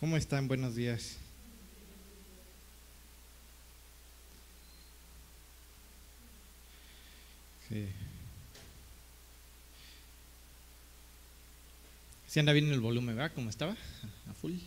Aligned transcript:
¿Cómo 0.00 0.16
están? 0.16 0.48
Buenos 0.48 0.74
días. 0.74 1.18
Sí 12.26 12.40
anda 12.40 12.54
bien 12.54 12.72
el 12.72 12.80
volumen, 12.80 13.14
¿verdad? 13.14 13.32
¿Cómo 13.34 13.50
estaba? 13.50 13.72
A 13.72 14.32
full. 14.32 14.54
Es 14.54 14.62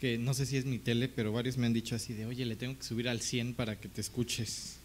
que 0.00 0.18
no 0.18 0.34
sé 0.34 0.44
si 0.44 0.56
es 0.56 0.64
mi 0.64 0.80
tele, 0.80 1.08
pero 1.08 1.32
varios 1.32 1.56
me 1.56 1.66
han 1.66 1.72
dicho 1.72 1.94
así 1.94 2.14
de, 2.14 2.26
oye, 2.26 2.44
le 2.44 2.56
tengo 2.56 2.76
que 2.76 2.82
subir 2.82 3.08
al 3.08 3.20
100 3.20 3.54
para 3.54 3.78
que 3.78 3.88
te 3.88 4.00
escuches. 4.00 4.78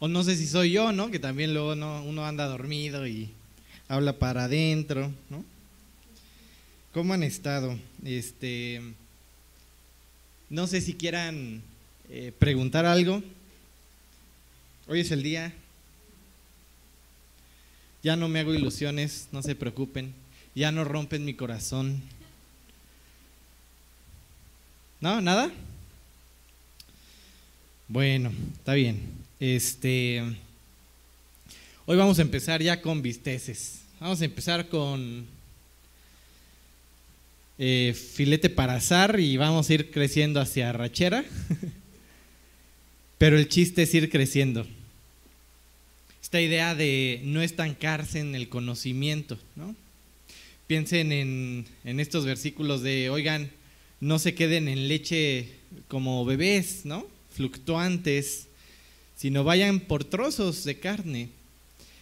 O 0.00 0.08
no 0.08 0.24
sé 0.24 0.36
si 0.36 0.48
soy 0.48 0.72
yo, 0.72 0.90
¿no? 0.90 1.12
Que 1.12 1.20
también 1.20 1.54
luego 1.54 1.76
no, 1.76 2.02
uno 2.02 2.26
anda 2.26 2.46
dormido 2.46 3.06
y 3.06 3.30
habla 3.86 4.18
para 4.18 4.44
adentro, 4.44 5.12
¿no? 5.28 5.44
¿Cómo 6.92 7.14
han 7.14 7.22
estado? 7.22 7.78
Este, 8.04 8.82
no 10.48 10.66
sé 10.66 10.80
si 10.80 10.94
quieran 10.94 11.62
eh, 12.08 12.32
preguntar 12.36 12.84
algo. 12.84 13.22
Hoy 14.88 14.98
es 14.98 15.12
el 15.12 15.22
día. 15.22 15.52
Ya 18.02 18.16
no 18.16 18.26
me 18.26 18.40
hago 18.40 18.54
ilusiones, 18.54 19.28
no 19.30 19.40
se 19.40 19.54
preocupen. 19.54 20.12
Ya 20.56 20.72
no 20.72 20.82
rompen 20.82 21.24
mi 21.24 21.34
corazón. 21.34 22.02
¿No? 25.00 25.20
¿Nada? 25.20 25.52
Bueno, 27.86 28.32
está 28.56 28.74
bien. 28.74 29.00
Este, 29.38 30.24
hoy 31.86 31.96
vamos 31.96 32.18
a 32.18 32.22
empezar 32.22 32.60
ya 32.60 32.82
con 32.82 33.00
visteces. 33.00 33.82
Vamos 34.00 34.20
a 34.20 34.24
empezar 34.24 34.68
con 34.68 35.38
eh, 37.62 37.92
filete 37.92 38.48
para 38.48 38.76
azar 38.76 39.20
y 39.20 39.36
vamos 39.36 39.68
a 39.68 39.74
ir 39.74 39.90
creciendo 39.90 40.40
hacia 40.40 40.72
rachera. 40.72 41.26
Pero 43.18 43.36
el 43.36 43.50
chiste 43.50 43.82
es 43.82 43.94
ir 43.94 44.08
creciendo. 44.08 44.66
Esta 46.22 46.40
idea 46.40 46.74
de 46.74 47.20
no 47.22 47.42
estancarse 47.42 48.20
en 48.20 48.34
el 48.34 48.48
conocimiento, 48.48 49.38
¿no? 49.56 49.76
Piensen 50.68 51.12
en, 51.12 51.66
en 51.84 52.00
estos 52.00 52.24
versículos 52.24 52.80
de, 52.80 53.10
oigan, 53.10 53.50
no 54.00 54.18
se 54.18 54.34
queden 54.34 54.66
en 54.66 54.88
leche 54.88 55.50
como 55.88 56.24
bebés, 56.24 56.86
¿no? 56.86 57.06
Fluctuantes, 57.30 58.46
sino 59.16 59.44
vayan 59.44 59.80
por 59.80 60.04
trozos 60.04 60.64
de 60.64 60.78
carne 60.78 61.28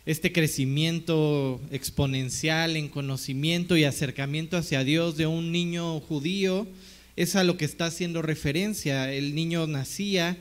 este 0.09 0.33
crecimiento 0.33 1.61
exponencial 1.71 2.79
en 2.79 2.89
conocimiento 2.89 3.77
y 3.77 3.85
acercamiento 3.85 4.57
hacia 4.57 4.83
Dios 4.83 5.19
de 5.19 5.27
un 5.27 5.53
niño 5.53 6.01
judío 6.01 6.67
es 7.15 7.37
a 7.37 7.45
lo 7.45 7.59
que 7.59 7.67
está 7.67 7.85
haciendo 7.85 8.23
referencia. 8.23 9.13
El 9.13 9.35
niño 9.35 9.67
nacía 9.67 10.39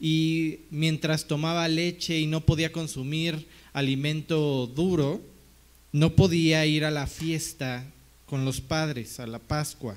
y 0.00 0.58
mientras 0.72 1.28
tomaba 1.28 1.68
leche 1.68 2.18
y 2.18 2.26
no 2.26 2.40
podía 2.40 2.72
consumir 2.72 3.46
alimento 3.72 4.66
duro, 4.66 5.20
no 5.92 6.16
podía 6.16 6.66
ir 6.66 6.84
a 6.84 6.90
la 6.90 7.06
fiesta 7.06 7.86
con 8.26 8.44
los 8.44 8.60
padres, 8.60 9.20
a 9.20 9.28
la 9.28 9.38
Pascua. 9.38 9.96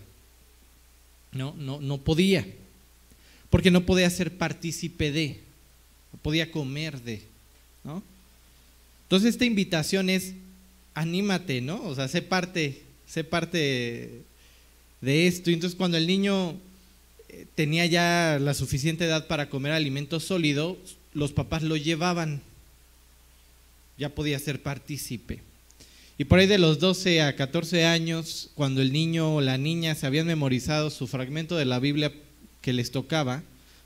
No, 1.31 1.55
no, 1.57 1.81
no 1.81 1.97
podía, 1.97 2.45
porque 3.49 3.71
no 3.71 3.87
podía 3.87 4.09
ser 4.11 4.37
partícipe 4.37 5.11
de, 5.11 5.39
no 6.13 6.19
podía 6.19 6.51
comer 6.51 7.01
de, 7.01 7.23
¿no? 7.83 8.03
Entonces 9.09 9.31
esta 9.31 9.45
invitación 9.45 10.07
es, 10.07 10.35
anímate, 10.93 11.61
¿no? 11.61 11.81
O 11.81 11.95
sea, 11.95 12.07
sé 12.07 12.21
parte, 12.21 12.83
sé 13.07 13.23
parte 13.23 14.21
de 15.01 15.25
esto. 15.25 15.49
Y 15.49 15.55
entonces 15.55 15.75
cuando 15.75 15.97
el 15.97 16.05
niño 16.05 16.55
eh, 17.29 17.47
tenía 17.55 17.87
ya 17.87 18.37
la 18.39 18.53
suficiente 18.53 19.05
edad 19.05 19.25
para 19.25 19.49
comer 19.49 19.71
alimento 19.71 20.19
sólido, 20.19 20.77
los 21.11 21.31
papás 21.31 21.63
lo 21.63 21.75
llevaban. 21.75 22.43
Ya 23.97 24.13
podía 24.13 24.37
ser 24.37 24.61
partícipe. 24.61 25.39
Y 26.19 26.25
por 26.25 26.37
ahí 26.37 26.45
de 26.45 26.59
los 26.59 26.77
12 26.77 27.23
a 27.23 27.35
14 27.35 27.85
años, 27.85 28.51
cuando 28.53 28.83
el 28.83 28.93
niño 28.93 29.37
o 29.37 29.41
la 29.41 29.57
niña 29.57 29.95
se 29.95 30.05
habían 30.05 30.27
memorizado 30.27 30.91
su 30.91 31.07
fragmento 31.07 31.57
de 31.57 31.65
la 31.65 31.79
Biblia 31.79 32.13
que 32.61 32.73
les 32.73 32.91
tocaba, 32.91 33.41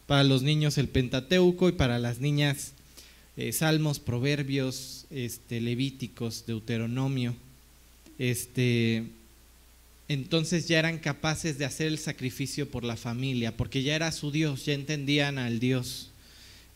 para 0.06 0.25
los 0.25 0.41
niños 0.41 0.78
el 0.78 0.89
Pentateuco 0.89 1.69
y 1.69 1.72
para 1.72 1.97
las 1.97 2.19
niñas 2.19 2.72
eh, 3.38 3.51
salmos, 3.51 3.99
proverbios, 3.99 5.05
este, 5.09 5.61
levíticos, 5.61 6.45
deuteronomio, 6.45 7.35
este, 8.19 9.03
entonces 10.07 10.67
ya 10.67 10.79
eran 10.79 10.99
capaces 10.99 11.57
de 11.57 11.66
hacer 11.66 11.88
el 11.88 11.97
sacrificio 11.97 12.69
por 12.69 12.83
la 12.83 12.97
familia, 12.97 13.55
porque 13.55 13.83
ya 13.83 13.95
era 13.95 14.11
su 14.11 14.31
Dios, 14.31 14.66
ya 14.66 14.73
entendían 14.73 15.38
al 15.38 15.59
Dios 15.59 16.11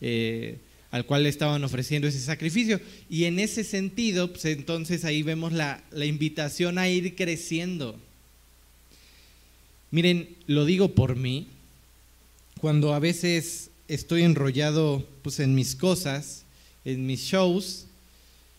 eh, 0.00 0.58
al 0.90 1.04
cual 1.04 1.24
le 1.24 1.28
estaban 1.28 1.62
ofreciendo 1.64 2.08
ese 2.08 2.20
sacrificio. 2.20 2.80
Y 3.10 3.24
en 3.24 3.38
ese 3.38 3.62
sentido, 3.64 4.32
pues 4.32 4.44
entonces 4.46 5.04
ahí 5.04 5.22
vemos 5.22 5.52
la, 5.52 5.84
la 5.90 6.06
invitación 6.06 6.78
a 6.78 6.88
ir 6.88 7.14
creciendo. 7.14 7.98
Miren, 9.90 10.28
lo 10.46 10.64
digo 10.64 10.94
por 10.94 11.16
mí, 11.16 11.48
cuando 12.60 12.94
a 12.94 12.98
veces 12.98 13.70
estoy 13.86 14.22
enrollado 14.22 15.06
pues, 15.22 15.40
en 15.40 15.54
mis 15.54 15.76
cosas, 15.76 16.44
en 16.88 17.06
mis 17.06 17.20
shows 17.20 17.86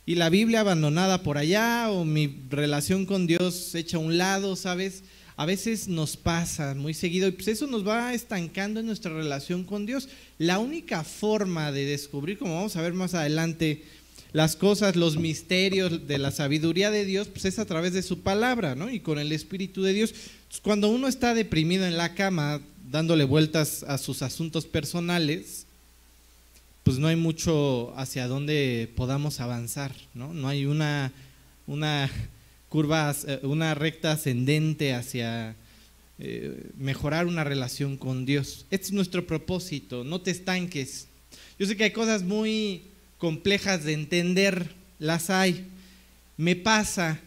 y 0.05 0.15
la 0.15 0.29
Biblia 0.29 0.61
abandonada 0.61 1.23
por 1.23 1.37
allá 1.37 1.89
o 1.89 2.05
mi 2.05 2.41
relación 2.49 3.05
con 3.05 3.27
Dios 3.27 3.73
hecha 3.73 3.97
a 3.97 3.99
un 3.99 4.17
lado, 4.17 4.55
¿sabes? 4.55 5.03
A 5.35 5.45
veces 5.45 5.87
nos 5.87 6.17
pasa 6.17 6.75
muy 6.75 6.93
seguido 6.93 7.27
y 7.27 7.31
pues 7.31 7.47
eso 7.47 7.65
nos 7.65 7.87
va 7.87 8.13
estancando 8.13 8.79
en 8.79 8.85
nuestra 8.85 9.13
relación 9.13 9.63
con 9.63 9.85
Dios. 9.85 10.09
La 10.37 10.59
única 10.59 11.03
forma 11.03 11.71
de 11.71 11.85
descubrir, 11.85 12.37
como 12.37 12.55
vamos 12.55 12.75
a 12.75 12.81
ver 12.81 12.93
más 12.93 13.13
adelante, 13.13 13.83
las 14.31 14.55
cosas, 14.55 14.95
los 14.95 15.17
misterios 15.17 16.07
de 16.07 16.17
la 16.19 16.29
sabiduría 16.31 16.91
de 16.91 17.05
Dios, 17.05 17.29
pues 17.29 17.45
es 17.45 17.57
a 17.57 17.65
través 17.65 17.93
de 17.93 18.03
su 18.03 18.19
palabra, 18.19 18.75
¿no? 18.75 18.91
Y 18.91 18.99
con 18.99 19.17
el 19.17 19.31
Espíritu 19.31 19.81
de 19.81 19.93
Dios. 19.93 20.13
Cuando 20.61 20.89
uno 20.89 21.07
está 21.07 21.33
deprimido 21.33 21.85
en 21.87 21.97
la 21.97 22.13
cama, 22.13 22.61
dándole 22.91 23.23
vueltas 23.23 23.83
a 23.83 23.97
sus 23.97 24.21
asuntos 24.21 24.65
personales, 24.65 25.65
pues 26.89 26.97
no 26.97 27.07
hay 27.07 27.15
mucho 27.15 27.93
hacia 27.97 28.27
dónde 28.27 28.91
podamos 28.95 29.41
avanzar, 29.41 29.93
¿no? 30.15 30.33
No 30.33 30.47
hay 30.47 30.65
una, 30.65 31.11
una 31.67 32.09
curva, 32.67 33.15
eh, 33.27 33.41
una 33.43 33.75
recta 33.75 34.13
ascendente 34.13 34.95
hacia 34.95 35.55
eh, 36.17 36.71
mejorar 36.79 37.27
una 37.27 37.43
relación 37.43 37.95
con 37.95 38.25
Dios. 38.25 38.65
Este 38.71 38.87
es 38.87 38.91
nuestro 38.91 39.27
propósito, 39.27 40.03
no 40.03 40.21
te 40.21 40.31
estanques. 40.31 41.05
Yo 41.59 41.67
sé 41.67 41.77
que 41.77 41.83
hay 41.83 41.91
cosas 41.91 42.23
muy 42.23 42.81
complejas 43.19 43.83
de 43.83 43.93
entender, 43.93 44.73
las 44.97 45.29
hay. 45.29 45.67
Me 46.37 46.55
pasa, 46.55 47.19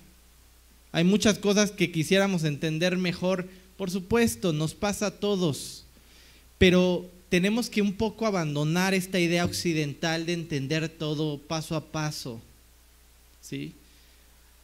hay 0.91 1.05
muchas 1.05 1.39
cosas 1.39 1.71
que 1.71 1.93
quisiéramos 1.93 2.43
entender 2.43 2.97
mejor, 2.97 3.49
por 3.77 3.93
supuesto, 3.93 4.53
nos 4.53 4.75
pasa 4.75 5.07
a 5.07 5.21
todos, 5.21 5.85
pero 6.59 7.09
tenemos 7.33 7.71
que 7.71 7.81
un 7.81 7.95
poco 7.95 8.27
abandonar 8.27 8.93
esta 8.93 9.19
idea 9.19 9.47
occidental 9.47 10.27
de 10.27 10.35
entender 10.35 10.91
todo 10.91 11.39
paso 11.39 11.77
a 11.77 11.81
paso. 11.91 12.43
¿Sí? 13.41 13.73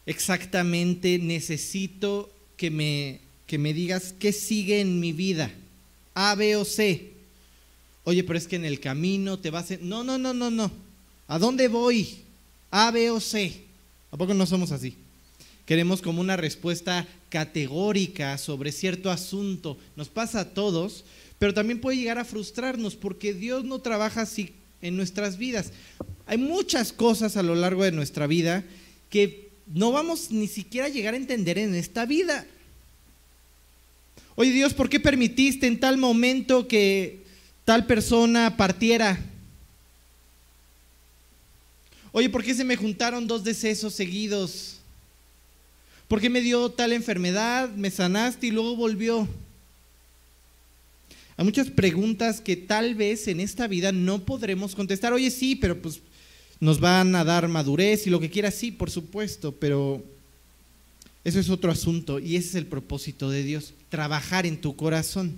Exactamente 0.05 1.19
necesito 1.19 2.31
que 2.59 2.71
me, 2.71 3.21
que 3.47 3.57
me 3.57 3.73
digas 3.73 4.15
qué 4.19 4.35
sigue 4.35 4.83
en 4.83 5.01
mi 5.01 5.13
vida, 5.13 5.51
A, 6.13 6.35
B 6.35 6.57
o 6.57 6.67
C. 6.67 7.13
Oye, 8.05 8.23
pero 8.23 8.39
es 8.39 8.47
que 8.47 8.57
en 8.57 8.67
el 8.67 8.81
camino 8.81 9.39
te 9.39 9.49
vas 9.49 9.71
a... 9.71 9.79
No, 9.81 10.05
no, 10.05 10.19
no, 10.19 10.35
no, 10.35 10.51
no. 10.51 10.71
¿A 11.27 11.39
dónde 11.39 11.69
voy? 11.69 12.19
A, 12.71 12.91
B 12.91 13.11
o 13.11 13.19
C. 13.19 13.63
¿A 14.11 14.19
poco 14.19 14.35
no 14.35 14.45
somos 14.45 14.73
así? 14.73 14.95
Queremos 15.65 16.03
como 16.03 16.21
una 16.21 16.37
respuesta 16.37 17.09
categórica 17.31 18.37
sobre 18.37 18.73
cierto 18.73 19.11
asunto. 19.11 19.79
Nos 19.97 20.11
pasa 20.11 20.41
a 20.41 20.51
todos, 20.51 21.07
pero 21.39 21.55
también 21.55 21.81
puede 21.81 21.97
llegar 21.97 22.19
a 22.19 22.25
frustrarnos 22.25 22.97
porque 22.97 23.35
Dios 23.35 23.65
no 23.65 23.81
trabaja 23.81 24.23
así 24.23 24.53
en 24.83 24.97
nuestras 24.97 25.39
vidas. 25.39 25.73
Hay 26.27 26.39
muchas 26.39 26.93
cosas 26.93 27.37
a 27.37 27.43
lo 27.43 27.55
largo 27.55 27.85
de 27.85 27.93
nuestra 27.93 28.27
vida 28.27 28.65
que 29.11 29.49
no 29.67 29.93
vamos 29.93 30.31
ni 30.31 30.49
siquiera 30.49 30.87
a 30.87 30.91
llegar 30.91 31.15
a 31.15 31.19
entender 31.19 31.59
en 31.59 31.75
esta 31.75 32.07
vida. 32.07 32.47
Oye 34.35 34.51
Dios, 34.51 34.75
¿por 34.75 34.89
qué 34.89 35.01
permitiste 35.01 35.67
en 35.67 35.81
tal 35.81 35.97
momento 35.97 36.69
que 36.69 37.23
tal 37.65 37.87
persona 37.87 38.57
partiera? 38.57 39.19
Oye, 42.13 42.29
¿por 42.29 42.43
qué 42.43 42.55
se 42.55 42.65
me 42.65 42.77
juntaron 42.77 43.27
dos 43.27 43.45
decesos 43.45 43.95
seguidos? 43.95 44.79
¿Por 46.09 46.21
qué 46.21 46.31
me 46.31 46.41
dio 46.41 46.71
tal 46.71 46.93
enfermedad? 46.93 47.69
Me 47.71 47.91
sanaste 47.91 48.47
y 48.47 48.51
luego 48.51 48.77
volvió. 48.77 49.29
Hay 51.39 51.45
muchas 51.45 51.71
preguntas 51.71 52.43
que 52.43 52.57
tal 52.57 52.97
vez 52.97 53.29
en 53.29 53.39
esta 53.41 53.67
vida 53.69 53.93
no 53.93 54.25
podremos 54.25 54.75
contestar. 54.75 55.13
Oye, 55.15 55.31
sí, 55.31 55.55
pero 55.55 55.81
pues 55.81 56.01
nos 56.61 56.81
van 56.81 57.15
a 57.15 57.23
dar 57.23 57.47
madurez 57.47 58.07
y 58.07 58.11
lo 58.11 58.19
que 58.19 58.29
quiera, 58.29 58.51
sí, 58.51 58.73
por 58.73 58.91
supuesto, 58.91 59.53
pero 59.53 60.05
Eso 61.29 61.41
es 61.41 61.51
otro 61.51 61.71
asunto 61.71 62.19
y 62.19 62.37
ese 62.37 62.49
es 62.49 62.55
el 62.55 62.67
propósito 62.67 63.29
de 63.29 63.43
Dios, 63.43 63.75
trabajar 63.91 64.47
en 64.47 64.61
tu 64.61 64.77
corazón. 64.77 65.37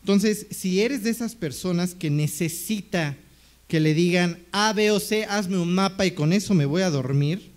Entonces, 0.00 0.46
si 0.50 0.80
eres 0.80 1.04
de 1.04 1.10
esas 1.10 1.34
personas 1.34 1.94
que 1.94 2.10
necesita 2.10 3.16
que 3.68 3.78
le 3.78 3.94
digan 3.94 4.38
A, 4.50 4.72
B 4.72 4.90
o 4.90 4.98
C, 4.98 5.24
hazme 5.26 5.58
un 5.58 5.72
mapa 5.72 6.04
y 6.04 6.12
con 6.12 6.32
eso 6.32 6.54
me 6.54 6.64
voy 6.66 6.82
a 6.82 6.90
dormir, 6.90 7.50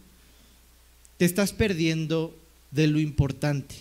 te 1.17 1.25
estás 1.25 1.51
perdiendo 1.51 2.38
de 2.69 2.88
lo 2.88 3.00
importante. 3.00 3.75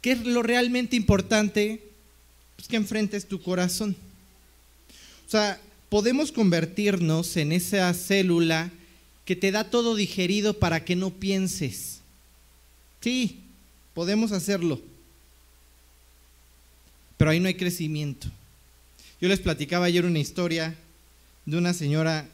¿Qué 0.00 0.12
es 0.12 0.24
lo 0.24 0.42
realmente 0.42 0.96
importante? 0.96 1.82
Pues 2.56 2.68
que 2.68 2.76
enfrentes 2.76 3.26
tu 3.26 3.40
corazón. 3.42 3.96
O 5.26 5.30
sea, 5.30 5.60
podemos 5.88 6.32
convertirnos 6.32 7.36
en 7.36 7.52
esa 7.52 7.92
célula 7.94 8.70
que 9.24 9.36
te 9.36 9.50
da 9.50 9.70
todo 9.70 9.94
digerido 9.94 10.58
para 10.58 10.84
que 10.84 10.96
no 10.96 11.10
pienses. 11.10 12.00
Sí, 13.00 13.40
podemos 13.94 14.32
hacerlo. 14.32 14.80
Pero 17.16 17.30
ahí 17.30 17.40
no 17.40 17.48
hay 17.48 17.54
crecimiento. 17.54 18.28
Yo 19.20 19.28
les 19.28 19.40
platicaba 19.40 19.86
ayer 19.86 20.04
una 20.04 20.20
historia 20.20 20.76
de 21.44 21.56
una 21.56 21.74
señora 21.74 22.28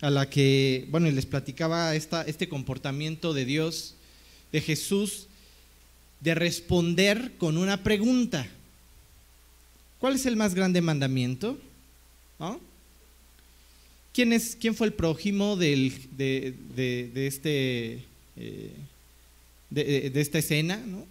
a 0.00 0.10
la 0.10 0.28
que, 0.28 0.86
bueno, 0.90 1.10
les 1.10 1.26
platicaba 1.26 1.94
esta, 1.94 2.22
este 2.22 2.48
comportamiento 2.48 3.34
de 3.34 3.44
Dios, 3.44 3.94
de 4.52 4.60
Jesús, 4.60 5.28
de 6.24 6.34
responder 6.34 7.32
con 7.36 7.58
una 7.58 7.82
pregunta. 7.82 8.46
¿Cuál 10.00 10.14
es 10.14 10.24
el 10.24 10.36
más 10.36 10.54
grande 10.54 10.80
mandamiento? 10.80 11.58
¿Quién, 14.12 14.32
es, 14.32 14.56
¿Quién 14.58 14.74
fue 14.74 14.86
el 14.86 14.94
prójimo 14.94 15.56
del, 15.56 15.92
de, 16.16 16.54
de, 16.74 17.26
este, 17.26 18.04
eh, 18.36 18.70
de, 19.68 20.10
de, 20.10 20.20
esta 20.20 20.38
escena? 20.38 20.78
¿no? 20.78 21.06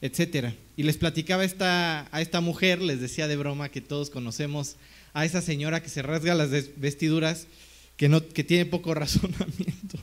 Etcétera. 0.00 0.54
Y 0.76 0.84
les 0.84 0.96
platicaba 0.96 1.44
esta, 1.44 2.08
a 2.12 2.20
esta 2.20 2.40
mujer, 2.40 2.80
les 2.80 3.00
decía 3.00 3.26
de 3.26 3.36
broma 3.36 3.70
que 3.70 3.80
todos 3.80 4.08
conocemos 4.08 4.76
a 5.14 5.24
esa 5.24 5.42
señora 5.42 5.82
que 5.82 5.88
se 5.88 6.02
rasga 6.02 6.36
las 6.36 6.50
vestiduras, 6.76 7.48
que, 7.96 8.08
no, 8.08 8.24
que 8.24 8.44
tiene 8.44 8.66
poco 8.66 8.94
razonamiento, 8.94 9.98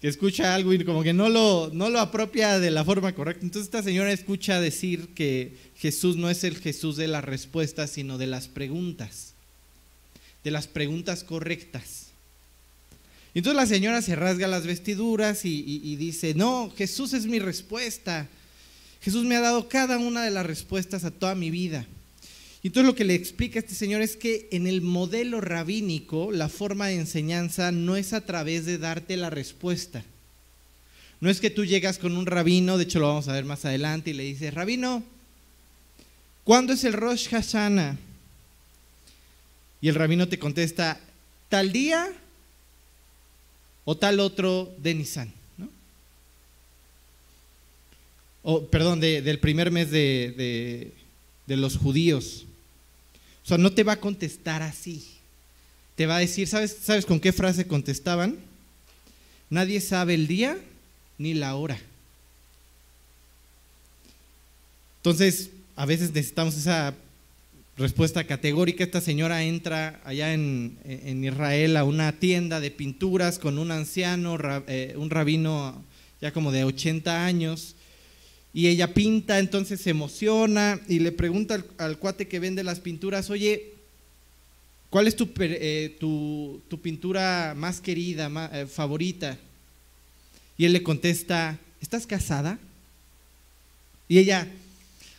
que 0.00 0.08
escucha 0.08 0.54
algo 0.54 0.72
y 0.72 0.82
como 0.84 1.02
que 1.02 1.12
no 1.12 1.28
lo, 1.28 1.70
no 1.74 1.90
lo 1.90 2.00
apropia 2.00 2.58
de 2.58 2.70
la 2.70 2.84
forma 2.84 3.14
correcta. 3.14 3.44
Entonces 3.44 3.66
esta 3.66 3.82
señora 3.82 4.12
escucha 4.12 4.60
decir 4.60 5.08
que 5.14 5.56
Jesús 5.76 6.16
no 6.16 6.30
es 6.30 6.42
el 6.42 6.56
Jesús 6.56 6.96
de 6.96 7.06
las 7.06 7.24
respuestas, 7.24 7.90
sino 7.90 8.16
de 8.16 8.26
las 8.26 8.48
preguntas, 8.48 9.34
de 10.42 10.50
las 10.50 10.66
preguntas 10.68 11.22
correctas. 11.22 12.08
Y 13.34 13.40
entonces 13.40 13.56
la 13.56 13.66
señora 13.66 14.00
se 14.00 14.16
rasga 14.16 14.48
las 14.48 14.66
vestiduras 14.66 15.44
y, 15.44 15.80
y 15.84 15.96
dice, 15.96 16.34
no, 16.34 16.72
Jesús 16.76 17.12
es 17.12 17.26
mi 17.26 17.38
respuesta. 17.38 18.26
Jesús 19.02 19.24
me 19.24 19.36
ha 19.36 19.40
dado 19.40 19.68
cada 19.68 19.98
una 19.98 20.24
de 20.24 20.30
las 20.30 20.46
respuestas 20.46 21.04
a 21.04 21.10
toda 21.10 21.34
mi 21.34 21.50
vida. 21.50 21.86
Y 22.62 22.68
entonces 22.68 22.86
lo 22.86 22.94
que 22.94 23.04
le 23.04 23.14
explica 23.14 23.58
este 23.58 23.74
señor 23.74 24.02
es 24.02 24.16
que 24.16 24.48
en 24.52 24.66
el 24.66 24.82
modelo 24.82 25.40
rabínico 25.40 26.30
la 26.30 26.48
forma 26.48 26.88
de 26.88 26.96
enseñanza 26.96 27.72
no 27.72 27.96
es 27.96 28.12
a 28.12 28.26
través 28.26 28.66
de 28.66 28.78
darte 28.78 29.16
la 29.16 29.30
respuesta. 29.30 30.04
No 31.20 31.30
es 31.30 31.40
que 31.40 31.50
tú 31.50 31.64
llegas 31.64 31.98
con 31.98 32.16
un 32.16 32.26
rabino, 32.26 32.78
de 32.78 32.84
hecho 32.84 32.98
lo 32.98 33.08
vamos 33.08 33.28
a 33.28 33.32
ver 33.32 33.44
más 33.44 33.64
adelante, 33.64 34.10
y 34.10 34.14
le 34.14 34.24
dices, 34.24 34.54
rabino, 34.54 35.02
¿cuándo 36.44 36.72
es 36.72 36.84
el 36.84 36.94
Rosh 36.94 37.28
Hashanah? 37.28 37.98
Y 39.82 39.88
el 39.88 39.94
rabino 39.94 40.28
te 40.28 40.38
contesta, 40.38 41.00
tal 41.48 41.72
día 41.72 42.12
o 43.84 43.96
tal 43.96 44.20
otro 44.20 44.74
de 44.78 44.94
Nisan. 44.94 45.32
o 48.42 48.66
perdón, 48.66 49.00
del 49.00 49.38
primer 49.38 49.70
mes 49.70 49.90
de, 49.90 50.92
los 51.46 51.76
judíos. 51.76 52.46
Sea, 53.50 53.58
no 53.58 53.72
te 53.72 53.82
va 53.82 53.94
a 53.94 54.00
contestar 54.00 54.62
así. 54.62 55.04
Te 55.96 56.06
va 56.06 56.16
a 56.16 56.20
decir, 56.20 56.46
¿sabes, 56.46 56.76
¿sabes 56.82 57.04
con 57.04 57.18
qué 57.18 57.32
frase 57.32 57.66
contestaban? 57.66 58.38
Nadie 59.50 59.80
sabe 59.80 60.14
el 60.14 60.28
día 60.28 60.56
ni 61.18 61.34
la 61.34 61.56
hora. 61.56 61.76
Entonces, 64.98 65.50
a 65.74 65.84
veces 65.84 66.12
necesitamos 66.12 66.56
esa 66.56 66.94
respuesta 67.76 68.22
categórica. 68.22 68.84
Esta 68.84 69.00
señora 69.00 69.42
entra 69.42 70.00
allá 70.04 70.32
en, 70.32 70.78
Israel 71.24 71.76
a 71.76 71.82
una 71.82 72.12
tienda 72.12 72.60
de 72.60 72.70
pinturas 72.70 73.40
con 73.40 73.58
un 73.58 73.72
anciano, 73.72 74.38
eh, 74.68 74.94
un 74.96 75.10
rabino 75.10 75.82
ya 76.20 76.32
como 76.32 76.52
de 76.52 76.62
80 76.62 77.26
años, 77.26 77.74
y 78.52 78.66
ella 78.66 78.92
pinta, 78.94 79.38
entonces 79.38 79.80
se 79.80 79.90
emociona 79.90 80.80
y 80.88 80.98
le 80.98 81.12
pregunta 81.12 81.64
al, 81.78 81.98
cuate 81.98 82.26
que 82.26 82.40
vende 82.40 82.64
las 82.64 82.80
pinturas, 82.80 83.30
oye, 83.30 83.74
¿cuál 84.90 85.06
es 85.06 85.14
tu, 85.14 85.30
eh, 85.38 85.96
tu, 86.00 86.60
pintura 86.82 87.54
más 87.56 87.80
querida, 87.80 88.30
eh, 88.52 88.66
favorita? 88.66 89.38
Y 90.58 90.64
él 90.64 90.72
le 90.72 90.82
contesta, 90.82 91.58
¿estás 91.80 92.06
casada? 92.06 92.58
Y 94.08 94.18
ella, 94.18 94.48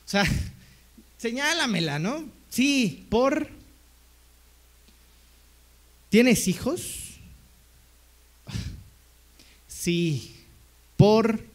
o 0.05 0.09
sea, 0.09 0.25
señálamela, 1.17 1.99
¿no? 1.99 2.25
Sí, 2.49 3.05
por... 3.09 3.49
¿Tienes 6.09 6.47
hijos? 6.47 6.97
Sí, 9.67 10.35
por 10.95 11.50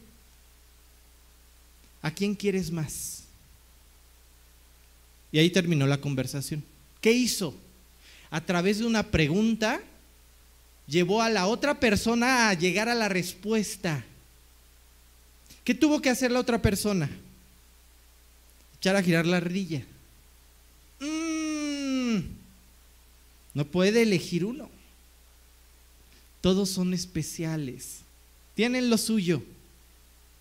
¿A 2.07 2.11
quién 2.11 2.35
quieres 2.35 2.71
más? 2.71 3.23
Y 5.29 5.39
ahí 5.39 5.49
terminó 5.49 5.85
la 5.85 5.99
conversación. 5.99 6.63
¿Qué 7.01 7.11
hizo? 7.11 7.53
A 8.31 8.39
través 8.39 8.79
de 8.79 8.85
una 8.85 9.03
pregunta, 9.03 9.81
llevó 10.87 11.21
a 11.21 11.29
la 11.29 11.47
otra 11.47 11.81
persona 11.81 12.47
a 12.47 12.53
llegar 12.53 12.87
a 12.87 12.95
la 12.95 13.09
respuesta. 13.09 14.05
¿Qué 15.65 15.73
tuvo 15.73 16.01
que 16.01 16.09
hacer 16.09 16.31
la 16.31 16.39
otra 16.39 16.61
persona? 16.61 17.09
Echar 18.77 18.95
a 18.95 19.03
girar 19.03 19.25
la 19.25 19.35
ardilla. 19.35 19.83
Mm. 21.01 22.19
no 23.53 23.65
puede 23.65 24.03
elegir 24.03 24.45
uno. 24.45 24.69
Todos 26.39 26.69
son 26.69 26.93
especiales. 26.93 27.97
Tienen 28.55 28.89
lo 28.89 28.97
suyo. 28.97 29.43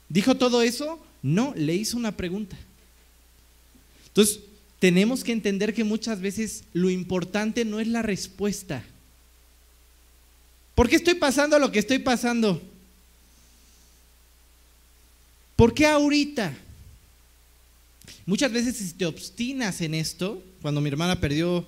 ¿Dijo 0.08 0.36
todo 0.36 0.62
eso? 0.62 1.04
No, 1.26 1.52
le 1.56 1.74
hizo 1.74 1.96
una 1.96 2.16
pregunta. 2.16 2.56
Entonces, 4.06 4.38
tenemos 4.78 5.24
que 5.24 5.32
entender 5.32 5.74
que 5.74 5.82
muchas 5.82 6.20
veces 6.20 6.62
lo 6.72 6.88
importante 6.88 7.64
no 7.64 7.80
es 7.80 7.88
la 7.88 8.00
respuesta. 8.00 8.84
¿Por 10.76 10.88
qué 10.88 10.94
estoy 10.94 11.14
pasando 11.14 11.58
lo 11.58 11.72
que 11.72 11.80
estoy 11.80 11.98
pasando? 11.98 12.62
¿Por 15.56 15.74
qué 15.74 15.86
ahorita? 15.86 16.56
Muchas 18.24 18.52
veces 18.52 18.76
si 18.76 18.92
te 18.92 19.04
obstinas 19.04 19.80
en 19.80 19.94
esto, 19.94 20.40
cuando 20.62 20.80
mi 20.80 20.90
hermana 20.90 21.18
perdió 21.18 21.66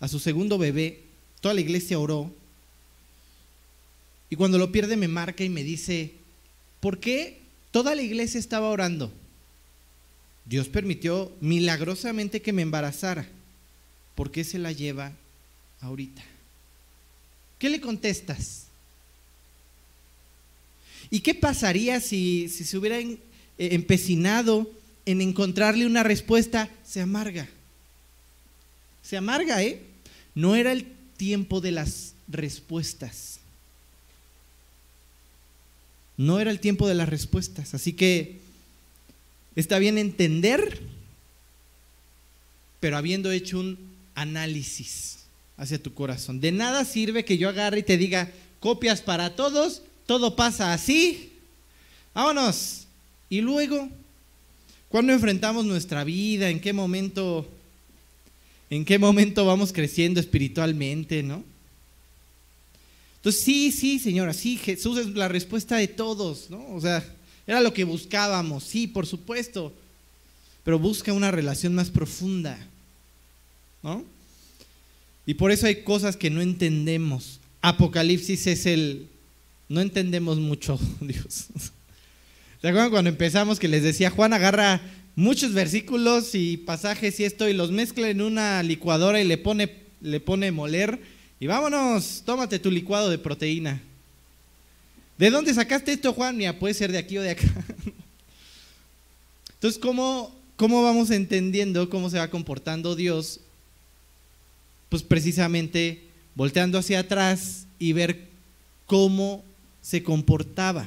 a 0.00 0.08
su 0.08 0.18
segundo 0.18 0.58
bebé, 0.58 1.04
toda 1.40 1.54
la 1.54 1.60
iglesia 1.60 2.00
oró, 2.00 2.34
y 4.30 4.34
cuando 4.34 4.58
lo 4.58 4.72
pierde 4.72 4.96
me 4.96 5.06
marca 5.06 5.44
y 5.44 5.48
me 5.48 5.62
dice, 5.62 6.14
¿por 6.80 6.98
qué 6.98 7.45
Toda 7.76 7.94
la 7.94 8.00
iglesia 8.00 8.40
estaba 8.40 8.70
orando. 8.70 9.12
Dios 10.46 10.66
permitió 10.66 11.30
milagrosamente 11.42 12.40
que 12.40 12.54
me 12.54 12.62
embarazara. 12.62 13.28
¿Por 14.14 14.30
qué 14.30 14.44
se 14.44 14.58
la 14.58 14.72
lleva 14.72 15.12
ahorita? 15.82 16.24
¿Qué 17.58 17.68
le 17.68 17.78
contestas? 17.82 18.68
¿Y 21.10 21.20
qué 21.20 21.34
pasaría 21.34 22.00
si, 22.00 22.48
se 22.48 22.78
hubiera 22.78 22.98
eh, 22.98 23.18
empecinado 23.58 24.72
en 25.04 25.20
encontrarle 25.20 25.84
una 25.84 26.02
respuesta? 26.02 26.70
Se 26.82 27.02
amarga. 27.02 27.46
Se 29.02 29.18
amarga, 29.18 29.62
¿eh? 29.62 29.82
No 30.34 30.56
era 30.56 30.72
el 30.72 30.86
tiempo 31.18 31.60
de 31.60 31.72
las 31.72 32.14
respuestas. 32.26 33.40
No 36.16 36.40
era 36.40 36.50
el 36.50 36.60
tiempo 36.60 36.88
de 36.88 36.94
las 36.94 37.08
respuestas. 37.08 37.74
Así 37.74 37.92
que 37.92 38.38
está 39.54 39.78
bien 39.78 39.98
entender, 39.98 40.80
pero 42.80 42.96
habiendo 42.96 43.30
hecho 43.32 43.58
un 43.58 43.78
análisis 44.14 45.18
hacia 45.56 45.82
tu 45.82 45.94
corazón. 45.94 46.40
De 46.40 46.52
nada 46.52 46.84
sirve 46.84 47.24
que 47.24 47.38
yo 47.38 47.48
agarre 47.48 47.80
y 47.80 47.82
te 47.82 47.96
diga, 47.96 48.30
copias 48.60 49.02
para 49.02 49.36
todos, 49.36 49.82
todo 50.06 50.36
pasa 50.36 50.72
así, 50.72 51.32
vámonos. 52.14 52.86
Y 53.28 53.40
luego, 53.40 53.88
cuando 54.88 55.12
enfrentamos 55.12 55.64
nuestra 55.64 56.04
vida? 56.04 56.48
¿En 56.48 56.60
qué 56.60 56.72
momento, 56.72 57.48
en 58.70 58.84
qué 58.84 58.98
momento 58.98 59.44
vamos 59.44 59.72
creciendo 59.72 60.20
espiritualmente, 60.20 61.22
no? 61.22 61.44
Entonces, 63.26 63.42
sí, 63.42 63.72
sí, 63.72 63.98
señora, 63.98 64.32
sí, 64.32 64.56
Jesús 64.56 64.98
es 64.98 65.08
la 65.08 65.26
respuesta 65.26 65.78
de 65.78 65.88
todos, 65.88 66.48
¿no? 66.48 66.64
O 66.72 66.80
sea, 66.80 67.04
era 67.44 67.60
lo 67.60 67.74
que 67.74 67.82
buscábamos, 67.82 68.62
sí, 68.62 68.86
por 68.86 69.04
supuesto, 69.04 69.74
pero 70.62 70.78
busca 70.78 71.12
una 71.12 71.32
relación 71.32 71.74
más 71.74 71.90
profunda, 71.90 72.56
¿no? 73.82 74.04
Y 75.26 75.34
por 75.34 75.50
eso 75.50 75.66
hay 75.66 75.82
cosas 75.82 76.16
que 76.16 76.30
no 76.30 76.40
entendemos. 76.40 77.40
Apocalipsis 77.62 78.46
es 78.46 78.64
el... 78.64 79.08
No 79.68 79.80
entendemos 79.80 80.38
mucho, 80.38 80.78
Dios. 81.00 81.46
¿Se 82.62 82.68
acuerdan 82.68 82.90
cuando 82.90 83.10
empezamos 83.10 83.58
que 83.58 83.66
les 83.66 83.82
decía, 83.82 84.10
Juan 84.10 84.34
agarra 84.34 84.80
muchos 85.16 85.52
versículos 85.52 86.36
y 86.36 86.58
pasajes 86.58 87.18
y 87.18 87.24
esto 87.24 87.48
y 87.48 87.54
los 87.54 87.72
mezcla 87.72 88.08
en 88.08 88.20
una 88.20 88.62
licuadora 88.62 89.20
y 89.20 89.26
le 89.26 89.36
pone, 89.36 89.74
le 90.00 90.20
pone 90.20 90.52
moler 90.52 91.15
y 91.38 91.46
vámonos, 91.46 92.22
tómate 92.24 92.58
tu 92.58 92.70
licuado 92.70 93.10
de 93.10 93.18
proteína. 93.18 93.80
¿De 95.18 95.30
dónde 95.30 95.52
sacaste 95.52 95.92
esto, 95.92 96.12
Juan? 96.12 96.36
Mira, 96.36 96.58
puede 96.58 96.74
ser 96.74 96.92
de 96.92 96.98
aquí 96.98 97.16
o 97.18 97.22
de 97.22 97.30
acá. 97.30 97.44
Entonces, 99.54 99.78
¿cómo, 99.80 100.34
¿cómo 100.56 100.82
vamos 100.82 101.10
entendiendo 101.10 101.88
cómo 101.88 102.10
se 102.10 102.18
va 102.18 102.28
comportando 102.28 102.94
Dios? 102.94 103.40
Pues 104.88 105.02
precisamente 105.02 106.02
volteando 106.34 106.78
hacia 106.78 107.00
atrás 107.00 107.66
y 107.78 107.92
ver 107.92 108.28
cómo 108.86 109.42
se 109.82 110.02
comportaba. 110.02 110.82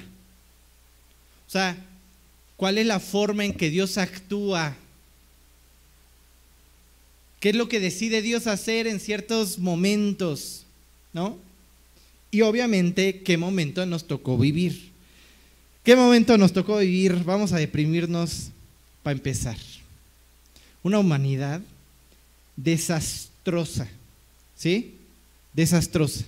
O 1.48 1.52
sea, 1.52 1.76
¿cuál 2.56 2.78
es 2.78 2.86
la 2.86 3.00
forma 3.00 3.46
en 3.46 3.54
que 3.54 3.70
Dios 3.70 3.98
actúa? 3.98 4.76
¿Qué 7.40 7.50
es 7.50 7.56
lo 7.56 7.70
que 7.70 7.80
decide 7.80 8.22
Dios 8.22 8.48
hacer 8.48 8.88
en 8.88 9.00
ciertos 9.00 9.60
momentos? 9.60 10.66
¿No? 11.14 11.38
Y 12.32 12.42
obviamente, 12.42 13.22
¿qué 13.22 13.38
momento 13.38 13.86
nos 13.86 14.06
tocó 14.06 14.38
vivir? 14.38 14.92
¿Qué 15.84 15.96
momento 15.96 16.38
nos 16.38 16.54
tocó 16.54 16.78
vivir? 16.78 17.24
Vamos 17.24 17.54
a 17.54 17.58
deprimirnos 17.58 18.50
para 19.02 19.14
empezar. 19.14 19.58
Una 20.84 21.00
humanidad 21.00 21.62
desastrosa, 22.56 23.88
¿sí? 24.56 24.96
Desastrosa. 25.54 26.26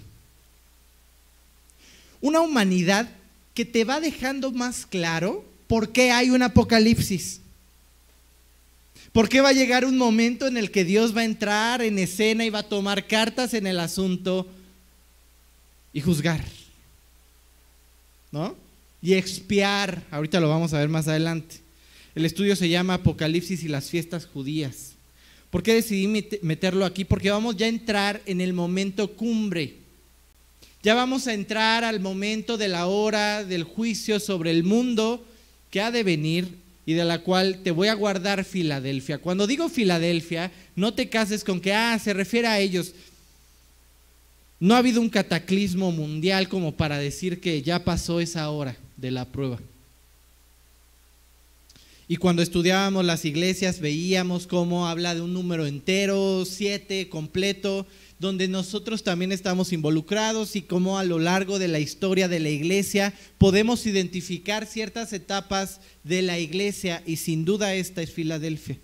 Una 2.22 2.40
humanidad 2.42 3.10
que 3.54 3.66
te 3.66 3.84
va 3.84 4.00
dejando 4.00 4.52
más 4.52 4.86
claro 4.86 5.44
por 5.68 5.92
qué 5.92 6.12
hay 6.12 6.30
un 6.30 6.42
apocalipsis. 6.42 7.41
¿Por 9.12 9.28
qué 9.28 9.42
va 9.42 9.50
a 9.50 9.54
llegar 9.54 9.84
un 9.84 9.98
momento 9.98 10.48
en 10.48 10.56
el 10.56 10.72
que 10.72 10.86
Dios 10.86 11.16
va 11.16 11.22
a 11.22 11.26
entrar 11.26 11.82
en 11.82 12.00
escena 12.00 12.46
y 12.46 12.50
va 12.50 12.60
a 12.60 12.70
tomar 12.70 13.08
cartas 13.08 13.54
en 13.54 13.68
el 13.68 13.80
asunto 13.80 14.48
y 15.92 16.00
juzgar? 16.00 16.44
¿No? 18.32 18.56
Y 19.02 19.14
expiar. 19.14 20.04
Ahorita 20.12 20.40
lo 20.40 20.48
vamos 20.48 20.74
a 20.74 20.80
ver 20.80 20.88
más 20.88 21.10
adelante. 21.10 21.58
El 22.16 22.26
estudio 22.26 22.56
se 22.56 22.70
llama 22.70 22.96
Apocalipsis 22.96 23.64
y 23.64 23.68
las 23.68 23.90
fiestas 23.90 24.26
judías. 24.26 24.94
¿Por 25.50 25.62
qué 25.62 25.74
decidí 25.74 26.08
meterlo 26.42 26.86
aquí? 26.86 27.04
Porque 27.04 27.32
vamos 27.32 27.58
ya 27.58 27.66
a 27.66 27.70
entrar 27.70 28.22
en 28.26 28.40
el 28.40 28.54
momento 28.54 29.12
cumbre. 29.12 29.76
Ya 30.84 30.96
vamos 30.96 31.28
a 31.28 31.34
entrar 31.34 31.84
al 31.84 32.00
momento 32.00 32.58
de 32.58 32.70
la 32.70 32.88
hora 32.88 33.44
del 33.44 33.66
juicio 33.66 34.22
sobre 34.22 34.52
el 34.52 34.64
mundo 34.64 35.26
que 35.70 35.82
ha 35.82 35.92
de 35.92 36.04
venir 36.04 36.61
y 36.86 36.94
de 36.94 37.06
la 37.06 37.20
cual 37.20 37.60
te 37.64 37.72
voy 37.72 37.88
a 37.88 37.94
guardar 37.94 38.44
Filadelfia. 38.44 39.20
Cuando 39.20 39.48
digo 39.48 39.70
Filadelfia, 39.70 40.52
no 40.76 40.94
te 40.94 41.10
cases 41.10 41.44
con 41.44 41.62
que, 41.62 41.74
ah, 41.74 41.98
se 42.00 42.14
refiere 42.14 42.48
a 42.48 42.60
ellos. 42.60 42.94
No 44.60 44.76
ha 44.76 44.80
habido 44.80 45.02
un 45.02 45.10
cataclismo 45.10 45.92
mundial 45.92 46.48
como 46.50 46.74
para 46.74 46.98
decir 46.98 47.40
que 47.40 47.62
ya 47.62 47.84
pasó 47.84 48.20
esa 48.20 48.50
hora 48.50 48.78
de 48.98 49.12
la 49.12 49.26
prueba. 49.26 49.60
Y 52.08 52.18
cuando 52.18 52.42
estudiábamos 52.42 53.06
las 53.06 53.24
iglesias 53.24 53.80
veíamos 53.80 54.46
cómo 54.46 54.88
habla 54.88 55.16
de 55.16 55.22
un 55.22 55.34
número 55.34 55.66
entero, 55.66 56.44
siete, 56.46 57.08
completo, 57.08 57.88
donde 58.22 58.48
nosotros 58.48 59.02
también 59.02 59.32
estamos 59.32 59.74
involucrados 59.74 60.56
y 60.56 60.62
cómo 60.62 61.00
a 61.00 61.04
lo 61.04 61.18
largo 61.18 61.58
de 61.58 61.68
la 61.68 61.80
historia 61.80 62.28
de 62.28 62.40
la 62.40 62.50
iglesia 62.50 63.16
podemos 63.40 63.88
identificar 63.88 64.68
ciertas 64.68 65.12
etapas 65.12 65.82
de 66.04 66.22
la 66.22 66.38
iglesia 66.38 67.02
y 67.08 67.16
sin 67.16 67.46
duda 67.46 67.74
esta 67.74 68.04
es 68.04 68.12
Filadelfia. 68.12 68.78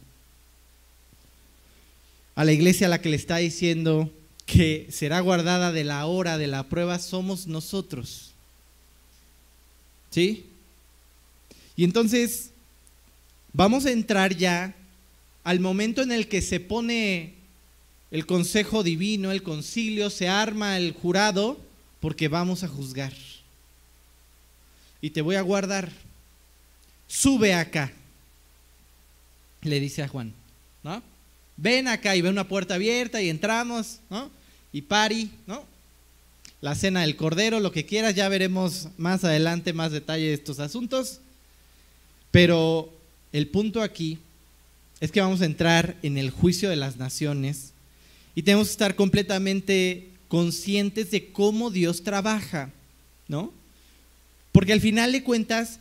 A 2.33 2.43
la 2.45 2.51
iglesia 2.51 2.87
a 2.87 2.89
la 2.89 2.99
que 2.99 3.09
le 3.09 3.15
está 3.15 3.37
diciendo 3.37 4.11
que 4.47 4.87
será 4.89 5.19
guardada 5.19 5.71
de 5.71 5.83
la 5.83 6.07
hora 6.07 6.39
de 6.39 6.47
la 6.47 6.63
prueba 6.63 6.97
somos 6.97 7.45
nosotros. 7.45 8.31
¿Sí? 10.09 10.47
Y 11.75 11.83
entonces 11.83 12.49
vamos 13.53 13.85
a 13.85 13.91
entrar 13.91 14.35
ya 14.35 14.75
al 15.43 15.59
momento 15.59 16.01
en 16.01 16.11
el 16.11 16.27
que 16.27 16.41
se 16.41 16.59
pone 16.59 17.36
el 18.11 18.25
consejo 18.25 18.83
divino, 18.83 19.31
el 19.31 19.43
concilio, 19.43 20.09
se 20.09 20.29
arma 20.29 20.77
el 20.77 20.93
jurado 20.93 21.59
porque 21.99 22.27
vamos 22.27 22.63
a 22.63 22.67
juzgar. 22.67 23.13
Y 25.01 25.09
te 25.09 25.21
voy 25.21 25.35
a 25.35 25.41
guardar. 25.41 25.91
Sube 27.07 27.53
acá, 27.53 27.91
le 29.61 29.79
dice 29.79 30.03
a 30.03 30.07
Juan, 30.07 30.33
¿no? 30.83 31.01
Ven 31.55 31.87
acá 31.87 32.15
y 32.15 32.21
ve 32.21 32.29
una 32.29 32.47
puerta 32.47 32.75
abierta 32.75 33.21
y 33.21 33.29
entramos, 33.29 33.99
¿no? 34.09 34.29
Y 34.71 34.81
pari, 34.81 35.31
¿no? 35.45 35.65
La 36.61 36.75
cena 36.75 37.01
del 37.01 37.15
cordero, 37.15 37.59
lo 37.59 37.71
que 37.71 37.85
quieras, 37.85 38.15
ya 38.15 38.29
veremos 38.29 38.89
más 38.97 39.23
adelante 39.23 39.73
más 39.73 39.91
detalle 39.91 40.27
de 40.27 40.33
estos 40.33 40.59
asuntos. 40.59 41.19
Pero 42.31 42.93
el 43.31 43.47
punto 43.47 43.81
aquí 43.81 44.19
es 44.99 45.11
que 45.11 45.21
vamos 45.21 45.41
a 45.41 45.45
entrar 45.45 45.95
en 46.01 46.17
el 46.17 46.29
juicio 46.29 46.69
de 46.69 46.75
las 46.75 46.97
naciones 46.97 47.73
y 48.37 48.43
tenemos 48.43 48.67
que 48.67 48.73
estar 48.73 48.95
completamente 48.95 50.11
conscientes 50.27 51.09
de 51.09 51.31
cómo 51.31 51.71
Dios 51.71 52.03
trabaja, 52.03 52.71
¿no? 53.27 53.51
Porque 54.51 54.73
al 54.73 54.79
final 54.79 55.11
de 55.11 55.23
cuentas, 55.23 55.79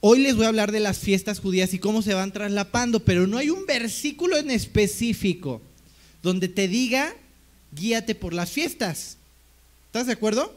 hoy 0.00 0.20
les 0.20 0.36
voy 0.36 0.44
a 0.44 0.50
hablar 0.50 0.70
de 0.70 0.78
las 0.78 1.00
fiestas 1.00 1.40
judías 1.40 1.74
y 1.74 1.80
cómo 1.80 2.02
se 2.02 2.14
van 2.14 2.30
traslapando, 2.30 3.00
pero 3.00 3.26
no 3.26 3.36
hay 3.36 3.50
un 3.50 3.66
versículo 3.66 4.36
en 4.36 4.52
específico 4.52 5.60
donde 6.22 6.46
te 6.46 6.68
diga, 6.68 7.12
guíate 7.72 8.14
por 8.14 8.32
las 8.32 8.52
fiestas. 8.52 9.16
¿Estás 9.86 10.06
de 10.06 10.12
acuerdo? 10.12 10.56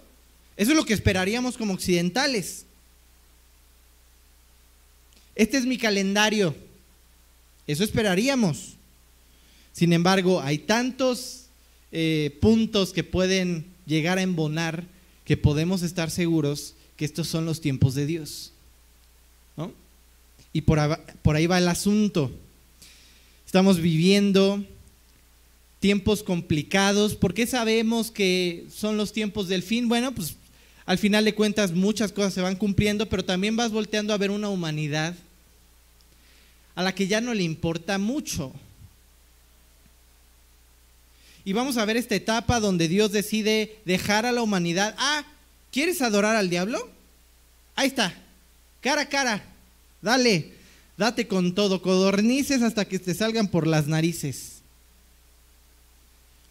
Eso 0.58 0.70
es 0.70 0.78
lo 0.78 0.86
que 0.86 0.94
esperaríamos 0.94 1.58
como 1.58 1.74
occidentales. 1.74 2.68
Este 5.34 5.58
es 5.58 5.66
mi 5.66 5.80
calendario. 5.80 6.56
Eso 7.66 7.84
esperaríamos. 7.84 8.76
Sin 9.74 9.94
embargo, 9.94 10.42
hay 10.42 10.58
tantos 10.60 11.46
eh, 11.92 12.38
puntos 12.42 12.94
que 12.94 13.04
pueden 13.04 13.66
llegar 13.86 14.18
a 14.18 14.22
embonar 14.22 14.86
que 15.26 15.38
podemos 15.38 15.82
estar 15.82 16.10
seguros 16.12 16.74
que 16.98 17.06
estos 17.06 17.28
son 17.28 17.46
los 17.46 17.62
tiempos 17.62 17.96
de 17.96 18.06
Dios. 18.06 18.52
¿no? 19.58 19.72
Y 20.54 20.62
por, 20.62 20.80
por 21.22 21.36
ahí 21.36 21.48
va 21.48 21.58
el 21.58 21.68
asunto. 21.68 22.32
Estamos 23.46 23.80
viviendo 23.80 24.64
tiempos 25.80 26.24
complicados. 26.24 27.16
¿Por 27.16 27.34
qué 27.34 27.48
sabemos 27.48 28.12
que 28.12 28.66
son 28.74 28.98
los 28.98 29.14
tiempos 29.14 29.48
del 29.48 29.64
fin? 29.64 29.90
Bueno, 29.90 30.14
pues 30.14 30.36
al 30.86 30.98
final 30.98 31.26
de 31.26 31.36
cuentas 31.36 31.72
muchas 31.72 32.12
cosas 32.12 32.34
se 32.34 32.42
van 32.42 32.56
cumpliendo, 32.56 33.10
pero 33.10 33.26
también 33.26 33.56
vas 33.56 33.72
volteando 33.72 34.14
a 34.14 34.18
ver 34.18 34.32
una 34.32 34.50
humanidad 34.50 35.16
a 36.76 36.84
la 36.84 36.96
que 36.96 37.08
ya 37.08 37.20
no 37.20 37.34
le 37.34 37.44
importa 37.44 37.98
mucho. 37.98 38.54
Y 41.44 41.54
vamos 41.54 41.78
a 41.78 41.86
ver 41.86 41.98
esta 41.98 42.16
etapa 42.16 42.60
donde 42.60 42.88
Dios 42.88 43.12
decide 43.12 43.78
dejar 43.86 44.26
a 44.26 44.32
la 44.32 44.42
humanidad. 44.42 44.96
Ah, 44.98 45.24
¿quieres 45.72 46.02
adorar 46.02 46.36
al 46.36 46.50
diablo? 46.50 46.90
Ahí 47.76 47.88
está, 47.88 48.14
cara 48.82 49.04
a 49.04 49.10
cara, 49.10 49.44
dale, 50.02 50.54
date 50.98 51.28
con 51.28 51.56
todo, 51.56 51.82
codornices 51.82 52.62
hasta 52.62 52.86
que 52.86 53.00
te 53.00 53.14
salgan 53.14 53.48
por 53.48 53.66
las 53.66 53.88
narices. 53.88 54.62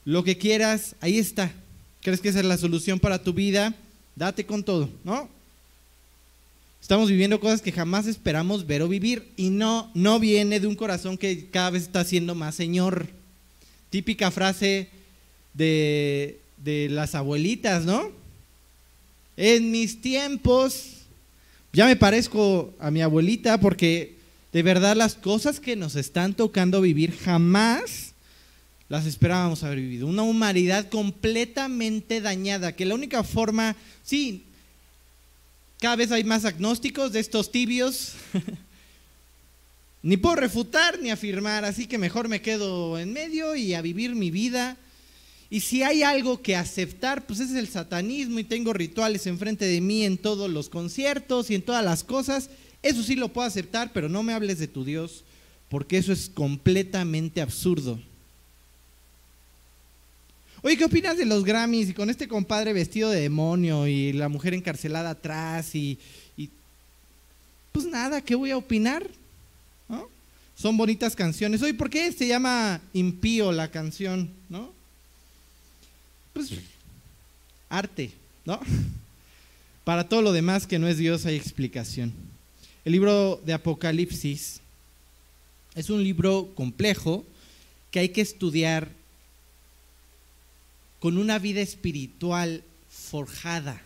Lo 0.05 0.25
que 0.25 0.39
quieras, 0.39 0.97
ahí 1.01 1.19
está. 1.19 1.53
¿Crees 2.03 2.21
que 2.21 2.31
esa 2.31 2.41
es 2.41 2.47
la 2.47 2.57
solución 2.57 2.99
para 2.99 3.23
tu 3.23 3.33
vida? 3.33 3.75
Date 4.17 4.47
con 4.47 4.65
todo, 4.65 4.89
¿no? 5.05 5.29
Estamos 6.81 7.11
viviendo 7.11 7.39
cosas 7.39 7.61
que 7.61 7.73
jamás 7.73 8.07
esperamos 8.07 8.67
ver 8.67 8.83
o 8.83 8.89
vivir 8.89 9.31
y 9.37 9.51
no, 9.51 9.91
no 9.95 10.19
viene 10.19 10.59
de 10.59 10.67
un 10.67 10.75
corazón 10.75 11.19
que 11.19 11.49
cada 11.51 11.71
vez 11.71 11.83
está 11.83 12.03
siendo 12.05 12.35
más 12.35 12.55
Señor 12.55 13.09
típica 13.91 14.31
frase 14.31 14.89
de, 15.55 16.39
las 16.91 17.15
abuelitas, 17.15 17.85
¿no? 17.85 18.11
En 19.37 19.71
mis 19.71 20.01
tiempos, 20.01 21.03
ya 21.73 21.87
me 21.87 21.97
parezco 21.97 22.73
a 22.79 22.91
mi 22.91 23.03
abuelita 23.03 23.59
porque 23.59 24.17
de 24.53 24.63
verdad 24.63 24.97
las 24.97 25.15
cosas 25.15 25.61
que 25.61 25.77
nos 25.77 25.97
están 25.97 26.35
tocando 26.35 26.81
vivir 26.81 27.17
jamás 27.17 28.13
las 28.89 29.07
esperábamos 29.07 29.63
haber 29.63 29.79
vivido. 29.79 30.09
Una 30.09 30.23
humanidad 30.23 30.89
completamente 30.89 32.21
dañada, 32.21 32.75
que 32.75 32.85
la 32.85 32.97
única 32.97 33.23
forma, 33.23 33.77
sí, 34.03 34.45
cada 35.79 35.95
vez 35.97 36.11
hay 36.11 36.25
más 36.25 36.45
agnósticos 36.45 37.13
de 37.13 37.21
estos 37.21 37.53
tibios. 37.53 38.15
ni 40.03 40.17
puedo 40.17 40.37
refutar 40.37 40.99
ni 41.01 41.11
afirmar, 41.11 41.65
así 41.65 41.87
que 41.87 41.99
mejor 41.99 42.29
me 42.29 42.41
quedo 42.41 42.99
en 42.99 43.13
medio 43.13 43.55
y 43.55 43.75
a 43.75 43.83
vivir 43.83 44.15
mi 44.15 44.31
vida. 44.31 44.77
Y 45.51 45.61
si 45.61 45.83
hay 45.83 46.03
algo 46.03 46.41
que 46.43 46.57
aceptar, 46.57 47.27
pues 47.27 47.41
ese 47.41 47.55
es 47.55 47.59
el 47.59 47.69
satanismo 47.69 48.39
y 48.39 48.45
tengo 48.45 48.73
rituales 48.73 49.27
enfrente 49.27 49.65
de 49.65 49.81
mí 49.81 50.05
en 50.05 50.17
todos 50.17 50.49
los 50.49 50.69
conciertos 50.69 51.51
y 51.51 51.57
en 51.57 51.63
todas 51.63 51.85
las 51.85 52.05
cosas. 52.05 52.51
Eso 52.83 53.03
sí 53.03 53.17
lo 53.17 53.29
puedo 53.29 53.47
aceptar, 53.47 53.93
pero 53.93 54.09
no 54.09 54.23
me 54.23 54.33
hables 54.33 54.59
de 54.59 54.69
tu 54.69 54.85
Dios, 54.85 55.25
porque 55.69 55.99
eso 55.99 56.13
es 56.13 56.31
completamente 56.33 57.41
absurdo. 57.41 58.01
Oye, 60.63 60.77
¿qué 60.77 60.85
opinas 60.85 61.17
de 61.17 61.25
los 61.25 61.45
Grammys 61.45 61.89
y 61.89 61.95
con 61.95 62.11
este 62.11 62.29
compadre 62.29 62.73
vestido 62.73 63.11
de 63.11 63.21
demonio 63.21 63.87
y 63.87 64.13
la 64.13 64.29
mujer 64.29 64.55
encarcelada 64.55 65.11
atrás 65.11 65.75
y, 65.75 65.99
pues 67.73 67.87
nada, 67.87 68.21
¿qué 68.21 68.35
voy 68.35 68.51
a 68.51 68.57
opinar? 68.57 69.07
Son 70.61 70.77
bonitas 70.77 71.17
canciones. 71.17 71.63
Oye, 71.63 71.73
¿por 71.73 71.89
qué 71.89 72.13
se 72.13 72.27
llama 72.27 72.83
impío 72.93 73.51
la 73.51 73.71
canción? 73.71 74.29
¿No? 74.51 74.71
Pues 76.35 76.51
arte, 77.71 78.13
¿no? 78.45 78.61
Para 79.85 80.07
todo 80.07 80.21
lo 80.21 80.33
demás 80.33 80.67
que 80.67 80.79
no 80.79 80.87
es 80.87 80.99
Dios 80.99 81.25
hay 81.25 81.37
explicación. 81.37 82.13
El 82.85 82.93
libro 82.93 83.41
de 83.47 83.55
Apocalipsis 83.55 84.61
es 85.75 85.89
un 85.89 86.05
libro 86.05 86.53
complejo 86.55 87.25
que 87.91 88.01
hay 88.01 88.11
que 88.11 88.21
estudiar 88.21 88.91
con 90.99 91.17
una 91.17 91.39
vida 91.39 91.63
espiritual 91.63 92.63
forjada. 92.91 93.81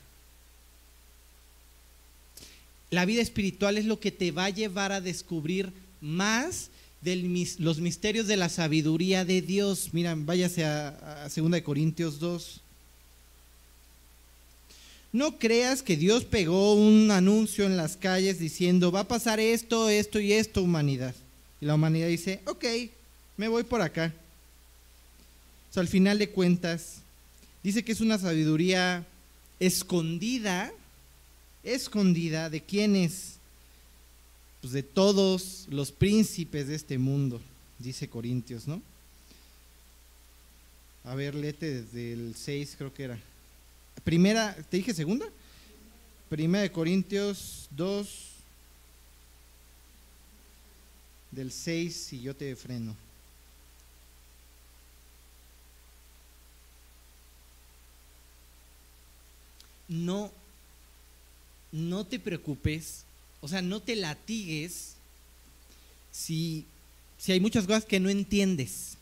La 2.90 3.04
vida 3.04 3.22
espiritual 3.22 3.78
es 3.78 3.84
lo 3.84 4.00
que 4.00 4.10
te 4.10 4.32
va 4.32 4.46
a 4.46 4.50
llevar 4.50 4.90
a 4.90 5.00
descubrir 5.00 5.83
más 6.04 6.70
de 7.00 7.16
los 7.58 7.80
misterios 7.80 8.26
de 8.26 8.36
la 8.36 8.48
sabiduría 8.48 9.24
de 9.24 9.42
Dios. 9.42 9.90
Miren, 9.92 10.26
váyase 10.26 10.64
a, 10.64 11.24
a 11.24 11.28
2 11.28 11.60
Corintios 11.62 12.18
2. 12.20 12.60
No 15.12 15.38
creas 15.38 15.82
que 15.82 15.96
Dios 15.96 16.24
pegó 16.24 16.74
un 16.74 17.10
anuncio 17.10 17.66
en 17.66 17.76
las 17.76 17.96
calles 17.96 18.38
diciendo, 18.38 18.92
va 18.92 19.00
a 19.00 19.08
pasar 19.08 19.40
esto, 19.40 19.88
esto 19.88 20.18
y 20.20 20.32
esto, 20.32 20.62
humanidad. 20.62 21.14
Y 21.60 21.66
la 21.66 21.74
humanidad 21.74 22.08
dice, 22.08 22.40
ok, 22.46 22.64
me 23.36 23.48
voy 23.48 23.62
por 23.62 23.80
acá. 23.80 24.12
O 25.70 25.74
sea, 25.74 25.80
al 25.80 25.88
final 25.88 26.18
de 26.18 26.30
cuentas, 26.30 27.04
Dice 27.64 27.82
que 27.82 27.92
es 27.92 28.02
una 28.02 28.18
sabiduría 28.18 29.06
escondida, 29.58 30.70
escondida 31.62 32.50
de 32.50 32.60
quienes, 32.60 33.33
pues 34.64 34.72
de 34.72 34.82
todos 34.82 35.66
los 35.68 35.92
príncipes 35.92 36.68
de 36.68 36.74
este 36.74 36.96
mundo, 36.96 37.38
dice 37.78 38.08
Corintios, 38.08 38.66
¿no? 38.66 38.80
A 41.04 41.14
ver, 41.14 41.34
léete 41.34 41.82
desde 41.82 42.14
el 42.14 42.34
6 42.34 42.76
creo 42.78 42.94
que 42.94 43.02
era. 43.02 43.18
Primera, 44.04 44.56
¿te 44.70 44.78
dije 44.78 44.94
segunda? 44.94 45.26
Primera 46.30 46.62
de 46.62 46.72
Corintios 46.72 47.68
2, 47.72 48.08
del 51.30 51.52
6 51.52 52.14
y 52.14 52.22
yo 52.22 52.34
te 52.34 52.56
freno. 52.56 52.96
no, 59.88 60.32
no 61.70 62.06
te 62.06 62.18
preocupes, 62.18 63.04
o 63.44 63.48
sea, 63.48 63.60
no 63.60 63.80
te 63.80 63.94
latigues 63.94 64.94
si, 66.10 66.64
si 67.18 67.32
hay 67.32 67.40
muchas 67.40 67.66
cosas 67.66 67.84
que 67.84 68.00
no 68.00 68.08
entiendes. 68.08 68.96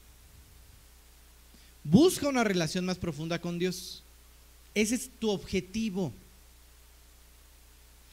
Busca 1.84 2.26
una 2.26 2.42
relación 2.42 2.84
más 2.84 2.98
profunda 2.98 3.40
con 3.40 3.60
Dios. 3.60 4.02
Ese 4.74 4.96
es 4.96 5.10
tu 5.20 5.30
objetivo. 5.30 6.12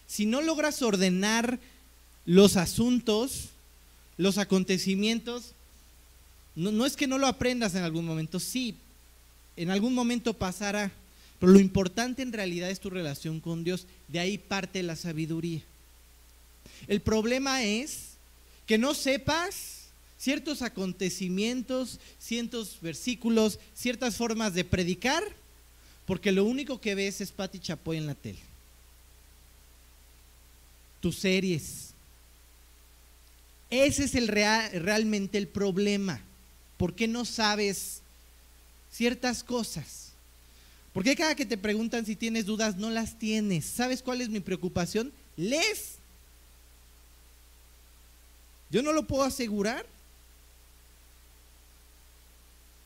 Si 0.05 0.27
no 0.27 0.43
logras 0.43 0.83
ordenar 0.83 1.57
los 2.27 2.57
asuntos, 2.57 3.49
los 4.17 4.37
acontecimientos, 4.37 5.53
no, 6.55 6.71
no, 6.71 6.85
es 6.85 6.95
que 6.95 7.07
no 7.07 7.17
lo 7.17 7.25
aprendas 7.25 7.73
en 7.73 7.81
algún 7.81 8.05
momento, 8.05 8.39
sí, 8.39 8.75
en 9.57 9.71
algún 9.71 9.95
momento 9.95 10.35
pasará. 10.35 10.91
Pero 11.39 11.53
lo 11.53 11.59
importante 11.59 12.21
en 12.21 12.33
realidad 12.33 12.69
es 12.69 12.79
tu 12.79 12.91
relación 12.91 13.39
con 13.39 13.63
Dios. 13.63 13.87
De 14.07 14.19
ahí 14.19 14.37
parte 14.37 14.83
la 14.83 14.95
sabiduría. 14.95 15.63
El 16.87 17.01
problema 17.01 17.63
es 17.63 18.11
que 18.65 18.77
no 18.77 18.93
sepas 18.93 19.79
ciertos 20.17 20.61
acontecimientos, 20.61 21.99
ciertos 22.19 22.77
versículos, 22.81 23.59
ciertas 23.73 24.17
formas 24.17 24.53
de 24.53 24.65
predicar, 24.65 25.23
porque 26.05 26.31
lo 26.31 26.43
único 26.43 26.81
que 26.81 26.95
ves 26.95 27.21
es 27.21 27.31
Pati 27.31 27.59
Chapoy 27.59 27.97
en 27.97 28.07
la 28.07 28.15
tele. 28.15 28.39
Tus 30.99 31.17
series. 31.17 31.93
Ese 33.69 34.03
es 34.05 34.15
el 34.15 34.27
real, 34.27 34.71
realmente 34.71 35.37
el 35.37 35.47
problema. 35.47 36.21
¿Por 36.77 36.95
qué 36.95 37.07
no 37.07 37.25
sabes 37.25 38.01
ciertas 38.91 39.43
cosas? 39.43 40.13
Porque 40.93 41.15
cada 41.15 41.35
que 41.35 41.45
te 41.45 41.57
preguntan 41.57 42.05
si 42.05 42.15
tienes 42.15 42.45
dudas, 42.45 42.75
no 42.75 42.89
las 42.89 43.19
tienes. 43.19 43.65
¿Sabes 43.65 44.01
cuál 44.01 44.21
es 44.21 44.29
mi 44.29 44.39
preocupación? 44.39 45.13
Les. 45.37 45.98
Yo 48.69 48.81
no 48.81 48.93
lo 48.93 49.07
puedo 49.07 49.23
asegurar. 49.23 49.85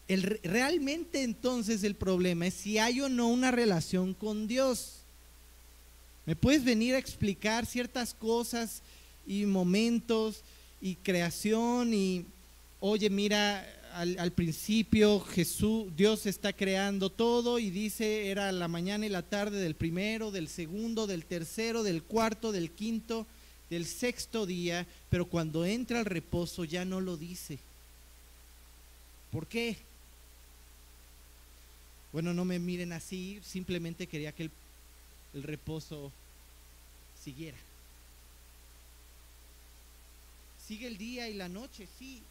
El, 0.08 0.40
realmente 0.44 1.24
entonces 1.24 1.84
el 1.84 1.96
problema 1.96 2.48
es 2.48 2.54
si 2.54 2.78
hay 2.78 3.02
o 3.02 3.10
no 3.10 3.28
una 3.28 3.52
relación 3.52 4.14
con 4.14 4.48
Dios. 4.48 5.00
¿Me 6.26 6.36
puedes 6.36 6.64
venir 6.64 6.96
a 6.96 7.00
explicar 7.00 7.66
ciertas 7.66 8.14
cosas 8.14 8.82
y 9.28 9.46
momentos 9.46 10.42
y 10.82 10.96
creación 10.96 11.94
y, 11.94 12.26
oye, 12.80 13.10
mira, 13.10 13.66
al, 13.94 14.32
principio 14.32 15.20
Jesús, 15.20 15.96
Dios 15.96 16.26
está 16.26 16.52
creando 16.52 17.12
todo 17.12 17.60
y 17.60 17.70
dice 17.70 18.32
era 18.32 18.52
la 18.52 18.68
mañana 18.68 19.06
y 19.06 19.10
la 19.10 19.22
tarde 19.22 19.60
del 19.60 19.76
primero, 19.76 20.32
del 20.32 20.48
segundo, 20.48 21.06
del 21.06 21.26
tercero, 21.26 21.84
del 21.84 22.02
cuarto, 22.02 22.52
del 22.52 22.72
quinto, 22.72 23.28
del 23.74 23.88
sexto 23.88 24.46
día, 24.46 24.86
pero 25.10 25.26
cuando 25.26 25.66
entra 25.66 26.00
al 26.00 26.06
reposo 26.06 26.64
ya 26.64 26.86
no 26.86 27.02
lo 27.02 27.18
dice. 27.18 27.58
¿Por 29.32 29.48
qué? 29.48 29.78
Bueno, 32.12 32.34
no 32.34 32.46
me 32.46 32.60
miren 32.60 32.94
así, 32.94 33.40
simplemente 33.44 34.06
quería 34.06 34.32
que 34.32 34.44
el, 34.44 34.52
el 35.34 35.44
reposo 35.44 36.12
siguiera. 37.24 37.58
Sigue 40.68 40.86
el 40.86 40.98
día 41.00 41.28
y 41.28 41.34
la 41.34 41.50
noche, 41.50 41.88
sí, 41.98 42.22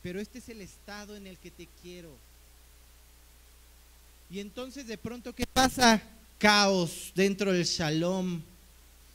pero 0.00 0.20
este 0.20 0.38
es 0.38 0.48
el 0.48 0.60
estado 0.60 1.16
en 1.16 1.26
el 1.26 1.38
que 1.38 1.50
te 1.50 1.66
quiero. 1.82 2.14
Y 4.30 4.38
entonces 4.38 4.86
de 4.86 4.96
pronto, 4.96 5.34
¿qué 5.34 5.44
pasa? 5.44 6.00
Caos 6.38 7.10
dentro 7.16 7.52
del 7.52 7.64
shalom. 7.64 8.40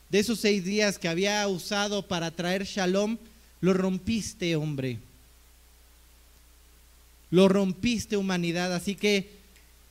De 0.09 0.19
esos 0.19 0.39
seis 0.39 0.63
días 0.63 0.97
que 0.97 1.07
había 1.07 1.47
usado 1.47 2.07
para 2.07 2.31
traer 2.31 2.63
shalom, 2.63 3.17
lo 3.61 3.73
rompiste, 3.73 4.55
hombre. 4.55 4.99
Lo 7.29 7.49
rompiste, 7.49 8.15
humanidad. 8.17 8.73
Así 8.73 8.95
que, 8.95 9.29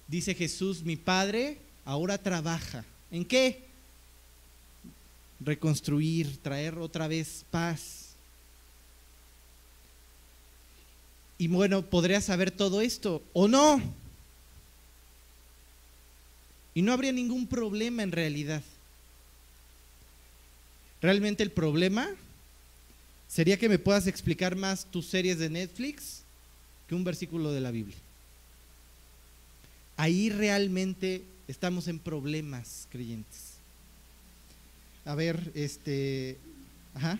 dice 0.09 0.35
Jesús, 0.35 0.83
mi 0.83 0.97
Padre 0.97 1.59
ahora 1.85 2.19
trabaja. 2.19 2.85
¿En 3.11 3.25
qué? 3.25 3.65
Reconstruir, 5.41 6.39
traer 6.43 6.79
otra 6.79 7.09
vez 7.09 7.45
paz 7.51 8.07
Y 11.39 11.49
bueno, 11.49 11.83
podría 11.83 12.21
saber 12.21 12.51
todo 12.51 12.81
esto 12.81 13.23
o 13.33 13.47
no. 13.47 13.81
Y 16.75 16.83
no 16.83 16.93
habría 16.93 17.13
ningún 17.13 17.47
problema 17.47 18.03
en 18.03 18.13
realidad. 18.13 18.63
Realmente 21.01 21.43
el 21.43 21.51
problema 21.51 22.09
sería 23.29 23.59
que 23.59 23.69
me 23.69 23.79
puedas 23.79 24.07
explicar 24.07 24.57
más 24.57 24.87
tus 24.87 25.07
series 25.07 25.39
de 25.39 25.51
Netflix 25.51 26.23
que 26.89 26.95
un 26.95 27.05
versículo 27.05 27.53
de 27.53 27.61
la 27.61 27.71
Biblia. 27.71 27.97
Ahí 29.97 30.31
realmente 30.31 31.23
estamos 31.49 31.89
en 31.89 31.99
problemas, 31.99 32.87
creyentes. 32.91 33.55
A 35.05 35.15
ver, 35.15 35.53
este, 35.55 36.37
ajá. 36.95 37.19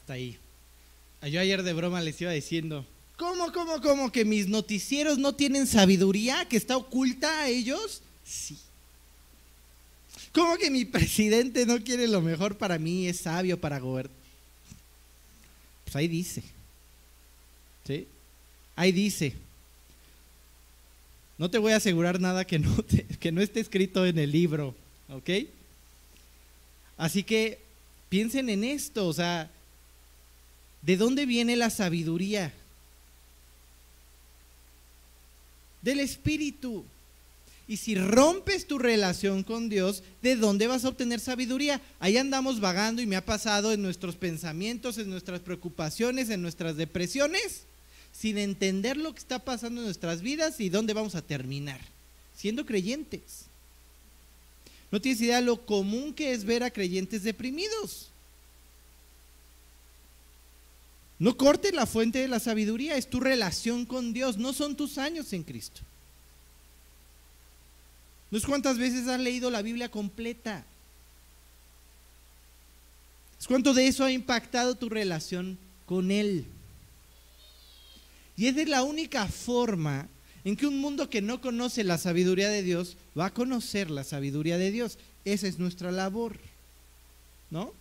Hasta 0.00 0.14
ahí. 0.14 0.38
Yo 1.22 1.40
ayer 1.40 1.62
de 1.62 1.72
broma 1.74 2.00
les 2.00 2.18
iba 2.22 2.32
diciendo, 2.32 2.86
¿cómo, 3.16 3.52
cómo, 3.52 3.82
cómo 3.82 4.10
que 4.10 4.24
mis 4.24 4.48
noticieros 4.48 5.18
no 5.18 5.34
tienen 5.34 5.66
sabiduría 5.66 6.46
que 6.48 6.56
está 6.56 6.78
oculta 6.78 7.42
a 7.42 7.48
ellos? 7.48 8.00
Sí. 8.24 8.56
¿Cómo 10.32 10.56
que 10.56 10.70
mi 10.70 10.86
presidente 10.86 11.66
no 11.66 11.82
quiere 11.82 12.08
lo 12.08 12.22
mejor 12.22 12.56
para 12.56 12.78
mí, 12.78 13.06
es 13.06 13.20
sabio 13.20 13.60
para 13.60 13.78
gobernar? 13.78 14.16
Pues 15.84 15.96
ahí 15.96 16.08
dice. 16.08 16.42
¿Sí? 17.86 18.06
Ahí 18.76 18.92
dice. 18.92 19.34
No 21.36 21.50
te 21.50 21.58
voy 21.58 21.72
a 21.72 21.76
asegurar 21.76 22.20
nada 22.20 22.46
que 22.46 22.58
no, 22.58 22.74
que 23.20 23.32
no 23.32 23.42
esté 23.42 23.60
escrito 23.60 24.06
en 24.06 24.18
el 24.18 24.32
libro, 24.32 24.74
¿ok? 25.10 25.30
Así 26.96 27.22
que 27.22 27.58
piensen 28.08 28.48
en 28.48 28.64
esto, 28.64 29.06
o 29.06 29.12
sea, 29.12 29.50
¿de 30.82 30.96
dónde 30.96 31.26
viene 31.26 31.56
la 31.56 31.70
sabiduría? 31.70 32.52
Del 35.82 36.00
Espíritu. 36.00 36.84
Y 37.66 37.76
si 37.76 37.94
rompes 37.94 38.66
tu 38.66 38.78
relación 38.78 39.44
con 39.44 39.68
Dios, 39.68 40.02
¿de 40.22 40.34
dónde 40.34 40.66
vas 40.66 40.84
a 40.84 40.88
obtener 40.88 41.20
sabiduría? 41.20 41.80
Ahí 42.00 42.16
andamos 42.16 42.58
vagando 42.58 43.00
y 43.00 43.06
me 43.06 43.16
ha 43.16 43.24
pasado 43.24 43.72
en 43.72 43.80
nuestros 43.80 44.16
pensamientos, 44.16 44.98
en 44.98 45.08
nuestras 45.08 45.40
preocupaciones, 45.40 46.30
en 46.30 46.42
nuestras 46.42 46.76
depresiones 46.76 47.64
sin 48.12 48.38
entender 48.38 48.96
lo 48.96 49.12
que 49.12 49.18
está 49.18 49.38
pasando 49.38 49.80
en 49.80 49.86
nuestras 49.86 50.20
vidas 50.20 50.60
y 50.60 50.68
dónde 50.68 50.94
vamos 50.94 51.14
a 51.14 51.22
terminar, 51.22 51.80
siendo 52.36 52.66
creyentes. 52.66 53.46
No 54.90 55.00
tienes 55.00 55.20
idea 55.20 55.40
lo 55.40 55.64
común 55.64 56.12
que 56.12 56.32
es 56.32 56.44
ver 56.44 56.62
a 56.62 56.70
creyentes 56.70 57.22
deprimidos. 57.22 58.08
No 61.20 61.36
cortes 61.36 61.74
la 61.74 61.84
fuente 61.84 62.18
de 62.18 62.28
la 62.28 62.40
sabiduría, 62.40 62.96
es 62.96 63.08
tu 63.08 63.20
relación 63.20 63.84
con 63.84 64.14
Dios, 64.14 64.38
no 64.38 64.54
son 64.54 64.74
tus 64.74 64.96
años 64.96 65.34
en 65.34 65.42
Cristo. 65.42 65.82
No 68.30 68.38
es 68.38 68.46
cuántas 68.46 68.78
veces 68.78 69.06
has 69.06 69.20
leído 69.20 69.50
la 69.50 69.60
Biblia 69.60 69.90
completa. 69.90 70.64
Es 73.38 73.46
cuánto 73.46 73.74
de 73.74 73.86
eso 73.86 74.04
ha 74.04 74.10
impactado 74.10 74.76
tu 74.76 74.88
relación 74.88 75.58
con 75.84 76.10
Él. 76.10 76.46
Y 78.34 78.46
esa 78.46 78.62
es 78.62 78.68
la 78.70 78.82
única 78.82 79.26
forma 79.26 80.08
en 80.42 80.56
que 80.56 80.66
un 80.66 80.80
mundo 80.80 81.10
que 81.10 81.20
no 81.20 81.42
conoce 81.42 81.84
la 81.84 81.98
sabiduría 81.98 82.48
de 82.48 82.62
Dios 82.62 82.96
va 83.18 83.26
a 83.26 83.34
conocer 83.34 83.90
la 83.90 84.04
sabiduría 84.04 84.56
de 84.56 84.70
Dios. 84.70 84.96
Esa 85.26 85.48
es 85.48 85.58
nuestra 85.58 85.92
labor. 85.92 86.38
¿No? 87.50 87.74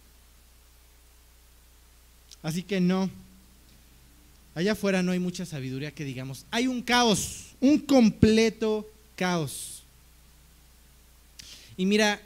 Así 2.44 2.64
que 2.64 2.82
no. 2.82 3.10
Allá 4.56 4.74
afuera 4.74 5.04
no 5.04 5.12
hay 5.12 5.20
mucha 5.20 5.46
sabiduría 5.46 5.92
que 5.92 6.04
digamos. 6.04 6.46
Hay 6.52 6.68
un 6.68 6.82
caos, 6.82 7.56
un 7.60 7.80
completo 7.80 8.90
caos. 9.16 9.84
Y 11.78 11.86
mira, 11.86 12.22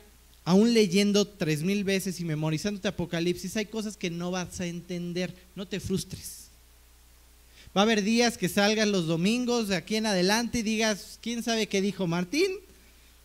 aún 0.46 0.74
leyendo 0.74 1.26
tres 1.26 1.62
mil 1.62 1.84
veces 1.84 2.20
y 2.20 2.26
memorizándote 2.26 2.88
Apocalipsis, 2.88 3.56
hay 3.58 3.66
cosas 3.66 3.98
que 3.98 4.10
no 4.10 4.32
vas 4.32 4.60
a 4.60 4.66
entender. 4.66 5.34
No 5.56 5.68
te 5.68 5.80
frustres. 5.80 6.44
Va 7.76 7.82
a 7.82 7.84
haber 7.84 8.04
días 8.04 8.38
que 8.38 8.50
salgan 8.50 8.92
los 8.92 9.08
domingos 9.08 9.68
de 9.68 9.76
aquí 9.76 9.96
en 9.96 10.06
adelante 10.06 10.60
y 10.60 10.64
digas, 10.64 11.18
¿quién 11.22 11.42
sabe 11.42 11.68
qué 11.68 11.82
dijo 11.82 12.06
Martín? 12.08 12.52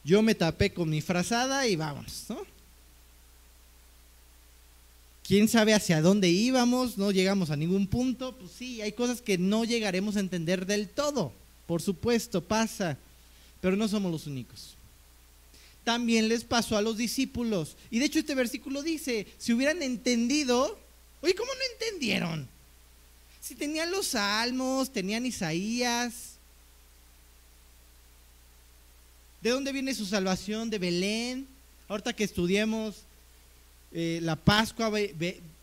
Yo 0.04 0.22
me 0.22 0.34
tapé 0.34 0.72
con 0.72 0.88
mi 0.88 1.02
frazada 1.02 1.66
y 1.66 1.76
vámonos, 1.76 2.24
¿no? 2.30 2.57
¿Quién 5.28 5.46
sabe 5.46 5.74
hacia 5.74 6.00
dónde 6.00 6.30
íbamos? 6.30 6.96
No 6.96 7.10
llegamos 7.10 7.50
a 7.50 7.56
ningún 7.56 7.86
punto. 7.86 8.34
Pues 8.38 8.50
sí, 8.50 8.80
hay 8.80 8.92
cosas 8.92 9.20
que 9.20 9.36
no 9.36 9.66
llegaremos 9.66 10.16
a 10.16 10.20
entender 10.20 10.64
del 10.64 10.88
todo. 10.88 11.34
Por 11.66 11.82
supuesto, 11.82 12.42
pasa. 12.42 12.96
Pero 13.60 13.76
no 13.76 13.88
somos 13.88 14.10
los 14.10 14.26
únicos. 14.26 14.74
También 15.84 16.30
les 16.30 16.44
pasó 16.44 16.78
a 16.78 16.82
los 16.82 16.96
discípulos. 16.96 17.76
Y 17.90 17.98
de 17.98 18.06
hecho 18.06 18.20
este 18.20 18.34
versículo 18.34 18.82
dice, 18.82 19.26
si 19.36 19.52
hubieran 19.52 19.82
entendido, 19.82 20.78
oye, 21.20 21.34
¿cómo 21.34 21.50
no 21.52 21.74
entendieron? 21.74 22.48
Si 23.42 23.54
tenían 23.54 23.90
los 23.90 24.06
salmos, 24.06 24.90
tenían 24.90 25.26
Isaías. 25.26 26.38
¿De 29.42 29.50
dónde 29.50 29.72
viene 29.72 29.94
su 29.94 30.06
salvación? 30.06 30.70
De 30.70 30.78
Belén. 30.78 31.46
Ahorita 31.86 32.14
que 32.14 32.24
estudiemos 32.24 33.02
eh, 33.92 34.20
la 34.22 34.36
Pascua, 34.36 34.90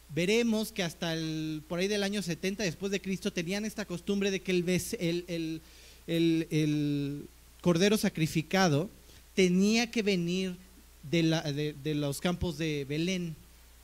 veremos 0.09 0.71
que 0.71 0.83
hasta 0.83 1.13
el, 1.13 1.61
por 1.67 1.79
ahí 1.79 1.88
del 1.88 2.03
año 2.03 2.21
70 2.21 2.63
después 2.63 2.91
de 2.91 3.01
Cristo 3.01 3.31
tenían 3.31 3.65
esta 3.65 3.85
costumbre 3.85 4.31
de 4.31 4.41
que 4.41 4.51
el, 4.51 5.61
el, 6.07 7.27
cordero 7.61 7.97
sacrificado 7.97 8.89
tenía 9.33 9.91
que 9.91 10.01
venir 10.03 10.55
de, 11.03 11.75
de 11.83 11.95
los 11.95 12.21
campos 12.21 12.57
de 12.57 12.85
Belén, 12.85 13.35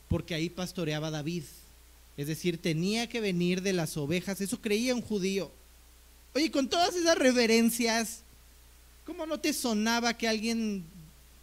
porque 0.08 0.34
ahí 0.34 0.48
pastoreaba 0.48 1.10
David. 1.10 1.44
Es 2.16 2.26
decir, 2.26 2.58
tenía 2.58 3.08
que 3.08 3.20
venir 3.20 3.62
de 3.62 3.72
las 3.72 3.96
ovejas. 3.96 4.40
Eso 4.40 4.60
creía 4.60 4.94
un 4.94 5.02
judío. 5.02 5.50
Oye, 6.34 6.50
con 6.50 6.68
todas 6.68 6.94
esas 6.94 7.18
reverencias, 7.18 8.20
¿cómo 9.04 9.26
no 9.26 9.40
te 9.40 9.52
sonaba 9.52 10.16
que 10.16 10.28
alguien, 10.28 10.84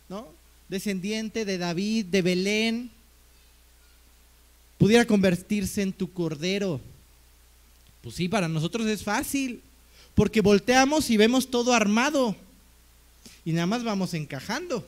¿no? 0.08 0.39
Descendiente 0.70 1.46
de 1.46 1.58
David, 1.58 2.06
de 2.06 2.22
Belén, 2.22 2.92
pudiera 4.78 5.06
convertirse 5.06 5.82
en 5.82 5.92
tu 5.92 6.12
cordero? 6.14 6.80
Pues 8.02 8.16
sí, 8.16 8.30
para 8.30 8.48
nosotros 8.48 8.88
es 8.88 9.04
fácil, 9.04 9.62
porque 10.16 10.42
volteamos 10.42 11.10
y 11.10 11.18
vemos 11.18 11.50
todo 11.50 11.74
armado 11.74 12.36
y 13.44 13.52
nada 13.52 13.68
más 13.68 13.84
vamos 13.84 14.14
encajando. 14.14 14.88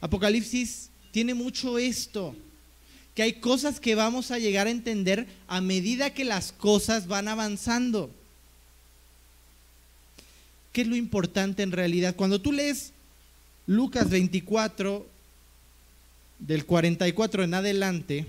Apocalipsis 0.00 0.90
tiene 1.10 1.34
mucho 1.34 1.78
esto 1.78 2.34
que 3.14 3.22
hay 3.22 3.34
cosas 3.34 3.80
que 3.80 3.96
vamos 3.96 4.30
a 4.30 4.38
llegar 4.38 4.66
a 4.68 4.70
entender 4.70 5.26
a 5.48 5.60
medida 5.60 6.14
que 6.14 6.24
las 6.24 6.52
cosas 6.52 7.08
van 7.08 7.26
avanzando. 7.26 8.10
¿Qué 10.72 10.82
es 10.82 10.86
lo 10.86 10.94
importante 10.94 11.64
en 11.64 11.72
realidad? 11.72 12.14
Cuando 12.14 12.40
tú 12.40 12.52
lees 12.52 12.92
Lucas 13.68 14.10
24, 14.10 15.06
del 16.40 16.66
44 16.66 17.44
en 17.44 17.54
adelante, 17.54 18.26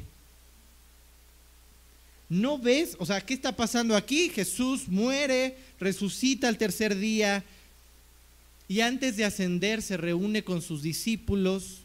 no 2.29 2.59
ves, 2.59 2.95
o 2.99 3.07
sea, 3.07 3.21
¿qué 3.21 3.33
está 3.33 3.55
pasando 3.55 3.95
aquí? 3.95 4.29
Jesús 4.29 4.87
muere, 4.87 5.57
resucita 5.79 6.47
al 6.47 6.59
tercer 6.59 6.95
día 6.95 7.43
y 8.67 8.81
antes 8.81 9.17
de 9.17 9.25
ascender 9.25 9.81
se 9.81 9.97
reúne 9.97 10.43
con 10.43 10.61
sus 10.61 10.83
discípulos 10.83 11.79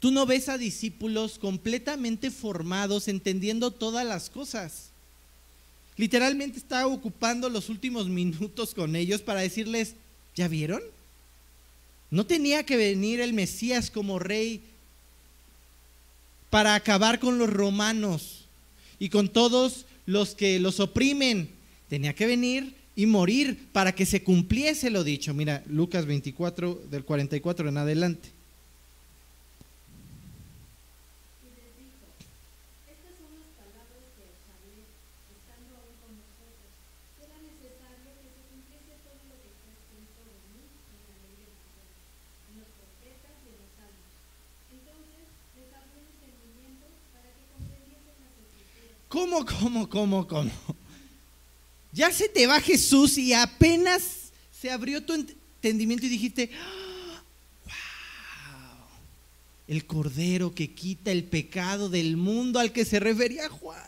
Tú 0.00 0.10
no 0.10 0.24
ves 0.24 0.48
a 0.48 0.56
discípulos 0.56 1.38
completamente 1.38 2.30
formados, 2.30 3.06
entendiendo 3.06 3.70
todas 3.70 4.06
las 4.06 4.30
cosas. 4.30 4.88
Literalmente 5.98 6.56
está 6.56 6.86
ocupando 6.86 7.50
los 7.50 7.68
últimos 7.68 8.08
minutos 8.08 8.74
con 8.74 8.96
ellos 8.96 9.20
para 9.20 9.40
decirles, 9.40 9.94
¿ya 10.34 10.48
vieron? 10.48 10.82
No 12.10 12.26
tenía 12.26 12.64
que 12.64 12.76
venir 12.76 13.20
el 13.20 13.32
Mesías 13.32 13.90
como 13.90 14.18
rey 14.18 14.62
para 16.50 16.74
acabar 16.74 17.20
con 17.20 17.38
los 17.38 17.48
romanos 17.48 18.46
y 18.98 19.08
con 19.08 19.28
todos 19.28 19.86
los 20.06 20.34
que 20.34 20.58
los 20.58 20.80
oprimen. 20.80 21.48
Tenía 21.88 22.14
que 22.14 22.26
venir 22.26 22.74
y 22.96 23.06
morir 23.06 23.68
para 23.72 23.94
que 23.94 24.06
se 24.06 24.22
cumpliese 24.22 24.90
lo 24.90 25.04
dicho. 25.04 25.32
Mira, 25.32 25.62
Lucas 25.68 26.06
24 26.06 26.82
del 26.90 27.04
44 27.04 27.68
en 27.68 27.76
adelante. 27.76 28.39
¿Cómo, 49.30 49.46
cómo, 49.46 49.88
cómo, 49.88 50.26
cómo? 50.26 50.50
Ya 51.92 52.10
se 52.10 52.28
te 52.28 52.48
va 52.48 52.60
Jesús 52.60 53.16
y 53.16 53.32
apenas 53.32 54.32
se 54.60 54.70
abrió 54.70 55.04
tu 55.04 55.12
entendimiento 55.12 56.06
y 56.06 56.08
dijiste, 56.08 56.50
wow, 57.64 58.86
el 59.68 59.86
cordero 59.86 60.52
que 60.52 60.74
quita 60.74 61.12
el 61.12 61.24
pecado 61.24 61.88
del 61.88 62.16
mundo 62.16 62.58
al 62.58 62.72
que 62.72 62.84
se 62.84 62.98
refería 62.98 63.48
Juan. 63.48 63.80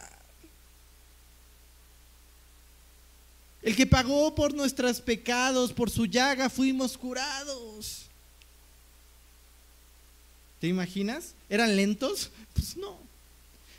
El 3.62 3.74
que 3.74 3.86
pagó 3.86 4.34
por 4.36 4.54
nuestros 4.54 5.00
pecados, 5.00 5.72
por 5.72 5.90
su 5.90 6.06
llaga 6.06 6.50
fuimos 6.50 6.96
curados. 6.96 8.06
¿Te 10.60 10.68
imaginas? 10.68 11.34
¿Eran 11.48 11.74
lentos? 11.74 12.30
Pues 12.54 12.76
no. 12.76 13.01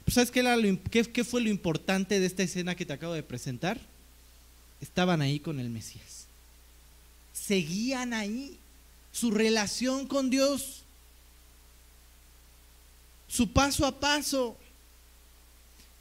¿Sabes 0.08 0.32
qué, 0.32 1.04
qué 1.12 1.24
fue 1.24 1.42
lo 1.42 1.50
importante 1.50 2.20
de 2.20 2.26
esta 2.26 2.44
escena 2.44 2.76
que 2.76 2.86
te 2.86 2.94
acabo 2.94 3.13
de 3.13 3.24
presentar? 3.24 3.80
Estaban 4.82 5.22
ahí 5.22 5.39
con 5.39 5.60
el 5.60 5.70
Mesías. 5.70 6.28
Seguían 7.32 8.13
ahí 8.13 8.58
su 9.12 9.32
relación 9.32 10.08
con 10.08 10.30
Dios, 10.30 10.84
su 13.28 13.52
paso 13.52 13.86
a 13.86 14.00
paso. 14.00 14.58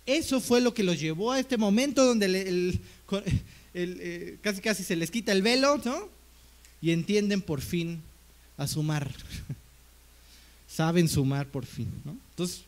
Eso 0.05 0.41
fue 0.41 0.61
lo 0.61 0.75
que 0.75 0.83
los 0.83 0.99
llevó 0.99 1.31
a 1.31 1.39
este 1.39 1.57
momento 1.57 2.05
donde 2.05 2.79
eh, 3.75 4.39
casi 4.43 4.61
casi 4.61 4.83
se 4.83 4.97
les 4.97 5.11
quita 5.11 5.31
el 5.31 5.43
velo, 5.43 5.81
¿no? 5.85 6.09
Y 6.81 6.91
entienden 6.91 7.41
por 7.41 7.61
fin 7.61 8.03
a 8.57 8.67
sumar. 8.67 9.11
Saben 10.69 11.09
sumar 11.09 11.47
por 11.47 11.67
fin, 11.67 11.89
¿no? 12.05 12.17
Entonces, 12.31 12.63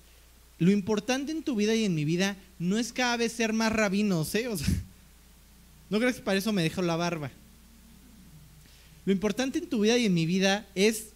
lo 0.59 0.71
importante 0.71 1.33
en 1.33 1.43
tu 1.43 1.57
vida 1.57 1.75
y 1.75 1.85
en 1.85 1.95
mi 1.95 2.05
vida 2.05 2.37
no 2.59 2.79
es 2.79 2.93
cada 2.93 3.17
vez 3.17 3.33
ser 3.33 3.53
más 3.53 3.73
rabinos, 3.73 4.35
¿eh? 4.35 4.49
O 4.49 4.57
no 5.90 5.99
crees 5.99 6.17
que 6.17 6.23
para 6.23 6.38
eso 6.38 6.53
me 6.53 6.62
dejo 6.62 6.83
la 6.83 6.97
barba. 6.97 7.31
Lo 9.05 9.12
importante 9.12 9.59
en 9.59 9.69
tu 9.69 9.81
vida 9.81 9.99
y 9.99 10.07
en 10.07 10.14
mi 10.14 10.27
vida 10.27 10.67
es 10.75 11.09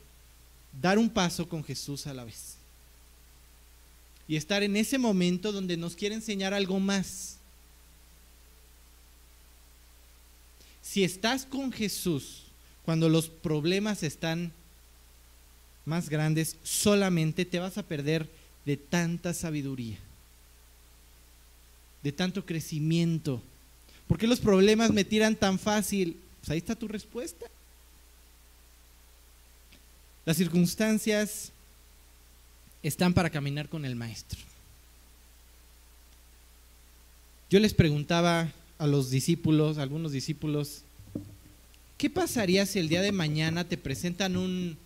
dar 0.81 0.99
un 0.99 1.09
paso 1.09 1.49
con 1.49 1.65
Jesús 1.65 2.07
a 2.07 2.15
la 2.15 2.25
vez. 2.25 2.57
Y 4.27 4.37
estar 4.37 4.63
en 4.63 4.77
ese 4.77 4.99
momento 4.99 5.53
donde 5.53 5.77
nos 5.77 5.97
quiere 5.97 6.15
enseñar 6.15 6.53
algo 6.53 6.79
más. 6.81 7.37
Si 10.83 11.03
estás 11.03 11.47
con 11.47 11.73
Jesús 11.73 12.43
cuando 12.85 13.09
los 13.09 13.29
problemas 13.29 14.03
están 14.03 14.53
más 15.87 16.11
grandes, 16.11 16.57
solamente 16.63 17.47
te 17.47 17.59
vas 17.59 17.79
a 17.79 17.83
perder 17.83 18.29
de 18.69 18.77
tanta 18.77 19.33
sabiduría, 19.33 19.97
de 22.03 22.13
tanto 22.13 22.45
crecimiento. 22.45 23.41
¿Por 24.07 24.19
qué 24.19 24.27
los 24.27 24.41
problemas 24.41 24.91
me 24.91 25.05
tiran 25.05 25.37
tan 25.37 25.59
fácil? 25.59 26.19
Pues 26.41 26.51
ahí 26.51 26.59
está 26.59 26.75
tu 26.75 26.87
respuesta. 26.87 27.47
Las 30.27 30.37
circunstancias 30.37 31.51
están 32.83 33.15
para 33.15 33.31
caminar 33.31 33.71
con 33.71 33.87
el 33.87 33.97
maestro. 33.97 34.39
Yo 37.49 37.61
les 37.61 37.73
preguntaba 37.73 38.53
a 38.77 38.87
los 38.87 39.09
discípulos, 39.09 39.79
a 39.79 39.83
algunos 39.83 40.13
discípulos, 40.13 40.83
¿qué 41.97 42.11
pasaría 42.11 42.67
si 42.67 42.81
el 42.81 42.91
día 42.91 43.01
de 43.01 43.13
mañana 43.13 43.65
te 43.65 43.79
presentan 43.79 44.37
un 44.37 44.77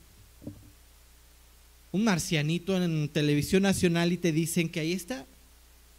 un 1.92 2.04
marcianito 2.04 2.82
en 2.82 3.08
televisión 3.10 3.62
nacional 3.62 4.12
y 4.12 4.16
te 4.16 4.32
dicen 4.32 4.68
que 4.68 4.80
ahí 4.80 4.92
está, 4.92 5.26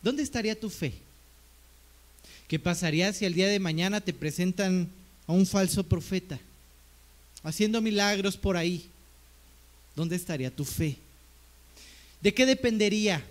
¿dónde 0.01 0.23
estaría 0.23 0.59
tu 0.59 0.69
fe? 0.69 0.93
¿Qué 2.47 2.59
pasaría 2.59 3.13
si 3.13 3.25
el 3.25 3.35
día 3.35 3.47
de 3.47 3.59
mañana 3.59 4.01
te 4.01 4.11
presentan 4.11 4.89
a 5.27 5.31
un 5.31 5.45
falso 5.45 5.83
profeta 5.83 6.39
haciendo 7.43 7.79
milagros 7.79 8.35
por 8.35 8.57
ahí? 8.57 8.89
¿Dónde 9.95 10.15
estaría 10.15 10.49
tu 10.49 10.65
fe? 10.65 10.97
¿De 12.21 12.33
qué 12.33 12.45
dependería? 12.45 13.23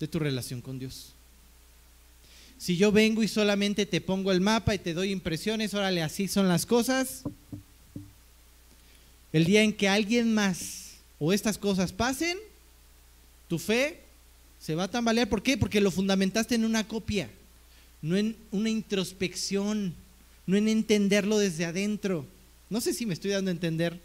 De 0.00 0.08
tu 0.08 0.18
relación 0.18 0.62
con 0.62 0.78
Dios. 0.78 1.12
Si 2.56 2.76
yo 2.76 2.90
vengo 2.90 3.22
y 3.22 3.28
solamente 3.28 3.86
te 3.86 4.00
pongo 4.00 4.32
el 4.32 4.40
mapa 4.40 4.74
y 4.74 4.78
te 4.78 4.94
doy 4.94 5.12
impresiones, 5.12 5.74
órale, 5.74 6.02
así 6.02 6.28
son 6.28 6.48
las 6.48 6.64
cosas. 6.64 7.22
El 9.32 9.44
día 9.44 9.62
en 9.62 9.72
que 9.72 9.88
alguien 9.88 10.32
más 10.32 10.87
o 11.18 11.32
estas 11.32 11.58
cosas 11.58 11.92
pasen, 11.92 12.38
tu 13.48 13.58
fe 13.58 14.00
se 14.60 14.74
va 14.74 14.84
a 14.84 14.90
tambalear. 14.90 15.28
¿Por 15.28 15.42
qué? 15.42 15.56
Porque 15.56 15.80
lo 15.80 15.90
fundamentaste 15.90 16.54
en 16.54 16.64
una 16.64 16.86
copia, 16.86 17.30
no 18.02 18.16
en 18.16 18.36
una 18.50 18.70
introspección, 18.70 19.94
no 20.46 20.56
en 20.56 20.68
entenderlo 20.68 21.38
desde 21.38 21.64
adentro. 21.64 22.26
No 22.70 22.80
sé 22.80 22.92
si 22.92 23.06
me 23.06 23.14
estoy 23.14 23.30
dando 23.30 23.50
a 23.50 23.52
entender. 23.52 24.00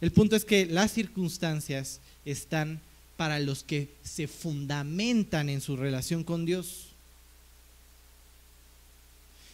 El 0.00 0.12
punto 0.12 0.36
es 0.36 0.44
que 0.44 0.66
las 0.66 0.92
circunstancias 0.92 2.00
están 2.24 2.80
para 3.16 3.38
los 3.38 3.62
que 3.62 3.88
se 4.02 4.26
fundamentan 4.26 5.48
en 5.48 5.60
su 5.60 5.76
relación 5.76 6.24
con 6.24 6.44
Dios. 6.44 6.88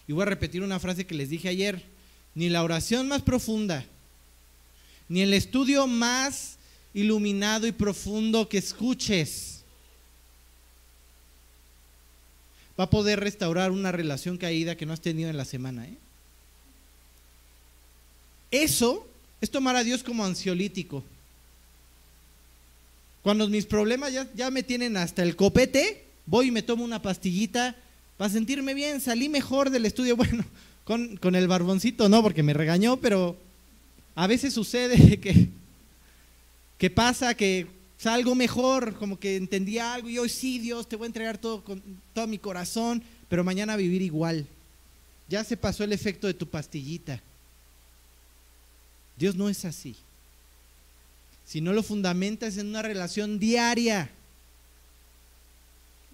Y 0.07 0.13
voy 0.13 0.23
a 0.23 0.27
repetir 0.27 0.63
una 0.63 0.81
frase 0.81 1.07
que 1.07 1.15
les 1.15 1.29
dije 1.29 1.49
ayer. 1.49 1.83
Ni 2.35 2.49
la 2.49 2.63
oración 2.63 3.09
más 3.09 3.23
profunda, 3.23 3.85
ni 5.09 5.23
el 5.23 5.35
estudio 5.35 5.89
más 5.89 6.58
iluminado 6.99 7.67
y 7.67 7.73
profundo 7.73 8.49
que 8.49 8.59
escuches 8.59 9.63
va 12.79 12.85
a 12.85 12.91
poder 12.91 13.21
restaurar 13.21 13.71
una 13.71 13.93
relación 13.93 14.37
caída 14.37 14.77
que 14.77 14.87
no 14.87 14.93
has 14.93 15.01
tenido 15.01 15.31
en 15.31 15.37
la 15.37 15.45
semana. 15.45 15.87
¿eh? 15.87 15.97
Eso 18.51 19.07
es 19.41 19.51
tomar 19.51 19.77
a 19.77 19.85
Dios 19.85 20.03
como 20.03 20.25
ansiolítico. 20.25 21.05
Cuando 23.23 23.49
mis 23.49 23.67
problemas 23.67 24.13
ya, 24.35 24.51
me 24.51 24.63
tienen 24.63 24.97
hasta 24.97 25.23
el 25.23 25.37
copete, 25.37 26.05
voy 26.27 26.49
y 26.49 26.51
me 26.51 26.63
tomo 26.63 26.85
una 26.85 27.03
pastillita 27.03 27.77
para 28.17 28.31
sentirme 28.31 28.75
bien, 28.75 29.01
salí 29.01 29.29
mejor 29.29 29.71
del 29.71 29.87
estudio. 29.87 30.17
Bueno, 30.89 31.19
con 31.21 31.35
el 31.35 31.49
barboncito 31.49 32.09
no, 32.09 32.23
porque 32.23 32.43
me 32.43 32.55
regañó, 32.55 32.97
pero 32.97 33.37
a 34.15 34.27
veces 34.27 34.55
sucede 34.55 35.21
que 35.21 35.51
¿Qué 36.79 36.91
pasa? 36.91 37.35
Que 37.35 37.67
salgo 37.99 38.35
mejor, 38.35 38.95
como 38.95 39.19
que 39.19 39.37
entendí 39.37 39.79
algo 39.79 40.09
y 40.09 40.19
hoy 40.19 40.29
sí, 40.29 40.61
Dios, 40.61 40.89
te 40.89 40.97
voy 40.97 41.07
a 41.07 41.09
entregar 41.09 41.37
todo 41.37 41.65
con 41.65 41.83
todo 42.15 42.27
mi 42.29 42.39
corazón, 42.39 43.03
pero 43.29 43.45
mañana 43.45 43.77
vivir 43.77 44.01
igual. 44.01 44.47
Ya 45.29 45.45
se 45.45 45.57
pasó 45.57 45.85
el 45.85 45.93
efecto 45.93 46.27
de 46.27 46.35
tu 46.35 46.47
pastillita. 46.49 47.21
Dios 49.19 49.35
no 49.35 49.49
es 49.49 49.65
así. 49.65 49.97
Si 51.45 51.61
no 51.61 51.73
lo 51.73 51.83
fundamentas 51.83 52.57
en 52.57 52.69
una 52.69 52.83
relación 52.83 53.39
diaria, 53.39 54.11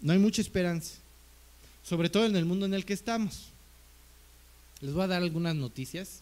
no 0.00 0.12
hay 0.12 0.18
mucha 0.18 0.40
esperanza. 0.40 0.94
Sobre 1.82 2.08
todo 2.08 2.24
en 2.24 2.34
el 2.34 2.46
mundo 2.46 2.64
en 2.64 2.72
el 2.72 2.84
que 2.84 2.94
estamos. 2.94 3.50
Les 4.80 4.92
voy 4.92 5.02
a 5.02 5.08
dar 5.08 5.22
algunas 5.22 5.54
noticias. 5.54 6.20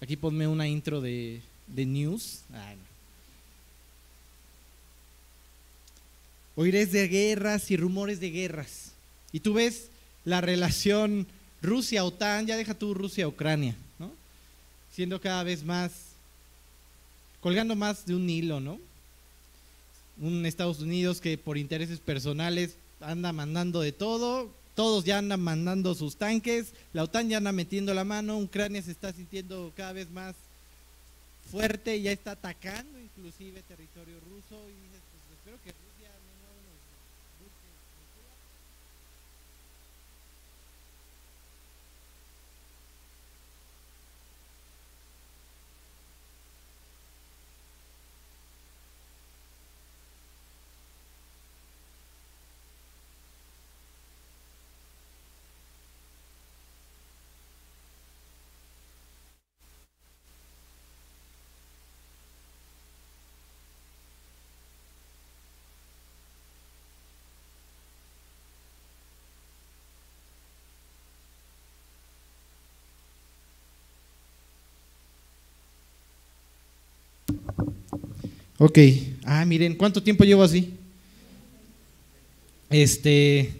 Aquí 0.00 0.16
ponme 0.16 0.46
una 0.46 0.68
intro 0.68 1.00
de, 1.00 1.40
de 1.66 1.86
news. 1.86 2.40
Oirés 6.56 6.92
de 6.92 7.08
guerras 7.08 7.70
y 7.70 7.76
rumores 7.76 8.20
de 8.20 8.30
guerras. 8.30 8.92
Y 9.32 9.40
tú 9.40 9.54
ves 9.54 9.88
la 10.24 10.40
relación 10.40 11.26
Rusia-OTAN, 11.62 12.46
ya 12.46 12.56
deja 12.56 12.74
tú 12.74 12.94
Rusia-Ucrania, 12.94 13.74
¿no? 13.98 14.12
Siendo 14.92 15.20
cada 15.20 15.42
vez 15.42 15.64
más, 15.64 15.92
colgando 17.40 17.74
más 17.74 18.06
de 18.06 18.14
un 18.14 18.28
hilo, 18.28 18.60
¿no? 18.60 18.78
Un 20.20 20.46
Estados 20.46 20.80
Unidos 20.80 21.20
que 21.20 21.36
por 21.36 21.58
intereses 21.58 21.98
personales 21.98 22.76
anda 23.00 23.32
mandando 23.32 23.80
de 23.80 23.92
todo, 23.92 24.48
todos 24.74 25.04
ya 25.04 25.18
andan 25.18 25.40
mandando 25.40 25.94
sus 25.94 26.16
tanques, 26.16 26.72
la 26.92 27.04
OTAN 27.04 27.28
ya 27.28 27.38
anda 27.38 27.52
metiendo 27.52 27.94
la 27.94 28.04
mano, 28.04 28.38
Ucrania 28.38 28.82
se 28.82 28.92
está 28.92 29.12
sintiendo 29.12 29.72
cada 29.76 29.92
vez 29.92 30.10
más 30.10 30.34
fuerte, 31.50 32.00
ya 32.00 32.12
está 32.12 32.32
atacando 32.32 32.98
inclusive 33.00 33.62
territorio 33.68 34.18
ruso 34.20 34.60
y 34.68 34.74
dices, 34.84 35.02
pues 35.10 35.38
espero 35.38 35.58
que 35.62 35.84
Ok. 78.58 78.78
Ah, 79.24 79.44
miren, 79.44 79.74
¿cuánto 79.74 80.02
tiempo 80.02 80.24
llevo 80.24 80.42
así? 80.42 80.74
Este. 82.70 83.52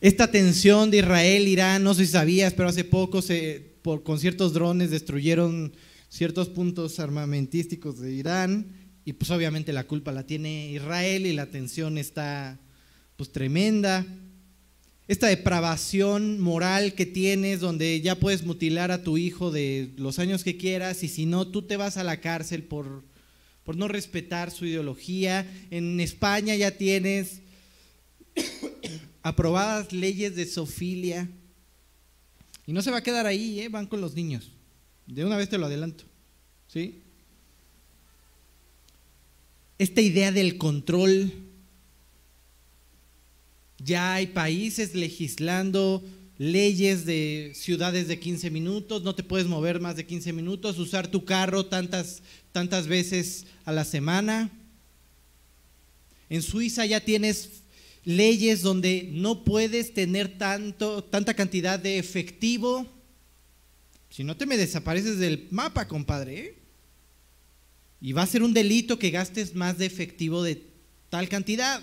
Esta 0.00 0.30
tensión 0.30 0.90
de 0.90 0.98
Israel, 0.98 1.46
Irán, 1.46 1.82
no 1.82 1.92
sé 1.92 2.06
si 2.06 2.12
sabías, 2.12 2.54
pero 2.54 2.70
hace 2.70 2.84
poco 2.84 3.20
se, 3.20 3.62
por, 3.82 4.02
con 4.02 4.18
ciertos 4.18 4.54
drones 4.54 4.90
destruyeron 4.90 5.74
ciertos 6.08 6.48
puntos 6.48 6.98
armamentísticos 6.98 8.00
de 8.00 8.14
Irán 8.14 8.66
y 9.04 9.12
pues 9.12 9.30
obviamente 9.30 9.74
la 9.74 9.86
culpa 9.86 10.10
la 10.10 10.24
tiene 10.24 10.70
Israel 10.72 11.26
y 11.26 11.34
la 11.34 11.50
tensión 11.50 11.98
está 11.98 12.58
pues 13.16 13.30
tremenda. 13.30 14.06
Esta 15.06 15.26
depravación 15.26 16.40
moral 16.40 16.94
que 16.94 17.04
tienes 17.04 17.60
donde 17.60 18.00
ya 18.00 18.14
puedes 18.14 18.42
mutilar 18.42 18.90
a 18.92 19.02
tu 19.02 19.18
hijo 19.18 19.50
de 19.50 19.92
los 19.98 20.18
años 20.18 20.44
que 20.44 20.56
quieras 20.56 21.02
y 21.02 21.08
si 21.08 21.26
no, 21.26 21.46
tú 21.46 21.60
te 21.60 21.76
vas 21.76 21.98
a 21.98 22.04
la 22.04 22.20
cárcel 22.22 22.62
por, 22.62 23.04
por 23.70 23.76
no 23.76 23.86
respetar 23.86 24.50
su 24.50 24.66
ideología. 24.66 25.48
En 25.70 26.00
España 26.00 26.56
ya 26.56 26.76
tienes 26.76 27.38
aprobadas 29.22 29.92
leyes 29.92 30.34
de 30.34 30.44
sofilia. 30.44 31.30
Y 32.66 32.72
no 32.72 32.82
se 32.82 32.90
va 32.90 32.96
a 32.96 33.02
quedar 33.04 33.26
ahí, 33.26 33.60
¿eh? 33.60 33.68
van 33.68 33.86
con 33.86 34.00
los 34.00 34.16
niños. 34.16 34.50
De 35.06 35.24
una 35.24 35.36
vez 35.36 35.48
te 35.48 35.56
lo 35.56 35.66
adelanto. 35.66 36.02
¿Sí? 36.66 37.00
Esta 39.78 40.00
idea 40.00 40.32
del 40.32 40.58
control. 40.58 41.32
Ya 43.78 44.14
hay 44.14 44.26
países 44.26 44.96
legislando 44.96 46.02
leyes 46.40 47.04
de 47.04 47.52
ciudades 47.54 48.08
de 48.08 48.18
15 48.18 48.48
minutos, 48.50 49.02
no 49.02 49.14
te 49.14 49.22
puedes 49.22 49.46
mover 49.46 49.78
más 49.78 49.96
de 49.96 50.06
15 50.06 50.32
minutos, 50.32 50.78
usar 50.78 51.06
tu 51.06 51.26
carro 51.26 51.66
tantas, 51.66 52.22
tantas 52.50 52.86
veces 52.86 53.44
a 53.66 53.72
la 53.72 53.84
semana. 53.84 54.50
En 56.30 56.40
Suiza 56.40 56.86
ya 56.86 57.04
tienes 57.04 57.60
leyes 58.06 58.62
donde 58.62 59.10
no 59.12 59.44
puedes 59.44 59.92
tener 59.92 60.38
tanto, 60.38 61.04
tanta 61.04 61.34
cantidad 61.34 61.78
de 61.78 61.98
efectivo. 61.98 62.86
Si 64.08 64.24
no 64.24 64.34
te 64.34 64.46
me 64.46 64.56
desapareces 64.56 65.18
del 65.18 65.46
mapa, 65.50 65.88
compadre. 65.88 66.38
¿eh? 66.38 66.54
Y 68.00 68.12
va 68.12 68.22
a 68.22 68.26
ser 68.26 68.42
un 68.42 68.54
delito 68.54 68.98
que 68.98 69.10
gastes 69.10 69.54
más 69.54 69.76
de 69.76 69.84
efectivo 69.84 70.42
de 70.42 70.62
tal 71.10 71.28
cantidad. 71.28 71.82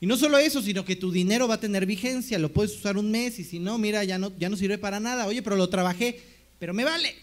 Y 0.00 0.06
no 0.06 0.16
solo 0.16 0.38
eso, 0.38 0.62
sino 0.62 0.84
que 0.84 0.96
tu 0.96 1.10
dinero 1.10 1.48
va 1.48 1.54
a 1.54 1.60
tener 1.60 1.86
vigencia, 1.86 2.38
lo 2.38 2.52
puedes 2.52 2.76
usar 2.76 2.96
un 2.96 3.10
mes 3.10 3.38
y 3.38 3.44
si 3.44 3.58
no, 3.58 3.78
mira, 3.78 4.04
ya 4.04 4.18
no, 4.18 4.36
ya 4.38 4.48
no 4.48 4.56
sirve 4.56 4.78
para 4.78 5.00
nada. 5.00 5.26
Oye, 5.26 5.42
pero 5.42 5.56
lo 5.56 5.68
trabajé, 5.68 6.20
pero 6.58 6.72
me 6.72 6.84
vale. 6.84 7.14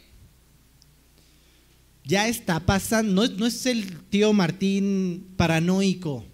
Ya 2.03 2.27
está 2.27 2.59
pasando, 2.59 3.27
no, 3.27 3.33
no 3.35 3.45
es 3.45 3.65
el 3.65 3.99
tío 4.09 4.33
Martín 4.33 5.33
paranoico 5.38 6.25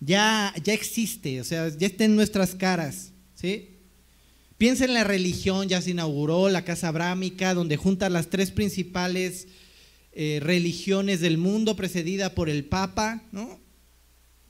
ya, 0.00 0.54
ya 0.62 0.72
existe, 0.72 1.40
o 1.40 1.44
sea, 1.44 1.68
ya 1.68 1.86
está 1.86 2.04
en 2.04 2.16
nuestras 2.16 2.54
caras, 2.54 3.12
¿sí? 3.34 3.70
Piensa 4.58 4.84
en 4.84 4.94
la 4.94 5.04
religión, 5.04 5.68
ya 5.68 5.82
se 5.82 5.90
inauguró 5.90 6.48
la 6.48 6.64
Casa 6.64 6.88
Abrámica, 6.88 7.54
donde 7.54 7.76
junta 7.76 8.08
las 8.08 8.28
tres 8.28 8.50
principales 8.50 9.48
eh, 10.12 10.38
religiones 10.42 11.20
del 11.20 11.36
mundo, 11.36 11.76
precedida 11.76 12.34
por 12.34 12.48
el 12.48 12.64
Papa, 12.64 13.22
¿no? 13.32 13.60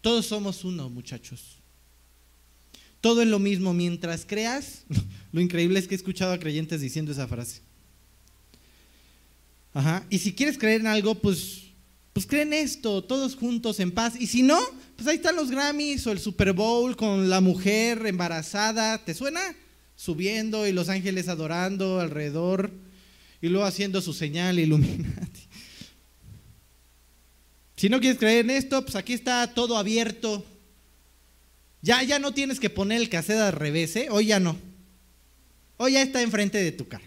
Todos 0.07 0.27
somos 0.27 0.63
uno, 0.63 0.89
muchachos. 0.89 1.57
Todo 3.01 3.23
es 3.23 3.27
lo 3.27 3.41
mismo 3.41 3.75
mientras 3.75 4.25
creas. 4.25 4.85
Lo 5.33 5.41
increíble 5.41 5.81
es 5.81 5.89
que 5.89 5.97
he 5.97 5.99
escuchado 5.99 6.33
a 6.33 6.39
creyentes 6.39 6.81
diciendo 6.81 7.11
esa 7.11 7.27
frase. 7.27 7.61
Ajá. 9.75 10.07
Y 10.09 10.19
si 10.19 10.33
quieres 10.33 10.59
creer 10.59 10.83
en 10.83 10.87
algo, 10.87 11.17
pues, 11.17 11.73
pues 12.13 12.25
creen 12.25 12.53
esto, 12.53 13.03
todos 13.03 13.35
juntos 13.35 13.81
en 13.81 13.91
paz. 13.91 14.15
Y 14.17 14.29
si 14.29 14.45
no, 14.45 14.61
pues 14.95 15.09
ahí 15.09 15.17
están 15.17 15.35
los 15.35 15.51
Grammys 15.51 16.07
o 16.07 16.13
el 16.13 16.21
Super 16.21 16.53
Bowl 16.53 16.95
con 16.95 17.29
la 17.29 17.41
mujer 17.41 18.07
embarazada, 18.07 19.05
¿te 19.05 19.13
suena? 19.13 19.41
Subiendo 19.97 20.69
y 20.69 20.73
los 20.73 20.89
ángeles 20.89 21.27
adorando 21.27 21.99
alrededor 21.99 22.71
y 23.43 23.49
luego 23.49 23.67
haciendo 23.67 24.01
su 24.01 24.13
señal 24.13 24.57
Illuminati. 24.61 25.46
Si 27.77 27.91
no 27.91 28.01
quieres 28.01 28.19
creer 28.19 28.47
en 28.47 28.51
esto, 28.51 28.83
pues 28.83 28.97
aquí 28.97 29.13
está 29.13 29.53
todo 29.53 29.77
abierto. 29.77 30.45
Ya, 31.83 32.03
ya 32.03 32.19
no 32.19 32.33
tienes 32.33 32.59
que 32.59 32.71
poner 32.71 33.01
el 33.01 33.11
cassette 33.11 33.39
al 33.39 33.53
revés, 33.53 33.95
¿eh? 33.97 34.09
Hoy 34.11 34.27
ya 34.27 34.41
no. 34.41 34.57
Hoy 35.77 35.93
ya 35.93 36.03
está 36.03 36.23
enfrente 36.23 36.59
de 36.59 36.73
tu 36.73 36.89
cara. 36.89 37.05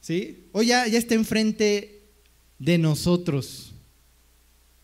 ¿Sí? 0.00 0.48
Hoy 0.50 0.66
ya, 0.66 0.84
está 0.86 1.14
enfrente 1.14 2.02
de 2.58 2.76
nosotros. 2.76 3.72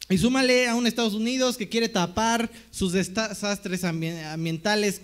Y 0.09 0.17
súmale 0.17 0.69
a 0.69 0.77
un 0.77 0.87
Estados 0.87 1.15
Unidos 1.15 1.57
que 1.57 1.69
quiere 1.69 1.89
tapar 1.89 2.51
sus 2.71 2.93
desastres 2.93 3.83
ambientales. 3.83 5.03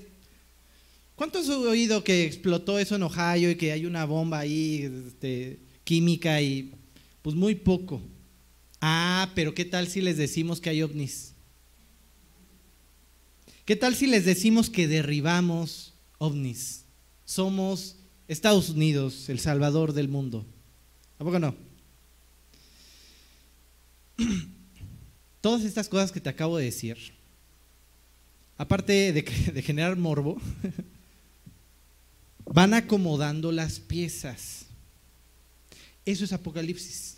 ¿Cuánto 1.16 1.40
has 1.40 1.48
oído 1.48 2.04
que 2.04 2.24
explotó 2.24 2.78
eso 2.78 2.94
en 2.94 3.02
Ohio 3.02 3.50
y 3.50 3.56
que 3.56 3.72
hay 3.72 3.86
una 3.86 4.04
bomba 4.04 4.38
ahí 4.38 4.88
este, 5.08 5.58
química 5.82 6.40
y 6.40 6.72
pues 7.22 7.34
muy 7.34 7.56
poco? 7.56 8.00
Ah, 8.86 9.30
pero 9.34 9.54
¿qué 9.54 9.64
tal 9.64 9.88
si 9.88 10.02
les 10.02 10.18
decimos 10.18 10.60
que 10.60 10.68
hay 10.68 10.82
ovnis? 10.82 11.32
¿Qué 13.64 13.76
tal 13.76 13.94
si 13.94 14.06
les 14.06 14.26
decimos 14.26 14.68
que 14.68 14.86
derribamos 14.86 15.94
ovnis? 16.18 16.84
Somos 17.24 17.96
Estados 18.28 18.68
Unidos, 18.68 19.30
el 19.30 19.40
salvador 19.40 19.94
del 19.94 20.08
mundo. 20.08 20.44
¿A 21.18 21.24
poco 21.24 21.38
no? 21.38 21.56
todas 25.40 25.64
estas 25.64 25.88
cosas 25.88 26.12
que 26.12 26.20
te 26.20 26.28
acabo 26.28 26.58
de 26.58 26.66
decir, 26.66 26.98
aparte 28.58 29.14
de, 29.14 29.62
generar 29.62 29.96
morbo, 29.96 30.38
van 32.44 32.74
acomodando 32.74 33.50
las 33.50 33.80
piezas. 33.80 34.66
Eso 36.04 36.26
es 36.26 36.34
Apocalipsis. 36.34 37.13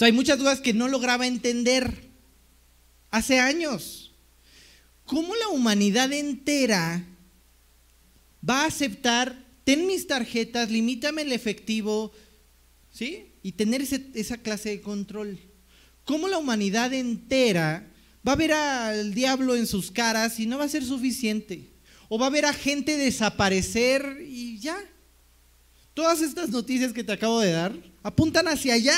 Sea, 0.00 0.06
hay 0.06 0.12
muchas 0.12 0.38
dudas 0.38 0.62
que 0.62 0.72
no 0.72 0.88
lograba 0.88 1.26
entender 1.26 2.08
hace 3.10 3.38
años. 3.38 4.12
¿Cómo 5.04 5.36
la 5.36 5.48
humanidad 5.48 6.10
entera 6.10 7.04
va 8.48 8.62
a 8.62 8.68
aceptar, 8.68 9.44
ten 9.62 9.86
mis 9.86 10.06
tarjetas, 10.06 10.70
limítame 10.70 11.20
el 11.20 11.32
efectivo, 11.32 12.12
¿sí? 12.90 13.26
Y 13.42 13.52
tener 13.52 13.82
esa 13.82 14.38
clase 14.38 14.70
de 14.70 14.80
control. 14.80 15.38
¿Cómo 16.06 16.28
la 16.28 16.38
humanidad 16.38 16.94
entera 16.94 17.86
va 18.26 18.32
a 18.32 18.36
ver 18.36 18.54
al 18.54 19.12
diablo 19.12 19.54
en 19.54 19.66
sus 19.66 19.90
caras 19.90 20.40
y 20.40 20.46
no 20.46 20.56
va 20.56 20.64
a 20.64 20.70
ser 20.70 20.82
suficiente? 20.82 21.68
¿O 22.08 22.18
va 22.18 22.28
a 22.28 22.30
ver 22.30 22.46
a 22.46 22.54
gente 22.54 22.96
desaparecer 22.96 24.24
y 24.26 24.60
ya? 24.60 24.82
Todas 25.92 26.22
estas 26.22 26.48
noticias 26.48 26.94
que 26.94 27.04
te 27.04 27.12
acabo 27.12 27.40
de 27.40 27.50
dar 27.50 27.74
apuntan 28.02 28.48
hacia 28.48 28.72
allá. 28.72 28.96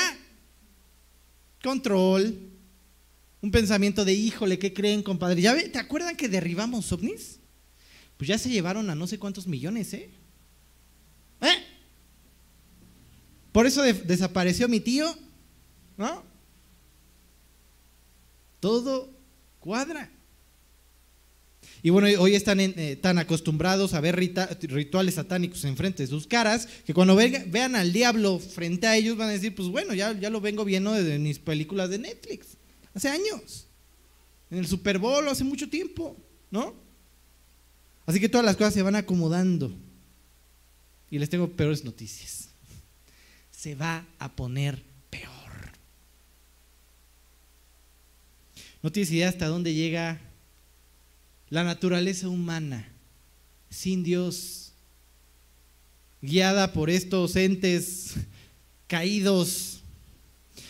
Control, 1.63 2.37
un 3.41 3.51
pensamiento 3.51 4.03
de 4.03 4.13
híjole, 4.13 4.59
¿qué 4.59 4.73
creen, 4.73 5.01
compadre? 5.01 5.41
¿Ya 5.41 5.55
¿Te 5.71 5.79
acuerdan 5.79 6.17
que 6.17 6.27
derribamos 6.27 6.91
ovnis? 6.91 7.39
Pues 8.17 8.27
ya 8.27 8.37
se 8.37 8.49
llevaron 8.49 8.89
a 8.89 8.95
no 8.95 9.07
sé 9.07 9.17
cuántos 9.17 9.47
millones, 9.47 9.93
¿eh? 9.93 10.09
¿Eh? 11.41 11.63
Por 13.53 13.65
eso 13.65 13.81
desapareció 13.81 14.67
mi 14.67 14.79
tío, 14.79 15.15
¿no? 15.97 16.23
Todo 18.59 19.09
cuadra. 19.59 20.11
Y 21.83 21.89
bueno, 21.89 22.07
hoy 22.19 22.33
están 22.33 22.59
eh, 22.61 22.97
tan 22.99 23.19
acostumbrados 23.19 23.93
a 23.93 23.99
ver 23.99 24.15
rituales 24.15 25.15
satánicos 25.15 25.63
enfrente 25.65 26.01
de 26.01 26.07
sus 26.07 26.25
caras 26.25 26.67
que 26.85 26.93
cuando 26.93 27.15
vean 27.15 27.75
al 27.75 27.91
diablo 27.91 28.39
frente 28.39 28.87
a 28.87 28.95
ellos 28.95 29.17
van 29.17 29.27
a 29.29 29.33
decir, 29.33 29.53
pues 29.53 29.67
bueno, 29.67 29.93
ya, 29.93 30.17
ya 30.17 30.29
lo 30.29 30.39
vengo 30.39 30.63
viendo 30.63 30.93
desde 30.93 31.19
mis 31.19 31.39
películas 31.39 31.89
de 31.89 31.99
Netflix, 31.99 32.57
hace 32.93 33.09
años, 33.09 33.67
en 34.49 34.59
el 34.59 34.67
Super 34.67 34.97
Bowl 34.97 35.27
hace 35.27 35.43
mucho 35.43 35.69
tiempo, 35.69 36.17
¿no? 36.49 36.73
Así 38.05 38.19
que 38.19 38.29
todas 38.29 38.45
las 38.45 38.55
cosas 38.55 38.73
se 38.73 38.81
van 38.81 38.95
acomodando. 38.95 39.73
Y 41.11 41.19
les 41.19 41.29
tengo 41.29 41.47
peores 41.47 41.83
noticias. 41.83 42.49
Se 43.51 43.75
va 43.75 44.05
a 44.19 44.35
poner 44.35 44.83
No 48.83 48.91
tienes 48.91 49.11
idea 49.11 49.29
hasta 49.29 49.47
dónde 49.47 49.73
llega 49.73 50.19
la 51.53 51.63
naturaleza 51.63 52.29
humana 52.29 52.91
sin 53.69 54.01
Dios, 54.03 54.73
guiada 56.19 56.73
por 56.73 56.89
estos 56.89 57.35
entes 57.35 58.15
caídos. 58.87 59.83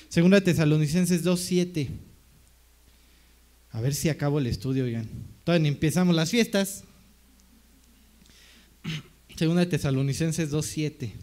Segunda 0.09 0.41
Tesalonicenses 0.41 1.23
2.7. 1.23 1.87
A 3.71 3.79
ver 3.79 3.95
si 3.95 4.09
acabo 4.09 4.39
el 4.39 4.47
estudio, 4.47 4.83
oigan. 4.83 5.07
Todavía 5.45 5.69
empezamos 5.69 6.13
las 6.13 6.29
fiestas. 6.29 6.83
Segunda 9.37 9.65
Tesalonicenses 9.65 10.51
2.7. 10.51 11.13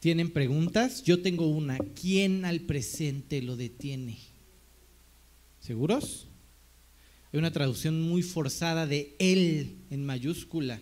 ¿Tienen 0.00 0.32
preguntas? 0.32 1.02
Yo 1.02 1.20
tengo 1.20 1.46
una. 1.46 1.76
¿Quién 1.78 2.46
al 2.46 2.60
presente 2.60 3.42
lo 3.42 3.54
detiene? 3.54 4.18
¿Seguros? 5.60 6.26
Hay 7.30 7.38
una 7.38 7.52
traducción 7.52 8.00
muy 8.00 8.22
forzada 8.22 8.86
de 8.86 9.14
él 9.18 9.76
en 9.90 10.06
mayúscula. 10.06 10.80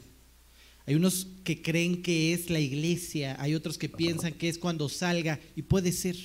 Hay 0.87 0.95
unos 0.95 1.27
que 1.43 1.61
creen 1.61 2.01
que 2.01 2.33
es 2.33 2.49
la 2.49 2.61
iglesia, 2.61 3.37
hay 3.41 3.57
otros 3.57 3.77
que 3.77 3.89
piensan 3.89 4.35
que 4.35 4.49
es 4.49 4.57
cuando 4.57 4.89
salga 4.89 5.41
y 5.57 5.63
puede 5.63 5.91
ser. 5.91 6.17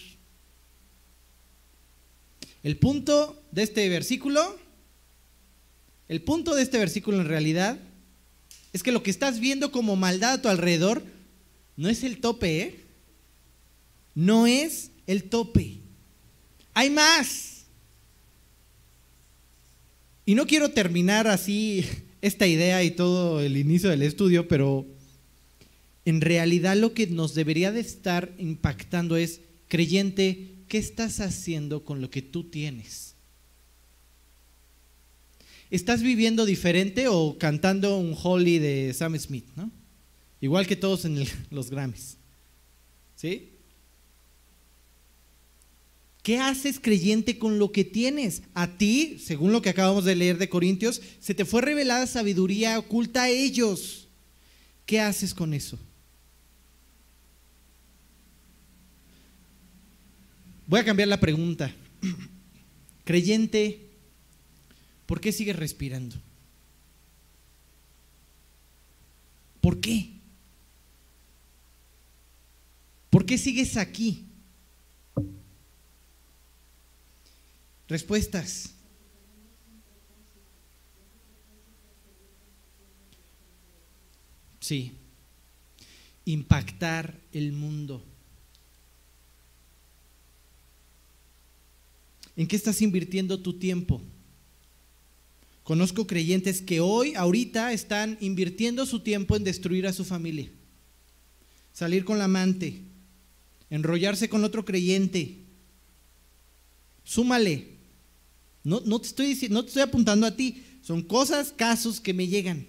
El 2.61 2.77
punto 2.77 3.43
de 3.51 3.63
este 3.63 3.89
versículo, 3.89 4.55
el 6.07 6.21
punto 6.21 6.53
de 6.53 6.61
este 6.61 6.77
versículo 6.77 7.19
en 7.19 7.27
realidad 7.27 7.79
es 8.71 8.83
que 8.83 8.91
lo 8.91 9.01
que 9.01 9.11
estás 9.11 9.39
viendo 9.39 9.71
como 9.71 9.95
maldad 9.95 10.33
a 10.33 10.41
tu 10.41 10.47
alrededor 10.47 11.03
no 11.75 11.89
es 11.89 12.03
el 12.03 12.21
tope, 12.21 12.61
¿eh? 12.61 12.82
No 14.15 14.47
es 14.47 14.91
el 15.07 15.25
tope. 15.25 15.79
Hay 16.73 16.89
más. 16.89 17.65
Y 20.25 20.35
no 20.35 20.47
quiero 20.47 20.71
terminar 20.71 21.27
así 21.27 21.85
esta 22.21 22.47
idea 22.47 22.83
y 22.83 22.91
todo 22.91 23.41
el 23.41 23.57
inicio 23.57 23.89
del 23.89 24.01
estudio, 24.01 24.47
pero 24.47 24.85
en 26.05 26.21
realidad 26.21 26.77
lo 26.77 26.93
que 26.93 27.07
nos 27.07 27.33
debería 27.35 27.71
de 27.71 27.81
estar 27.81 28.33
impactando 28.37 29.17
es, 29.17 29.41
creyente, 29.67 30.51
¿qué 30.67 30.77
estás 30.77 31.19
haciendo 31.19 31.83
con 31.83 32.01
lo 32.01 32.09
que 32.09 32.21
tú 32.21 32.45
tienes? 32.45 33.15
¿Estás 35.69 36.03
viviendo 36.03 36.45
diferente 36.45 37.07
o 37.07 37.37
cantando 37.37 37.97
un 37.97 38.15
Holly 38.21 38.59
de 38.59 38.93
Sam 38.93 39.17
Smith, 39.17 39.47
¿no? 39.55 39.71
Igual 40.39 40.67
que 40.67 40.75
todos 40.75 41.05
en 41.05 41.25
los 41.49 41.69
Grammys. 41.69 42.17
¿Sí? 43.15 43.52
¿Qué 46.23 46.39
haces 46.39 46.79
creyente 46.79 47.37
con 47.37 47.59
lo 47.59 47.73
que 47.73 47.83
tienes? 47.83 48.43
A 48.53 48.77
ti, 48.77 49.19
según 49.21 49.51
lo 49.51 49.61
que 49.61 49.69
acabamos 49.69 50.05
de 50.05 50.15
leer 50.15 50.37
de 50.37 50.47
Corintios, 50.47 51.01
se 51.19 51.35
te 51.35 51.43
fue 51.43 51.61
revelada 51.61 52.07
sabiduría 52.07 52.79
oculta 52.79 53.23
a 53.23 53.29
ellos. 53.29 54.07
¿Qué 54.85 55.01
haces 55.01 55.33
con 55.33 55.53
eso? 55.53 55.77
Voy 60.65 60.79
a 60.79 60.85
cambiar 60.85 61.09
la 61.09 61.19
pregunta. 61.19 61.75
Creyente, 63.03 63.89
¿por 65.05 65.19
qué 65.19 65.33
sigues 65.33 65.57
respirando? 65.57 66.15
¿Por 69.59 69.81
qué? 69.81 70.09
¿Por 73.09 73.25
qué 73.25 73.37
sigues 73.37 73.75
aquí? 73.75 74.25
Respuestas. 77.87 78.73
Sí. 84.59 84.93
Impactar 86.25 87.19
el 87.33 87.51
mundo. 87.51 88.05
¿En 92.35 92.47
qué 92.47 92.55
estás 92.55 92.81
invirtiendo 92.81 93.41
tu 93.41 93.59
tiempo? 93.59 94.01
Conozco 95.63 96.07
creyentes 96.07 96.61
que 96.61 96.79
hoy, 96.79 97.13
ahorita, 97.15 97.73
están 97.73 98.17
invirtiendo 98.19 98.85
su 98.85 99.01
tiempo 99.01 99.35
en 99.35 99.43
destruir 99.43 99.87
a 99.87 99.93
su 99.93 100.03
familia. 100.03 100.49
Salir 101.73 102.05
con 102.05 102.17
la 102.17 102.25
amante, 102.25 102.81
enrollarse 103.69 104.29
con 104.29 104.43
otro 104.43 104.65
creyente. 104.65 105.37
Súmale, 107.03 107.72
no, 108.63 108.81
no, 108.85 108.99
te 108.99 109.07
estoy 109.07 109.27
diciendo, 109.27 109.55
no 109.55 109.63
te 109.63 109.69
estoy 109.69 109.83
apuntando 109.83 110.25
a 110.25 110.35
ti, 110.35 110.63
son 110.81 111.01
cosas, 111.01 111.51
casos 111.51 111.99
que 111.99 112.13
me 112.13 112.27
llegan. 112.27 112.67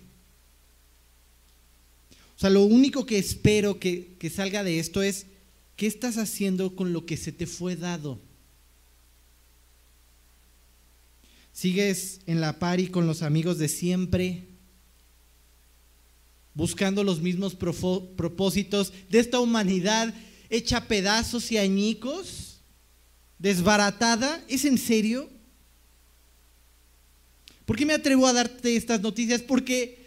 O 2.36 2.38
sea, 2.38 2.50
lo 2.50 2.64
único 2.64 3.06
que 3.06 3.18
espero 3.18 3.78
que, 3.78 4.16
que 4.18 4.30
salga 4.30 4.64
de 4.64 4.78
esto 4.78 5.02
es, 5.02 5.26
¿qué 5.76 5.86
estás 5.86 6.18
haciendo 6.18 6.74
con 6.74 6.92
lo 6.92 7.06
que 7.06 7.16
se 7.16 7.32
te 7.32 7.46
fue 7.46 7.76
dado? 7.76 8.20
¿Sigues 11.52 12.20
en 12.26 12.40
la 12.40 12.58
pari 12.58 12.88
con 12.88 13.06
los 13.06 13.22
amigos 13.22 13.58
de 13.58 13.68
siempre? 13.68 14.48
Buscando 16.54 17.04
los 17.04 17.20
mismos 17.20 17.54
propósitos 17.54 18.92
de 19.08 19.20
esta 19.20 19.38
humanidad 19.38 20.12
hecha 20.50 20.88
pedazos 20.88 21.50
y 21.52 21.58
añicos, 21.58 22.60
desbaratada. 23.38 24.44
¿Es 24.48 24.64
en 24.64 24.78
serio? 24.78 25.30
¿Por 27.64 27.76
qué 27.76 27.86
me 27.86 27.94
atrevo 27.94 28.26
a 28.26 28.32
darte 28.32 28.76
estas 28.76 29.00
noticias? 29.00 29.42
Porque 29.42 30.04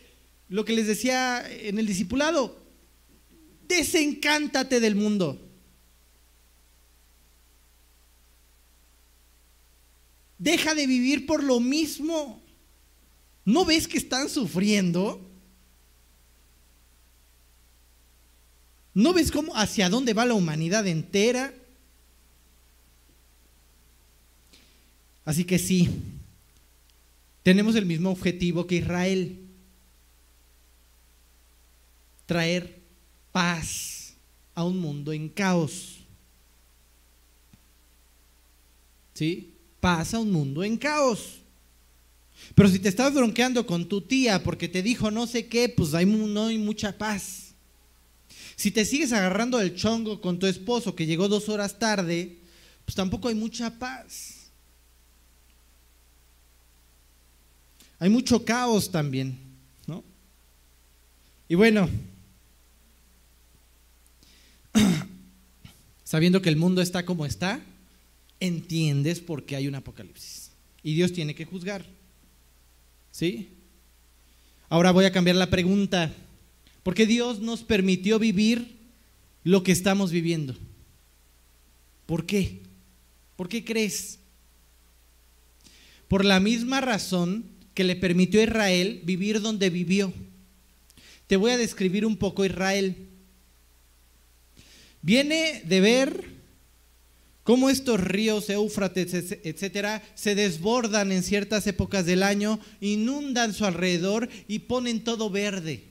lo 0.49 0.63
que 0.63 0.73
les 0.73 0.87
decía 0.87 1.43
en 1.49 1.79
el 1.79 1.87
discipulado, 1.87 2.57
desencántate 3.67 4.79
del 4.79 4.95
mundo. 4.95 5.41
Deja 10.37 10.75
de 10.75 10.85
vivir 10.85 11.25
por 11.25 11.43
lo 11.43 11.59
mismo. 11.59 12.41
¿No 13.43 13.65
ves 13.65 13.87
que 13.87 13.97
están 13.97 14.29
sufriendo? 14.29 15.21
¿No 18.93 19.13
ves 19.13 19.31
cómo 19.31 19.55
hacia 19.55 19.89
dónde 19.89 20.13
va 20.13 20.25
la 20.25 20.33
humanidad 20.33 20.85
entera? 20.85 21.53
Así 25.23 25.43
que 25.43 25.59
sí, 25.59 25.89
tenemos 27.47 27.77
el 27.77 27.85
mismo 27.85 28.11
objetivo 28.11 28.67
que 28.67 28.75
Israel, 28.75 29.39
traer 32.25 32.81
paz 33.31 34.15
a 34.53 34.65
un 34.65 34.77
mundo 34.77 35.13
en 35.13 35.29
caos. 35.29 35.99
¿Sí? 39.13 39.53
Paz 39.79 40.13
a 40.13 40.19
un 40.19 40.29
mundo 40.29 40.61
en 40.61 40.75
caos. 40.75 41.39
Pero 42.53 42.67
si 42.67 42.79
te 42.79 42.89
estás 42.89 43.13
bronqueando 43.13 43.65
con 43.65 43.87
tu 43.87 44.01
tía 44.01 44.43
porque 44.43 44.67
te 44.67 44.81
dijo 44.81 45.09
no 45.09 45.25
sé 45.25 45.47
qué, 45.47 45.69
pues 45.69 45.93
hay, 45.93 46.05
no 46.05 46.47
hay 46.47 46.57
mucha 46.57 46.97
paz. 46.97 47.53
Si 48.57 48.71
te 48.71 48.83
sigues 48.83 49.13
agarrando 49.13 49.61
el 49.61 49.73
chongo 49.73 50.19
con 50.19 50.37
tu 50.37 50.47
esposo 50.47 50.95
que 50.95 51.05
llegó 51.05 51.29
dos 51.29 51.47
horas 51.47 51.79
tarde, 51.79 52.39
pues 52.83 52.95
tampoco 52.95 53.29
hay 53.29 53.35
mucha 53.35 53.79
paz. 53.79 54.36
Hay 57.99 58.09
mucho 58.09 58.45
caos 58.45 58.91
también, 58.91 59.37
¿no? 59.87 60.03
Y 61.47 61.55
bueno, 61.55 61.89
sabiendo 66.03 66.41
que 66.41 66.49
el 66.49 66.57
mundo 66.57 66.81
está 66.81 67.05
como 67.05 67.25
está, 67.25 67.61
entiendes 68.39 69.19
por 69.19 69.43
qué 69.43 69.55
hay 69.55 69.67
un 69.67 69.75
apocalipsis. 69.75 70.51
Y 70.83 70.93
Dios 70.93 71.11
tiene 71.11 71.33
que 71.35 71.45
juzgar. 71.45 71.85
¿Sí? 73.11 73.49
Ahora 74.69 74.91
voy 74.91 75.05
a 75.05 75.11
cambiar 75.11 75.37
la 75.37 75.49
pregunta. 75.49 76.13
¿Por 76.83 76.93
qué 76.93 77.05
Dios 77.05 77.39
nos 77.39 77.63
permitió 77.63 78.19
vivir 78.19 78.77
lo 79.43 79.63
que 79.63 79.71
estamos 79.71 80.11
viviendo? 80.11 80.55
¿Por 82.05 82.25
qué? 82.25 82.61
¿Por 83.35 83.49
qué 83.49 83.65
crees? 83.65 84.19
Por 86.07 86.23
la 86.23 86.39
misma 86.39 86.79
razón 86.79 87.56
que 87.77 87.83
le 87.83 87.95
permitió 87.95 88.39
a 88.39 88.45
Israel 88.45 89.01
vivir 89.03 89.39
donde 89.39 89.69
vivió. 89.69 90.11
Te 91.27 91.35
voy 91.35 91.51
a 91.51 91.57
describir 91.57 92.07
un 92.07 92.17
poco 92.17 92.43
Israel. 92.43 93.07
Viene 95.03 95.61
de 95.63 95.79
ver 95.79 96.23
cómo 97.43 97.69
estos 97.69 97.99
ríos, 97.99 98.49
Éufrates, 98.49 99.13
etcétera, 99.43 100.01
se 100.15 100.33
desbordan 100.33 101.11
en 101.11 101.21
ciertas 101.21 101.67
épocas 101.67 102.07
del 102.07 102.23
año, 102.23 102.59
inundan 102.81 103.53
su 103.53 103.63
alrededor 103.63 104.27
y 104.47 104.57
ponen 104.57 105.03
todo 105.03 105.29
verde. 105.29 105.83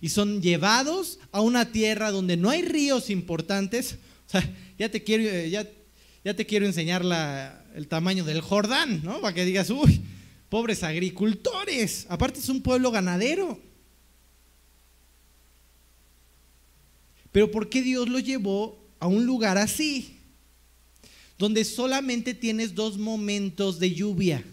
Y 0.00 0.10
son 0.10 0.40
llevados 0.40 1.18
a 1.32 1.40
una 1.40 1.72
tierra 1.72 2.12
donde 2.12 2.36
no 2.36 2.48
hay 2.48 2.62
ríos 2.62 3.10
importantes. 3.10 3.96
Ya 4.78 4.88
te 4.88 5.02
quiero, 5.02 5.46
ya, 5.48 5.68
ya 6.24 6.34
te 6.34 6.46
quiero 6.46 6.66
enseñar 6.66 7.04
la, 7.04 7.64
el 7.74 7.88
tamaño 7.88 8.24
del 8.24 8.40
Jordán, 8.40 9.02
¿no? 9.02 9.20
Para 9.20 9.34
que 9.34 9.44
digas, 9.44 9.70
uy, 9.70 10.00
pobres 10.54 10.84
agricultores. 10.84 12.06
Aparte 12.08 12.38
es 12.38 12.48
un 12.48 12.62
pueblo 12.62 12.92
ganadero. 12.92 13.58
Pero 17.32 17.50
¿por 17.50 17.68
qué 17.68 17.82
Dios 17.82 18.08
lo 18.08 18.20
llevó 18.20 18.78
a 19.00 19.08
un 19.08 19.26
lugar 19.26 19.58
así? 19.58 20.16
Donde 21.38 21.64
solamente 21.64 22.34
tienes 22.34 22.72
dos 22.72 22.96
momentos 22.96 23.80
de 23.80 23.94
lluvia. 23.94 24.44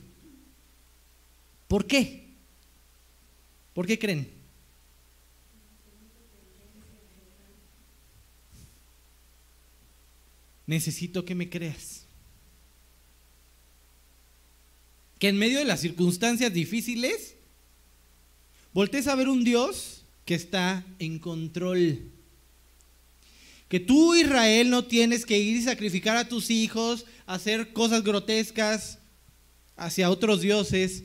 ¿Por 1.68 1.86
qué? 1.86 2.30
¿Por 3.76 3.86
qué 3.86 4.00
creen? 4.00 4.28
Necesito 10.66 11.24
que 11.24 11.36
me 11.36 11.48
creas. 11.48 12.01
Que 15.22 15.28
en 15.28 15.38
medio 15.38 15.60
de 15.60 15.66
las 15.66 15.82
circunstancias 15.82 16.52
difíciles, 16.52 17.36
voltees 18.74 19.06
a 19.06 19.14
ver 19.14 19.30
un 19.30 19.44
Dios 19.44 20.04
que 20.26 20.34
está 20.34 20.84
en 20.98 21.20
control. 21.20 22.10
Que 23.68 23.80
tú, 23.80 24.16
Israel, 24.16 24.72
no 24.72 24.86
tienes 24.86 25.28
que 25.28 25.38
ir 25.38 25.58
y 25.58 25.62
sacrificar 25.62 26.18
a 26.18 26.28
tus 26.28 26.50
hijos, 26.50 27.06
hacer 27.28 27.72
cosas 27.72 28.04
grotescas 28.04 28.98
hacia 29.76 30.10
otros 30.10 30.42
dioses 30.42 31.04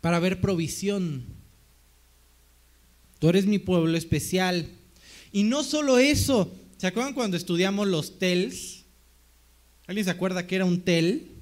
para 0.00 0.18
ver 0.18 0.40
provisión. 0.40 1.26
Tú 3.18 3.28
eres 3.28 3.44
mi 3.44 3.58
pueblo 3.58 3.94
especial. 3.94 4.70
Y 5.32 5.42
no 5.42 5.62
solo 5.62 5.98
eso, 5.98 6.50
¿se 6.78 6.86
acuerdan 6.86 7.12
cuando 7.12 7.36
estudiamos 7.36 7.86
los 7.86 8.18
TELs? 8.18 8.86
¿Alguien 9.86 10.06
se 10.06 10.10
acuerda 10.10 10.46
que 10.46 10.56
era 10.56 10.64
un 10.64 10.80
TEL? 10.80 11.35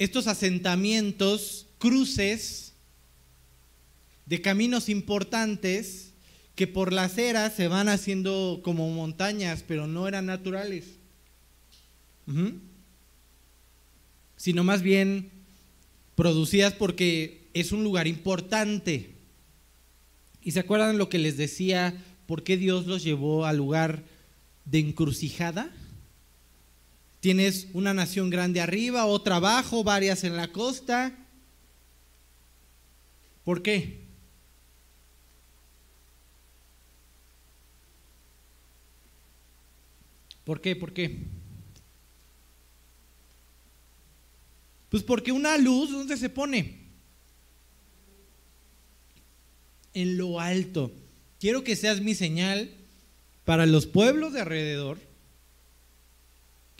Estos 0.00 0.28
asentamientos, 0.28 1.66
cruces 1.76 2.72
de 4.24 4.40
caminos 4.40 4.88
importantes 4.88 6.14
que 6.54 6.66
por 6.66 6.94
las 6.94 7.18
eras 7.18 7.54
se 7.54 7.68
van 7.68 7.90
haciendo 7.90 8.62
como 8.64 8.88
montañas, 8.88 9.62
pero 9.68 9.86
no 9.86 10.08
eran 10.08 10.24
naturales, 10.24 10.86
sino 14.36 14.64
más 14.64 14.80
bien 14.80 15.32
producidas 16.14 16.72
porque 16.72 17.50
es 17.52 17.70
un 17.70 17.84
lugar 17.84 18.06
importante. 18.06 19.16
¿Y 20.40 20.52
se 20.52 20.60
acuerdan 20.60 20.96
lo 20.96 21.10
que 21.10 21.18
les 21.18 21.36
decía? 21.36 22.02
¿Por 22.24 22.42
qué 22.42 22.56
Dios 22.56 22.86
los 22.86 23.04
llevó 23.04 23.44
al 23.44 23.58
lugar 23.58 24.02
de 24.64 24.78
encrucijada? 24.78 25.70
Tienes 27.20 27.68
una 27.74 27.92
nación 27.92 28.30
grande 28.30 28.60
arriba, 28.60 29.04
otra 29.04 29.36
abajo, 29.36 29.84
varias 29.84 30.24
en 30.24 30.36
la 30.36 30.50
costa. 30.52 31.14
¿Por 33.44 33.62
qué? 33.62 34.00
¿Por 40.44 40.60
qué? 40.60 40.74
¿Por 40.74 40.92
qué? 40.92 41.18
Pues 44.88 45.02
porque 45.02 45.30
una 45.30 45.56
luz, 45.58 45.90
¿dónde 45.92 46.16
se 46.16 46.28
pone? 46.28 46.80
En 49.94 50.16
lo 50.16 50.40
alto. 50.40 50.90
Quiero 51.38 51.62
que 51.62 51.76
seas 51.76 52.00
mi 52.00 52.14
señal 52.14 52.70
para 53.44 53.66
los 53.66 53.86
pueblos 53.86 54.32
de 54.32 54.40
alrededor, 54.40 54.98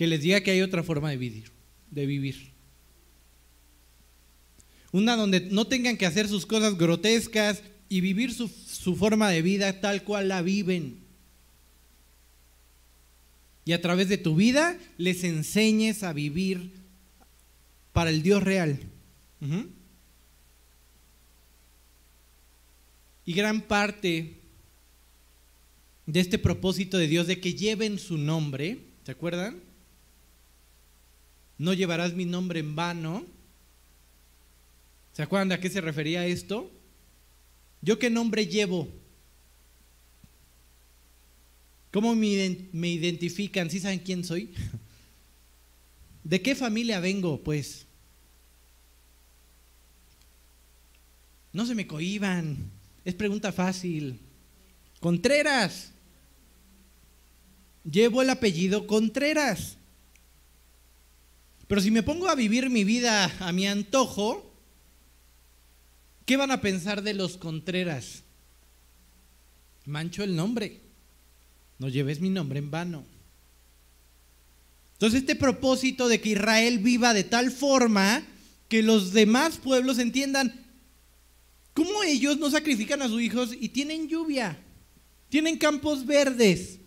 que 0.00 0.06
les 0.06 0.22
diga 0.22 0.40
que 0.40 0.50
hay 0.50 0.62
otra 0.62 0.82
forma 0.82 1.10
de 1.10 1.18
vivir, 1.18 1.52
de 1.90 2.06
vivir. 2.06 2.52
Una 4.92 5.14
donde 5.14 5.42
no 5.42 5.66
tengan 5.66 5.98
que 5.98 6.06
hacer 6.06 6.26
sus 6.26 6.46
cosas 6.46 6.78
grotescas 6.78 7.62
y 7.90 8.00
vivir 8.00 8.32
su, 8.32 8.48
su 8.48 8.96
forma 8.96 9.28
de 9.28 9.42
vida 9.42 9.78
tal 9.82 10.02
cual 10.02 10.28
la 10.28 10.40
viven 10.40 11.04
y 13.66 13.72
a 13.72 13.82
través 13.82 14.08
de 14.08 14.16
tu 14.16 14.36
vida 14.36 14.78
les 14.96 15.22
enseñes 15.22 16.02
a 16.02 16.14
vivir 16.14 16.72
para 17.92 18.08
el 18.08 18.22
Dios 18.22 18.42
real. 18.42 18.80
Y 23.26 23.34
gran 23.34 23.60
parte 23.60 24.38
de 26.06 26.20
este 26.20 26.38
propósito 26.38 26.96
de 26.96 27.06
Dios 27.06 27.26
de 27.26 27.38
que 27.38 27.52
lleven 27.52 27.98
su 27.98 28.16
nombre, 28.16 28.78
¿se 29.04 29.12
acuerdan? 29.12 29.68
No 31.60 31.74
llevarás 31.74 32.14
mi 32.14 32.24
nombre 32.24 32.60
en 32.60 32.74
vano. 32.74 33.22
¿Se 35.12 35.22
acuerdan 35.22 35.50
de 35.50 35.56
a 35.56 35.60
qué 35.60 35.68
se 35.68 35.82
refería 35.82 36.24
esto? 36.24 36.70
¿Yo 37.82 37.98
qué 37.98 38.08
nombre 38.08 38.46
llevo? 38.46 38.88
¿Cómo 41.92 42.14
me 42.14 42.88
identifican? 42.88 43.68
¿Sí 43.68 43.78
saben 43.78 43.98
quién 43.98 44.24
soy? 44.24 44.54
¿De 46.24 46.40
qué 46.40 46.54
familia 46.54 46.98
vengo? 46.98 47.38
Pues 47.42 47.84
no 51.52 51.66
se 51.66 51.74
me 51.74 51.86
cohiban. 51.86 52.56
Es 53.04 53.14
pregunta 53.14 53.52
fácil. 53.52 54.18
Contreras. 54.98 55.92
Llevo 57.84 58.22
el 58.22 58.30
apellido 58.30 58.86
Contreras. 58.86 59.76
Pero 61.70 61.80
si 61.80 61.92
me 61.92 62.02
pongo 62.02 62.28
a 62.28 62.34
vivir 62.34 62.68
mi 62.68 62.82
vida 62.82 63.32
a 63.38 63.52
mi 63.52 63.68
antojo, 63.68 64.52
¿qué 66.26 66.36
van 66.36 66.50
a 66.50 66.60
pensar 66.60 67.00
de 67.00 67.14
los 67.14 67.36
Contreras? 67.36 68.24
Mancho 69.86 70.24
el 70.24 70.34
nombre 70.34 70.80
no 71.80 71.88
lleves 71.88 72.20
mi 72.20 72.28
nombre 72.28 72.58
en 72.58 72.70
vano. 72.70 73.04
Entonces 74.94 75.20
este 75.20 75.34
propósito 75.36 76.08
de 76.08 76.20
que 76.20 76.30
Israel 76.30 76.78
viva 76.78 77.14
de 77.14 77.24
tal 77.24 77.50
forma 77.50 78.22
que 78.68 78.82
los 78.82 79.12
demás 79.12 79.56
pueblos 79.56 79.98
entiendan 79.98 80.66
cómo 81.72 82.02
ellos 82.02 82.38
no 82.38 82.50
sacrifican 82.50 83.00
a 83.00 83.08
sus 83.08 83.22
hijos 83.22 83.56
y 83.58 83.70
tienen 83.70 84.08
lluvia, 84.08 84.58
tienen 85.30 85.56
campos 85.56 86.04
verdes, 86.04 86.80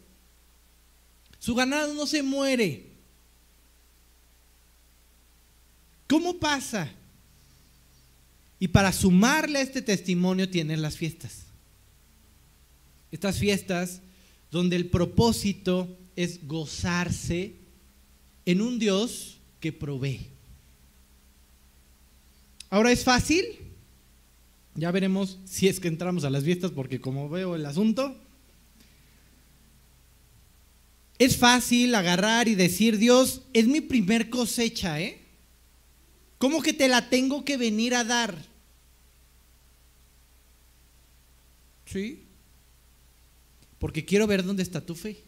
su 1.40 1.56
ganado 1.56 1.94
no 1.94 2.06
se 2.06 2.22
muere. 2.22 2.93
¿Cómo 6.14 6.38
pasa? 6.38 6.91
Y 8.59 8.68
para 8.68 8.93
sumarle 8.93 9.57
a 9.57 9.61
este 9.64 9.82
testimonio 9.82 10.47
tienen 10.47 10.84
las 10.84 10.95
fiestas. 10.95 11.47
Estas 13.11 13.39
fiestas 13.39 13.99
donde 14.51 14.76
el 14.76 14.91
propósito 14.91 15.97
es 16.16 16.45
gozarse 16.45 17.55
en 18.45 18.61
un 18.61 18.78
Dios 18.78 19.39
que 19.59 19.74
provee. 19.74 20.28
Ahora 22.70 22.91
es 22.91 23.03
fácil, 23.03 23.45
ya 24.76 24.91
veremos 24.91 25.39
si 25.45 25.68
es 25.68 25.80
que 25.80 25.88
entramos 25.88 26.26
a 26.26 26.30
las 26.30 26.43
fiestas, 26.43 26.70
porque 26.70 27.01
como 27.01 27.28
veo 27.28 27.55
el 27.55 27.66
asunto, 27.66 28.16
es 31.18 31.38
fácil 31.38 31.95
agarrar 31.95 32.47
y 32.47 32.53
decir, 32.53 32.99
Dios, 32.99 33.41
es 33.51 33.66
mi 33.66 33.82
primer 33.82 34.30
cosecha, 34.30 35.01
¿eh? 35.01 35.22
¿Cómo 36.44 36.62
que 36.62 36.74
te 36.74 36.89
la 36.89 37.08
tengo 37.10 37.46
que 37.46 37.56
venir 37.56 37.96
a 37.96 38.04
dar? 38.04 38.36
¿Sí? 41.86 42.20
porque 43.80 44.04
quiero 44.04 44.28
ver 44.28 44.44
dónde 44.44 44.62
está 44.62 44.82
tu 44.82 44.94
fe. 44.94 45.24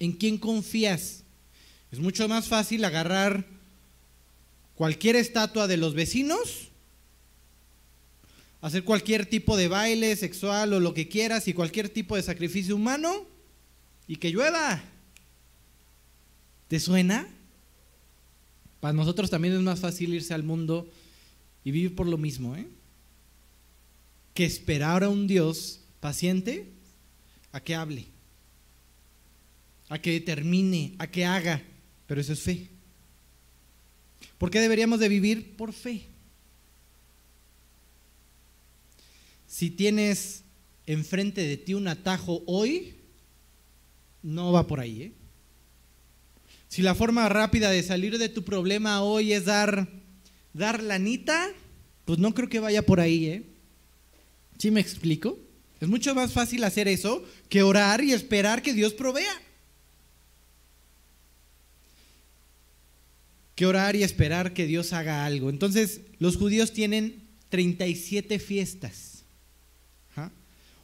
¿En 0.00 0.10
quién 0.10 0.38
confías? 0.38 1.22
Es 1.92 2.00
mucho 2.00 2.28
más 2.28 2.48
fácil 2.48 2.84
agarrar 2.84 3.46
cualquier 4.74 5.14
estatua 5.14 5.68
de 5.68 5.76
los 5.76 5.94
vecinos, 5.94 6.70
hacer 8.60 8.82
cualquier 8.82 9.24
tipo 9.24 9.56
de 9.56 9.68
baile 9.68 10.16
sexual 10.16 10.72
o 10.72 10.80
lo 10.80 10.94
que 10.94 11.08
quieras 11.08 11.46
y 11.46 11.52
cualquier 11.52 11.88
tipo 11.88 12.16
de 12.16 12.24
sacrificio 12.24 12.74
humano 12.74 13.24
y 14.08 14.16
que 14.16 14.32
llueva. 14.32 14.82
¿Te 16.66 16.80
suena? 16.80 17.37
Para 18.80 18.92
nosotros 18.92 19.30
también 19.30 19.54
es 19.54 19.60
más 19.60 19.80
fácil 19.80 20.14
irse 20.14 20.34
al 20.34 20.42
mundo 20.42 20.88
y 21.64 21.70
vivir 21.70 21.94
por 21.94 22.06
lo 22.06 22.16
mismo, 22.16 22.56
¿eh? 22.56 22.66
Que 24.34 24.44
esperar 24.44 25.02
a 25.02 25.08
un 25.08 25.26
Dios 25.26 25.80
paciente 26.00 26.66
a 27.50 27.60
que 27.60 27.74
hable, 27.74 28.06
a 29.88 29.98
que 29.98 30.12
determine, 30.12 30.94
a 30.98 31.08
que 31.08 31.24
haga, 31.24 31.62
pero 32.06 32.20
eso 32.20 32.32
es 32.32 32.40
fe. 32.40 32.68
¿Por 34.38 34.50
qué 34.50 34.60
deberíamos 34.60 35.00
de 35.00 35.08
vivir? 35.08 35.56
Por 35.56 35.72
fe. 35.72 36.06
Si 39.48 39.70
tienes 39.70 40.44
enfrente 40.86 41.40
de 41.42 41.56
ti 41.56 41.74
un 41.74 41.88
atajo 41.88 42.42
hoy, 42.46 42.94
no 44.22 44.52
va 44.52 44.66
por 44.66 44.78
ahí. 44.78 45.02
¿eh? 45.02 45.12
Si 46.68 46.82
la 46.82 46.94
forma 46.94 47.28
rápida 47.28 47.70
de 47.70 47.82
salir 47.82 48.18
de 48.18 48.28
tu 48.28 48.44
problema 48.44 49.02
hoy 49.02 49.32
es 49.32 49.46
dar, 49.46 49.88
dar 50.52 50.82
lanita, 50.82 51.48
pues 52.04 52.18
no 52.18 52.34
creo 52.34 52.48
que 52.48 52.60
vaya 52.60 52.84
por 52.84 53.00
ahí. 53.00 53.26
¿eh? 53.26 53.42
¿Sí 54.58 54.70
me 54.70 54.80
explico? 54.80 55.38
Es 55.80 55.88
mucho 55.88 56.14
más 56.14 56.32
fácil 56.32 56.64
hacer 56.64 56.88
eso 56.88 57.24
que 57.48 57.62
orar 57.62 58.02
y 58.02 58.12
esperar 58.12 58.62
que 58.62 58.74
Dios 58.74 58.92
provea. 58.92 59.32
Que 63.54 63.66
orar 63.66 63.96
y 63.96 64.02
esperar 64.02 64.52
que 64.52 64.66
Dios 64.66 64.92
haga 64.92 65.24
algo. 65.24 65.50
Entonces, 65.50 66.02
los 66.18 66.36
judíos 66.36 66.72
tienen 66.72 67.28
37 67.48 68.38
fiestas 68.38 69.24
¿ah? 70.16 70.30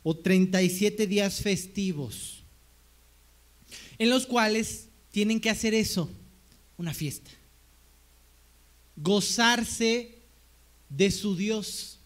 o 0.03 0.17
37 0.17 1.07
días 1.07 1.43
festivos 1.43 2.43
en 3.99 4.11
los 4.11 4.27
cuales 4.27 4.89
tienen 5.15 5.41
que 5.41 5.49
hacer 5.49 5.75
eso, 5.75 6.11
una 6.77 6.93
fiesta. 6.93 7.31
gozarse 8.97 10.19
de 10.89 11.11
su 11.13 11.37
Dios. 11.37 12.01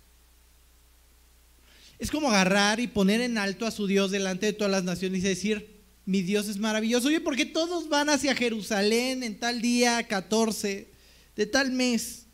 Es 1.98 2.10
como 2.10 2.28
agarrar 2.28 2.80
y 2.80 2.86
poner 2.86 3.22
en 3.22 3.38
alto 3.38 3.64
a 3.64 3.70
su 3.70 3.86
Dios 3.86 4.10
delante 4.10 4.44
de 4.44 4.52
todas 4.52 4.70
las 4.70 4.84
naciones 4.84 5.20
y 5.20 5.28
decir, 5.28 5.80
mi 6.04 6.20
Dios 6.20 6.48
es 6.48 6.58
maravilloso. 6.58 7.08
Oye, 7.08 7.20
¿por 7.22 7.34
qué 7.34 7.46
todos 7.46 7.88
van 7.88 8.10
hacia 8.10 8.34
Jerusalén 8.34 9.22
en 9.22 9.40
tal 9.40 9.62
día 9.62 10.06
14 10.06 10.88
de 11.34 11.46
tal 11.46 11.72
mes? 11.72 12.26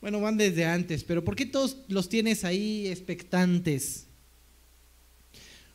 Bueno, 0.00 0.20
van 0.20 0.38
desde 0.38 0.64
antes, 0.64 1.04
pero 1.04 1.24
¿por 1.24 1.36
qué 1.36 1.46
todos 1.46 1.76
los 1.86 2.08
tienes 2.08 2.42
ahí 2.42 2.88
expectantes? 2.88 4.06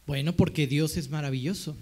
Bueno, 0.05 0.35
porque 0.35 0.67
Dios 0.67 0.97
es 0.97 1.09
maravilloso. 1.09 1.77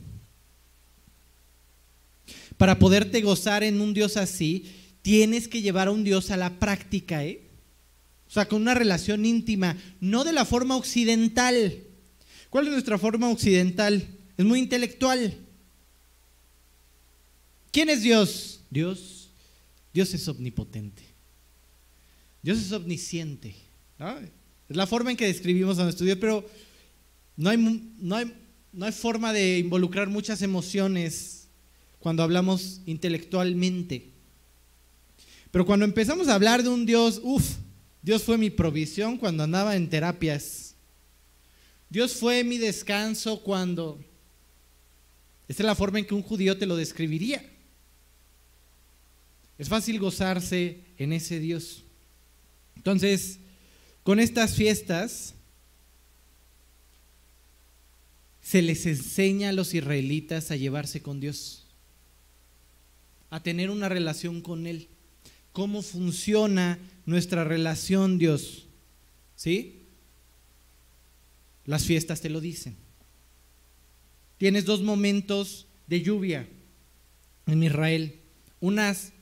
Para 2.58 2.80
poderte 2.80 3.22
gozar 3.22 3.64
en 3.64 3.82
un 3.82 3.94
Dios 3.94 4.18
así, 4.18 4.66
tienes 5.02 5.48
que 5.48 5.62
llevar 5.62 5.88
a 5.88 5.92
un 5.92 6.04
Dios 6.04 6.32
a 6.32 6.38
la 6.38 6.60
práctica, 6.60 7.24
¿eh? 7.26 7.42
O 8.28 8.32
sea, 8.34 8.48
con 8.48 8.62
una 8.64 8.74
relación 8.74 9.26
íntima, 9.26 9.78
no 10.00 10.24
de 10.24 10.34
la 10.34 10.46
forma 10.46 10.76
occidental. 10.76 11.84
¿Cuál 12.50 12.66
es 12.66 12.72
nuestra 12.72 12.98
forma 12.98 13.30
occidental? 13.30 14.08
Es 14.38 14.46
muy 14.46 14.60
intelectual. 14.60 15.38
¿Quién 17.72 17.90
es 17.90 18.02
Dios? 18.02 18.62
Dios, 18.70 19.30
Dios 19.94 20.14
es 20.14 20.28
omnipotente. 20.28 21.04
Dios 22.42 22.58
es 22.58 22.72
omnisciente. 22.72 23.56
Es 24.68 24.76
la 24.76 24.88
forma 24.88 25.12
en 25.12 25.18
que 25.18 25.28
describimos 25.28 25.78
a 25.80 25.84
nuestro 25.84 26.06
Dios, 26.06 26.18
pero 26.20 26.48
no 27.38 27.50
hay, 27.50 27.58
no, 28.00 28.16
hay, 28.16 28.34
no 28.72 28.86
hay 28.86 28.92
forma 28.92 29.32
de 29.32 29.60
involucrar 29.60 30.10
muchas 30.10 30.42
emociones 30.42 31.43
cuando 32.04 32.22
hablamos 32.22 32.82
intelectualmente. 32.86 34.10
Pero 35.52 35.66
cuando 35.66 35.86
empezamos 35.86 36.28
a 36.28 36.36
hablar 36.36 36.62
de 36.62 36.68
un 36.68 36.86
Dios, 36.86 37.22
uff, 37.24 37.56
Dios 38.02 38.24
fue 38.24 38.38
mi 38.38 38.50
provisión 38.50 39.18
cuando 39.18 39.42
andaba 39.42 39.78
en 39.78 39.90
terapias. 39.90 40.76
Dios 41.90 42.14
fue 42.16 42.44
mi 42.44 42.58
descanso 42.58 43.42
cuando... 43.42 44.04
Esta 45.48 45.64
es 45.64 45.66
la 45.66 45.76
forma 45.76 46.00
en 46.00 46.06
que 46.06 46.14
un 46.14 46.24
judío 46.24 46.58
te 46.58 46.66
lo 46.66 46.76
describiría. 46.76 47.50
Es 49.58 49.70
fácil 49.70 49.98
gozarse 49.98 50.82
en 50.98 51.14
ese 51.14 51.40
Dios. 51.40 51.86
Entonces, 52.76 53.40
con 54.04 54.20
estas 54.20 54.56
fiestas 54.56 55.36
se 58.42 58.62
les 58.62 58.86
enseña 58.88 59.50
a 59.50 59.54
los 59.54 59.74
israelitas 59.74 60.52
a 60.52 60.58
llevarse 60.58 61.02
con 61.02 61.22
Dios, 61.22 61.63
a 63.34 63.42
tener 63.42 63.72
una 63.72 63.90
relación 63.90 64.42
con 64.42 64.68
Él. 64.68 64.90
¿Cómo 65.54 65.82
funciona 65.82 66.78
nuestra 67.08 67.44
relación, 67.44 68.20
Dios? 68.20 68.68
¿Sí? 69.36 69.82
Las 71.66 71.84
fiestas 71.86 72.22
te 72.22 72.30
lo 72.30 72.40
dicen. 72.42 72.76
Tienes 74.38 74.66
dos 74.66 74.84
momentos 74.84 75.66
de 75.88 76.04
lluvia 76.04 76.48
en 77.48 77.64
Israel, 77.64 78.20
unas 78.60 79.14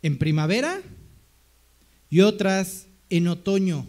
en 0.00 0.16
primavera 0.16 0.80
y 2.08 2.20
otras 2.20 2.86
en 3.10 3.28
otoño. 3.28 3.86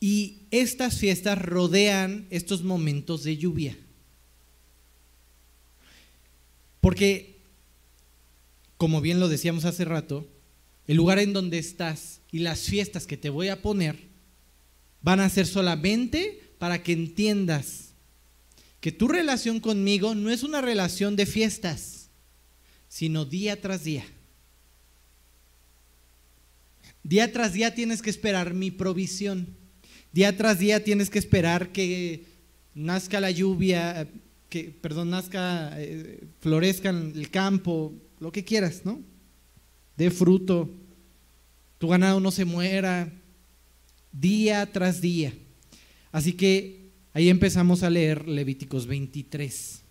Y 0.00 0.40
estas 0.50 0.98
fiestas 0.98 1.40
rodean 1.40 2.26
estos 2.30 2.64
momentos 2.64 3.22
de 3.22 3.36
lluvia. 3.36 3.78
Porque, 6.84 7.40
como 8.76 9.00
bien 9.00 9.18
lo 9.18 9.30
decíamos 9.30 9.64
hace 9.64 9.86
rato, 9.86 10.28
el 10.86 10.98
lugar 10.98 11.18
en 11.18 11.32
donde 11.32 11.56
estás 11.56 12.20
y 12.30 12.40
las 12.40 12.64
fiestas 12.64 13.06
que 13.06 13.16
te 13.16 13.30
voy 13.30 13.48
a 13.48 13.62
poner 13.62 13.96
van 15.00 15.20
a 15.20 15.30
ser 15.30 15.46
solamente 15.46 16.42
para 16.58 16.82
que 16.82 16.92
entiendas 16.92 17.94
que 18.82 18.92
tu 18.92 19.08
relación 19.08 19.60
conmigo 19.60 20.14
no 20.14 20.28
es 20.28 20.42
una 20.42 20.60
relación 20.60 21.16
de 21.16 21.24
fiestas, 21.24 22.10
sino 22.86 23.24
día 23.24 23.62
tras 23.62 23.84
día. 23.84 24.04
Día 27.02 27.32
tras 27.32 27.54
día 27.54 27.74
tienes 27.74 28.02
que 28.02 28.10
esperar 28.10 28.52
mi 28.52 28.70
provisión. 28.70 29.56
Día 30.12 30.36
tras 30.36 30.58
día 30.58 30.84
tienes 30.84 31.08
que 31.08 31.18
esperar 31.18 31.72
que 31.72 32.26
nazca 32.74 33.20
la 33.20 33.30
lluvia, 33.30 34.06
que, 34.54 34.70
perdón, 34.70 35.10
nazca, 35.10 35.72
eh, 35.82 36.28
el 36.44 37.30
campo, 37.30 37.92
lo 38.20 38.30
que 38.30 38.44
quieras, 38.44 38.82
¿no? 38.84 39.02
De 39.96 40.12
fruto, 40.12 40.70
tu 41.78 41.88
ganado 41.88 42.20
no 42.20 42.30
se 42.30 42.44
muera, 42.44 43.12
día 44.12 44.70
tras 44.70 45.00
día. 45.00 45.34
Así 46.12 46.34
que 46.34 46.92
ahí 47.12 47.30
empezamos 47.30 47.82
a 47.82 47.90
leer 47.90 48.28
Levíticos 48.28 48.86
23. 48.86 49.82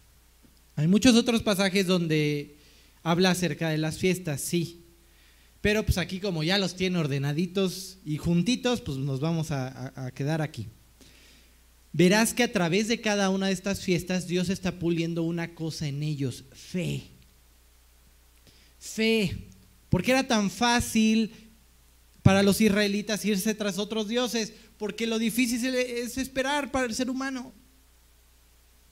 Hay 0.77 0.87
muchos 0.87 1.13
otros 1.15 1.43
pasajes 1.43 1.85
donde 1.85 2.55
habla 3.03 3.31
acerca 3.31 3.67
de 3.67 3.77
las 3.77 3.97
fiestas, 3.97 4.39
sí, 4.39 4.85
pero 5.59 5.83
pues 5.83 5.97
aquí 5.97 6.21
como 6.21 6.41
ya 6.41 6.57
los 6.57 6.77
tiene 6.77 6.99
ordenaditos 6.99 7.97
y 8.05 8.15
juntitos, 8.15 8.79
pues 8.79 8.97
nos 8.97 9.19
vamos 9.19 9.51
a, 9.51 10.09
quedar 10.15 10.41
aquí. 10.41 10.67
Verás 11.93 12.33
que 12.33 12.43
a 12.43 12.51
través 12.51 12.87
de 12.87 12.99
cada 12.99 13.29
una 13.29 13.47
de 13.47 13.53
estas 13.53 13.81
fiestas 13.81 14.27
Dios 14.27 14.49
está 14.49 14.79
puliendo 14.79 15.23
una 15.23 15.55
cosa 15.55 15.87
en 15.87 16.03
ellos, 16.03 16.43
fe. 16.51 17.03
Fe. 18.79 19.47
¿Por 19.89 20.03
qué 20.03 20.11
era 20.11 20.27
tan 20.27 20.49
fácil 20.49 21.31
para 22.23 22.43
los 22.43 22.59
israelitas 22.59 23.23
irse 23.23 23.53
tras 23.53 23.77
otros 23.77 24.07
dioses? 24.07 24.53
Porque 24.77 25.05
lo 25.05 25.19
difícil 25.19 25.75
es 25.75 26.17
esperar 26.17 26.71
para 26.71 26.87
el 26.87 26.95
ser 26.95 27.09
humano. 27.09 27.53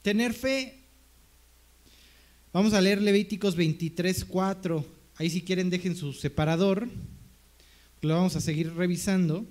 Tener 0.03 0.33
fe. 0.33 0.77
Vamos 2.53 2.73
a 2.73 2.81
leer 2.81 3.01
Levíticos 3.01 3.55
23, 3.55 4.25
4. 4.25 4.85
Ahí 5.15 5.29
si 5.29 5.41
quieren 5.41 5.69
dejen 5.69 5.95
su 5.95 6.13
separador, 6.13 6.89
lo 8.01 8.15
vamos 8.15 8.35
a 8.35 8.41
seguir 8.41 8.73
revisando. 8.73 9.45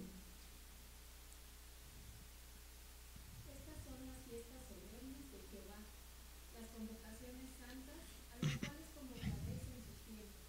Estas 3.47 3.85
son 3.85 4.07
las 4.07 4.19
fiestas 4.29 4.67
solemnes 4.69 5.31
de 5.31 5.39
Jehová, 5.49 5.79
las 6.53 6.69
convocaciones 6.75 7.55
santas 7.57 8.03
a 8.33 8.45
las 8.45 8.59
cuales 8.59 8.91
convocaréis 8.99 9.63
en 9.71 9.81
sus 9.87 9.99
tiempos. 10.11 10.43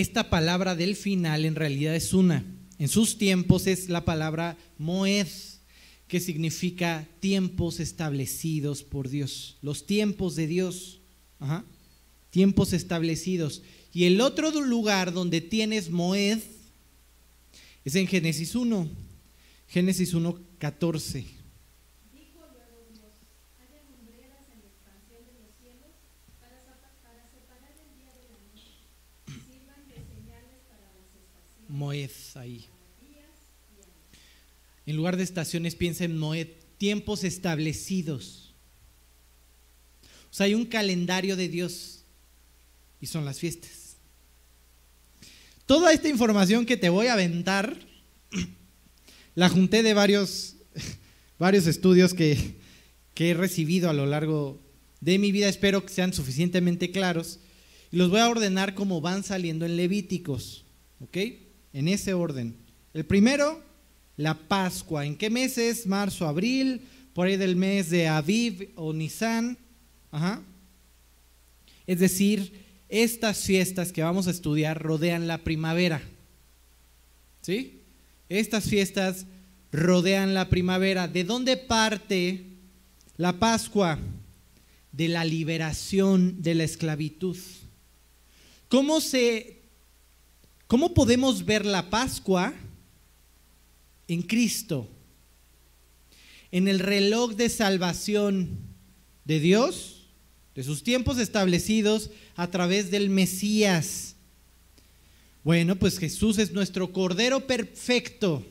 Esta 0.00 0.30
palabra 0.30 0.74
del 0.74 0.96
final 0.96 1.44
en 1.44 1.54
realidad 1.54 1.94
es 1.94 2.12
una. 2.12 2.44
En 2.78 2.88
sus 2.88 3.18
tiempos 3.18 3.66
es 3.66 3.88
la 3.88 4.04
palabra 4.04 4.56
moed, 4.78 5.26
que 6.06 6.20
significa 6.20 7.06
tiempos 7.20 7.80
establecidos 7.80 8.82
por 8.82 9.08
Dios, 9.08 9.56
los 9.62 9.86
tiempos 9.86 10.36
de 10.36 10.46
Dios. 10.46 11.00
Ajá 11.40 11.64
tiempos 12.30 12.72
establecidos. 12.72 13.62
Y 13.92 14.04
el 14.04 14.20
otro 14.20 14.50
lugar 14.60 15.12
donde 15.12 15.40
tienes 15.40 15.90
Moed 15.90 16.38
es 17.84 17.94
en 17.94 18.06
Génesis 18.06 18.54
1, 18.54 18.88
Génesis 19.68 20.14
1, 20.14 20.38
14. 20.58 21.37
Moed 31.68 32.10
ahí. 32.34 32.66
En 34.86 34.96
lugar 34.96 35.16
de 35.16 35.22
estaciones 35.22 35.74
piensa 35.74 36.04
en 36.04 36.16
Moed, 36.16 36.48
tiempos 36.78 37.22
establecidos. 37.22 38.54
O 40.30 40.34
sea, 40.34 40.46
hay 40.46 40.54
un 40.54 40.64
calendario 40.64 41.36
de 41.36 41.48
Dios 41.48 42.04
y 43.00 43.06
son 43.06 43.24
las 43.24 43.38
fiestas. 43.38 43.96
Toda 45.66 45.92
esta 45.92 46.08
información 46.08 46.64
que 46.64 46.78
te 46.78 46.88
voy 46.88 47.08
a 47.08 47.12
aventar, 47.12 47.78
la 49.34 49.50
junté 49.50 49.82
de 49.82 49.92
varios, 49.92 50.56
varios 51.38 51.66
estudios 51.66 52.14
que, 52.14 52.56
que 53.14 53.30
he 53.30 53.34
recibido 53.34 53.90
a 53.90 53.92
lo 53.92 54.06
largo 54.06 54.58
de 55.00 55.18
mi 55.18 55.32
vida, 55.32 55.48
espero 55.48 55.84
que 55.84 55.92
sean 55.92 56.14
suficientemente 56.14 56.90
claros, 56.90 57.40
y 57.90 57.98
los 57.98 58.10
voy 58.10 58.20
a 58.20 58.28
ordenar 58.28 58.74
como 58.74 59.00
van 59.00 59.22
saliendo 59.22 59.66
en 59.66 59.76
Levíticos, 59.76 60.64
¿ok? 61.00 61.18
En 61.72 61.88
ese 61.88 62.14
orden. 62.14 62.56
El 62.94 63.04
primero, 63.04 63.62
la 64.16 64.34
Pascua. 64.34 65.06
¿En 65.06 65.16
qué 65.16 65.30
meses? 65.30 65.86
Marzo, 65.86 66.26
abril, 66.26 66.82
por 67.14 67.26
ahí 67.26 67.36
del 67.36 67.56
mes 67.56 67.90
de 67.90 68.08
Aviv 68.08 68.72
o 68.74 68.92
Nisan. 68.92 69.56
Ajá. 70.10 70.42
Es 71.86 72.00
decir, 72.00 72.52
estas 72.88 73.44
fiestas 73.44 73.92
que 73.92 74.02
vamos 74.02 74.26
a 74.26 74.30
estudiar 74.30 74.82
rodean 74.82 75.26
la 75.26 75.38
primavera. 75.38 76.02
¿Sí? 77.40 77.80
Estas 78.28 78.68
fiestas 78.68 79.26
rodean 79.72 80.34
la 80.34 80.48
primavera. 80.48 81.08
¿De 81.08 81.24
dónde 81.24 81.56
parte 81.56 82.44
la 83.16 83.38
Pascua? 83.38 83.98
De 84.92 85.08
la 85.08 85.24
liberación 85.24 86.42
de 86.42 86.54
la 86.54 86.64
esclavitud. 86.64 87.36
¿Cómo 88.68 89.00
se 89.00 89.57
cómo 90.68 90.94
podemos 90.94 91.44
ver 91.44 91.66
la 91.66 91.90
Pascua 91.90 92.54
en 94.06 94.22
Cristo? 94.22 94.86
En 96.52 96.68
el 96.68 96.78
reloj 96.78 97.34
de 97.34 97.48
salvación 97.48 98.48
de 99.24 99.40
Dios, 99.40 100.06
de 100.54 100.62
sus 100.62 100.84
tiempos 100.84 101.18
establecidos 101.18 102.10
a 102.36 102.50
través 102.50 102.90
del 102.90 103.10
Mesías. 103.10 104.14
Bueno, 105.42 105.76
pues 105.76 105.98
Jesús 105.98 106.38
es 106.38 106.52
nuestro 106.52 106.92
Cordero 106.92 107.46
perfecto. 107.46 108.46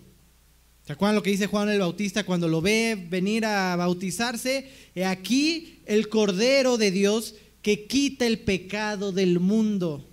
¿Se 0.86 0.94
acuerdan 0.94 1.16
lo 1.16 1.24
que 1.24 1.32
dice 1.32 1.48
Juan 1.48 1.70
el 1.70 1.80
Bautista 1.80 2.24
cuando 2.24 2.48
lo 2.48 2.62
ve 2.62 3.08
venir 3.10 3.46
a 3.46 3.76
bautizarse? 3.76 4.72
He 4.96 5.06
aquí 5.06 5.82
el 5.86 6.10
Cordero 6.10 6.78
de 6.78 6.92
Dios 6.92 7.36
que 7.62 7.88
quita 7.88 8.26
el 8.26 8.40
pecado 8.40 9.12
del 9.12 9.40
mundo, 9.40 10.10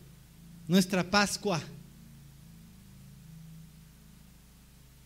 nuestra 0.66 1.10
Pascua. 1.10 1.62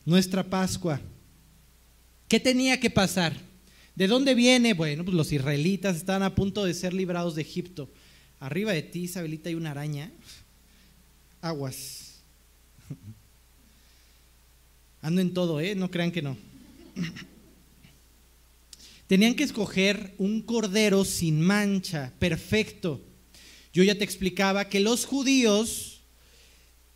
Nuestra 0.08 0.42
Pascua. 0.42 1.02
¿Qué 2.28 2.40
tenía 2.40 2.80
que 2.80 2.88
pasar? 2.88 3.36
¿De 3.94 4.06
dónde 4.06 4.34
viene? 4.34 4.72
Bueno, 4.72 5.04
pues 5.04 5.14
los 5.14 5.30
israelitas 5.32 5.96
están 5.96 6.22
a 6.22 6.34
punto 6.34 6.64
de 6.64 6.72
ser 6.72 6.94
librados 6.94 7.34
de 7.34 7.42
Egipto. 7.42 7.90
Arriba 8.40 8.72
de 8.72 8.80
ti, 8.80 9.00
Isabelita, 9.00 9.50
hay 9.50 9.54
una 9.54 9.72
araña. 9.72 10.10
Aguas. 11.42 12.22
Ando 15.02 15.20
en 15.20 15.34
todo, 15.34 15.60
¿eh? 15.60 15.74
No 15.74 15.90
crean 15.90 16.10
que 16.10 16.22
no. 16.22 16.38
Tenían 19.08 19.34
que 19.34 19.44
escoger 19.44 20.14
un 20.16 20.40
cordero 20.40 21.04
sin 21.04 21.42
mancha, 21.42 22.14
perfecto. 22.18 23.02
Yo 23.74 23.82
ya 23.82 23.94
te 23.94 24.04
explicaba 24.04 24.70
que 24.70 24.80
los 24.80 25.04
judíos 25.04 26.00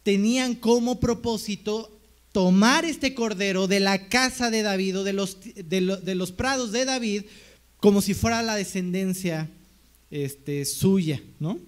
tenían 0.03 0.55
como 0.55 0.99
propósito 0.99 1.99
tomar 2.33 2.85
este 2.87 3.15
cordero 3.15 3.69
de 3.69 3.81
la 3.81 4.09
casa 4.09 4.51
de 4.51 4.63
David 4.63 4.99
o 4.99 5.05
de 5.05 5.13
los, 5.13 6.33
prados 6.33 6.73
de 6.73 6.85
David 6.87 7.23
como 7.77 8.01
si 8.01 8.15
fuera 8.15 8.43
la 8.43 8.57
descendencia 8.57 9.51
este, 10.11 10.65
suya, 10.65 11.23
¿no? 11.39 11.59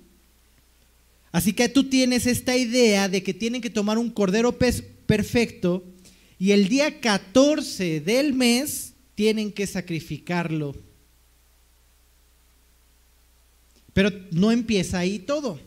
Así 1.32 1.52
que 1.52 1.68
tú 1.68 1.84
tienes 1.84 2.26
esta 2.26 2.56
idea 2.56 3.08
de 3.08 3.22
que 3.22 3.34
tienen 3.34 3.60
que 3.60 3.70
tomar 3.70 3.98
un 3.98 4.10
cordero 4.10 4.56
perfecto 4.56 5.84
y 6.38 6.52
el 6.52 6.68
día 6.68 7.00
14 7.00 8.00
del 8.00 8.32
mes 8.32 8.94
tienen 9.14 9.52
que 9.52 9.66
sacrificarlo. 9.66 10.76
Pero 13.92 14.10
no 14.30 14.52
empieza 14.52 14.98
ahí 14.98 15.18
todo. 15.18 15.60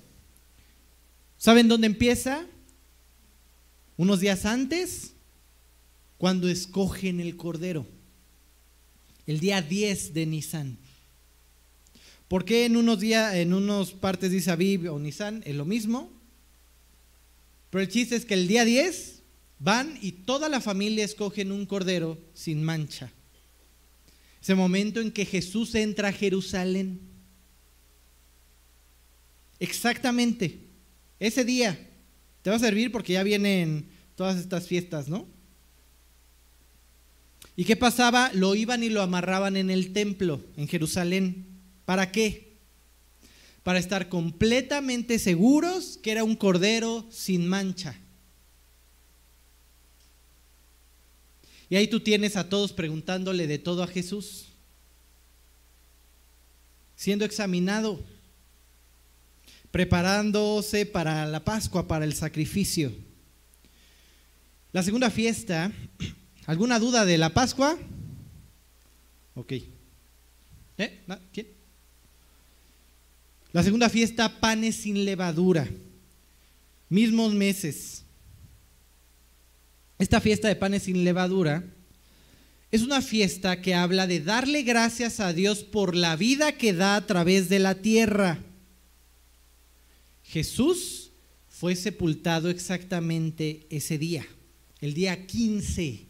¿Saben 1.38 1.68
dónde 1.68 1.88
empieza? 1.88 2.46
Unos 3.98 4.20
días 4.20 4.46
antes, 4.46 5.14
cuando 6.20 6.48
escogen 6.50 7.20
el 7.20 7.36
cordero. 7.36 7.86
El 9.26 9.40
día 9.40 9.62
10 9.62 10.14
de 10.14 10.26
Nisan. 10.28 10.78
¿Por 12.28 12.46
qué 12.46 12.66
en 12.66 12.78
unos 12.78 13.00
días, 13.00 13.34
en 13.36 13.54
unos 13.54 13.94
partes 13.94 14.32
dice 14.32 14.52
Aviv 14.52 14.92
o 14.94 15.00
Nisan? 15.00 15.42
Es 15.46 15.56
lo 15.56 15.66
mismo. 15.66 16.12
Pero 17.72 17.82
el 17.82 17.90
chiste 17.90 18.16
es 18.16 18.26
que 18.26 18.36
el 18.36 18.48
día 18.48 18.66
10 18.66 19.24
van 19.60 19.98
y 20.02 20.12
toda 20.12 20.48
la 20.48 20.62
familia 20.62 21.04
escogen 21.04 21.52
un 21.52 21.66
cordero 21.66 22.20
sin 22.34 22.64
mancha. 22.64 23.12
Ese 24.42 24.54
momento 24.54 25.02
en 25.02 25.12
que 25.12 25.26
Jesús 25.26 25.74
entra 25.74 26.10
a 26.10 26.14
Jerusalén. 26.14 27.00
Exactamente. 29.60 30.60
Ese 31.20 31.44
día. 31.44 31.87
Te 32.48 32.52
va 32.52 32.56
a 32.56 32.60
servir 32.60 32.94
porque 32.94 33.12
ya 33.12 33.24
vienen 33.24 33.90
todas 34.16 34.38
estas 34.38 34.68
fiestas, 34.68 35.10
¿no? 35.10 35.28
¿Y 37.58 37.66
qué 37.66 37.76
pasaba? 37.76 38.32
Lo 38.34 38.56
iban 38.56 38.84
y 38.84 38.90
lo 38.90 39.02
amarraban 39.02 39.58
en 39.58 39.70
el 39.70 39.92
templo, 39.92 40.42
en 40.56 40.70
Jerusalén. 40.70 41.46
¿Para 41.84 42.10
qué? 42.10 42.56
Para 43.64 43.80
estar 43.80 44.08
completamente 44.08 45.20
seguros 45.20 46.00
que 46.02 46.12
era 46.12 46.24
un 46.24 46.38
cordero 46.38 47.06
sin 47.12 47.50
mancha. 47.50 48.00
Y 51.70 51.76
ahí 51.76 51.90
tú 51.90 52.00
tienes 52.00 52.38
a 52.38 52.48
todos 52.48 52.72
preguntándole 52.72 53.46
de 53.46 53.60
todo 53.60 53.84
a 53.84 53.88
Jesús, 53.88 54.46
siendo 56.96 57.26
examinado 57.26 58.02
preparándose 59.72 60.86
para 60.86 61.26
la 61.26 61.44
Pascua, 61.44 61.88
para 61.88 62.06
el 62.06 62.14
sacrificio. 62.14 62.92
La 64.72 64.84
segunda 64.84 65.10
fiesta, 65.10 65.72
¿alguna 66.46 66.80
duda 66.80 67.06
de 67.06 67.18
la 67.18 67.34
Pascua? 67.34 67.78
Ok. 69.36 69.54
¿Eh? 70.78 71.04
¿Quién? 71.34 71.48
La 73.54 73.64
segunda 73.64 73.90
fiesta, 73.90 74.40
panes 74.40 74.76
sin 74.76 75.06
levadura. 75.06 75.68
Mismos 76.90 77.34
meses. 77.34 78.04
Esta 80.00 80.22
fiesta 80.22 80.48
de 80.48 80.56
panes 80.56 80.84
sin 80.84 81.04
levadura 81.04 81.64
es 82.70 82.82
una 82.82 83.02
fiesta 83.02 83.62
que 83.62 83.74
habla 83.74 84.08
de 84.08 84.20
darle 84.20 84.64
gracias 84.64 85.20
a 85.20 85.34
Dios 85.34 85.64
por 85.64 85.96
la 85.96 86.16
vida 86.16 86.52
que 86.52 86.74
da 86.74 86.98
a 86.98 87.08
través 87.08 87.50
de 87.50 87.60
la 87.60 87.76
tierra. 87.76 88.44
Jesús 90.28 91.12
fue 91.48 91.76
sepultado 91.76 92.50
exactamente 92.50 93.66
ese 93.70 93.98
día, 93.98 94.28
el 94.82 94.94
día 94.94 95.26
15 95.26 96.06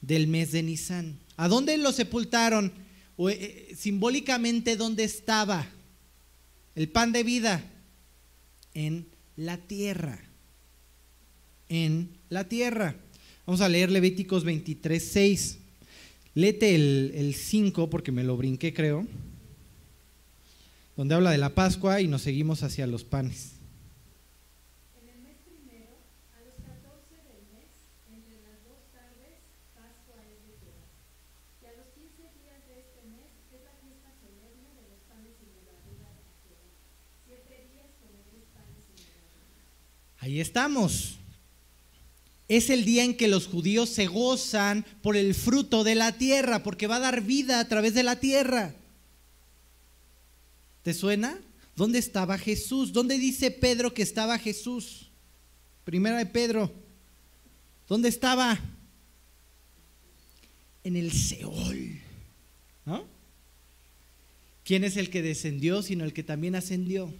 del 0.00 0.28
mes 0.28 0.52
de 0.52 0.62
Nisan. 0.62 1.18
¿A 1.36 1.48
dónde 1.48 1.76
lo 1.78 1.92
sepultaron? 1.92 2.72
Eh, 3.18 3.74
simbólicamente, 3.76 4.76
¿dónde 4.76 5.04
estaba 5.04 5.68
el 6.76 6.88
pan 6.88 7.12
de 7.12 7.24
vida? 7.24 7.64
En 8.72 9.08
la 9.36 9.56
tierra. 9.56 10.22
En 11.68 12.10
la 12.28 12.48
tierra. 12.48 12.94
Vamos 13.46 13.60
a 13.60 13.68
leer 13.68 13.90
Levíticos 13.90 14.44
23, 14.44 15.02
6. 15.02 15.58
Lete 16.34 16.74
el, 16.76 17.12
el 17.16 17.34
5 17.34 17.90
porque 17.90 18.12
me 18.12 18.22
lo 18.22 18.36
brinqué, 18.36 18.72
creo 18.72 19.06
donde 20.98 21.14
habla 21.14 21.30
de 21.30 21.38
la 21.38 21.54
Pascua 21.54 22.00
y 22.00 22.08
nos 22.08 22.22
seguimos 22.22 22.64
hacia 22.64 22.84
los 22.88 23.04
panes. 23.04 23.52
En 25.00 25.08
el 25.08 25.22
mes 25.22 25.38
primero, 25.46 25.94
a 26.34 26.42
los 26.42 26.58
14 26.58 27.14
del 27.22 27.46
mes, 27.54 27.70
entre 28.10 28.42
las 28.42 28.58
dos 28.66 28.82
tardes, 28.90 29.38
Pascua 29.78 30.18
es 30.26 30.42
de 30.42 30.58
Jehová. 30.58 30.90
Y 31.62 31.66
a 31.70 31.78
los 31.78 31.86
15 31.94 32.18
días 32.42 32.66
de 32.66 32.82
mes 33.14 33.30
es 33.54 33.62
la 33.62 33.78
fiesta 33.78 34.10
solemne 34.18 34.74
de 34.74 34.90
los 34.90 34.98
panes 35.06 35.38
sin 35.38 35.54
levadura 35.54 36.10
de 36.18 36.34
Jehová. 36.42 36.66
Siete 37.22 37.70
días 37.70 37.94
comeréis 38.02 38.50
panes 38.50 38.82
sin 38.90 38.98
levadura. 39.06 39.62
Ahí 40.18 40.40
estamos. 40.42 41.22
Es 42.48 42.70
el 42.70 42.84
día 42.84 43.04
en 43.04 43.16
que 43.16 43.28
los 43.28 43.46
judíos 43.46 43.88
se 43.88 44.08
gozan 44.08 44.84
por 45.02 45.14
el 45.16 45.36
fruto 45.36 45.84
de 45.84 45.94
la 45.94 46.18
tierra, 46.18 46.64
porque 46.64 46.88
va 46.88 46.96
a 46.96 47.06
dar 47.06 47.22
vida 47.22 47.60
a 47.60 47.68
través 47.68 47.94
de 47.94 48.02
la 48.02 48.18
tierra. 48.18 48.74
¿Te 50.88 50.94
suena? 50.94 51.38
¿Dónde 51.76 51.98
estaba 51.98 52.38
Jesús? 52.38 52.94
¿Dónde 52.94 53.18
dice 53.18 53.50
Pedro 53.50 53.92
que 53.92 54.00
estaba 54.00 54.38
Jesús? 54.38 55.10
Primera 55.84 56.16
de 56.16 56.24
Pedro. 56.24 56.72
¿Dónde 57.86 58.08
estaba? 58.08 58.58
En 60.82 60.96
el 60.96 61.12
Seol. 61.12 62.00
¿No? 62.86 63.04
¿Quién 64.64 64.82
es 64.82 64.96
el 64.96 65.10
que 65.10 65.20
descendió, 65.20 65.82
sino 65.82 66.04
el 66.04 66.14
que 66.14 66.22
también 66.22 66.54
ascendió? 66.54 67.12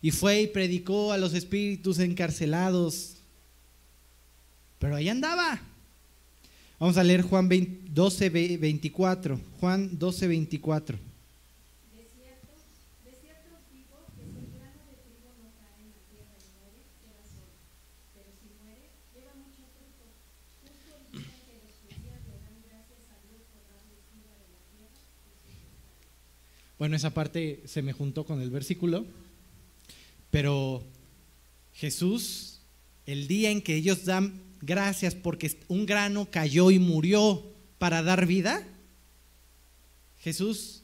Y 0.00 0.12
fue 0.12 0.42
y 0.42 0.46
predicó 0.46 1.10
a 1.10 1.18
los 1.18 1.34
espíritus 1.34 1.98
encarcelados. 1.98 3.16
Pero 4.78 4.94
ahí 4.94 5.08
andaba. 5.08 5.60
Vamos 6.78 6.98
a 6.98 7.02
leer 7.02 7.22
Juan 7.22 7.48
12, 7.48 8.30
24. 8.30 9.40
Juan 9.58 9.98
12, 9.98 10.28
24. 10.28 11.07
Bueno, 26.78 26.94
esa 26.94 27.10
parte 27.10 27.62
se 27.66 27.82
me 27.82 27.92
juntó 27.92 28.24
con 28.24 28.40
el 28.40 28.50
versículo, 28.50 29.04
pero 30.30 30.84
Jesús, 31.74 32.60
el 33.04 33.26
día 33.26 33.50
en 33.50 33.62
que 33.62 33.74
ellos 33.74 34.04
dan 34.04 34.40
gracias 34.60 35.14
porque 35.14 35.58
un 35.68 35.86
grano 35.86 36.28
cayó 36.30 36.70
y 36.70 36.78
murió 36.78 37.44
para 37.78 38.02
dar 38.02 38.26
vida, 38.26 38.66
Jesús 40.20 40.82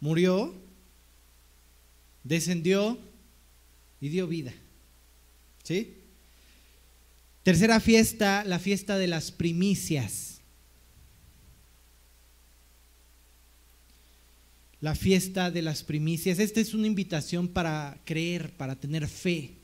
murió, 0.00 0.54
descendió 2.24 2.98
y 4.00 4.08
dio 4.08 4.26
vida. 4.26 4.52
¿Sí? 5.62 5.94
Tercera 7.44 7.78
fiesta, 7.78 8.42
la 8.44 8.58
fiesta 8.58 8.98
de 8.98 9.06
las 9.06 9.30
primicias. 9.30 10.35
La 14.80 14.94
fiesta 14.94 15.50
de 15.50 15.62
las 15.62 15.82
primicias. 15.82 16.38
Esta 16.38 16.60
es 16.60 16.74
una 16.74 16.86
invitación 16.86 17.48
para 17.48 18.00
creer, 18.04 18.56
para 18.56 18.78
tener 18.78 19.08
fe. 19.08 19.54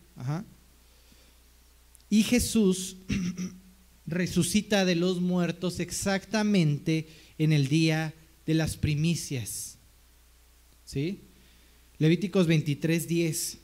Y 2.09 2.23
Jesús 2.23 2.97
resucita 4.07 4.85
de 4.85 4.97
los 4.97 5.21
muertos 5.21 5.81
exactamente 5.81 7.09
en 7.39 7.53
el 7.53 7.69
día 7.69 8.15
de 8.47 8.55
las 8.55 8.77
primicias. 8.77 9.79
¿Sí? 10.85 11.21
Levíticos 11.99 12.47
23, 12.47 13.09
10. 13.09 13.59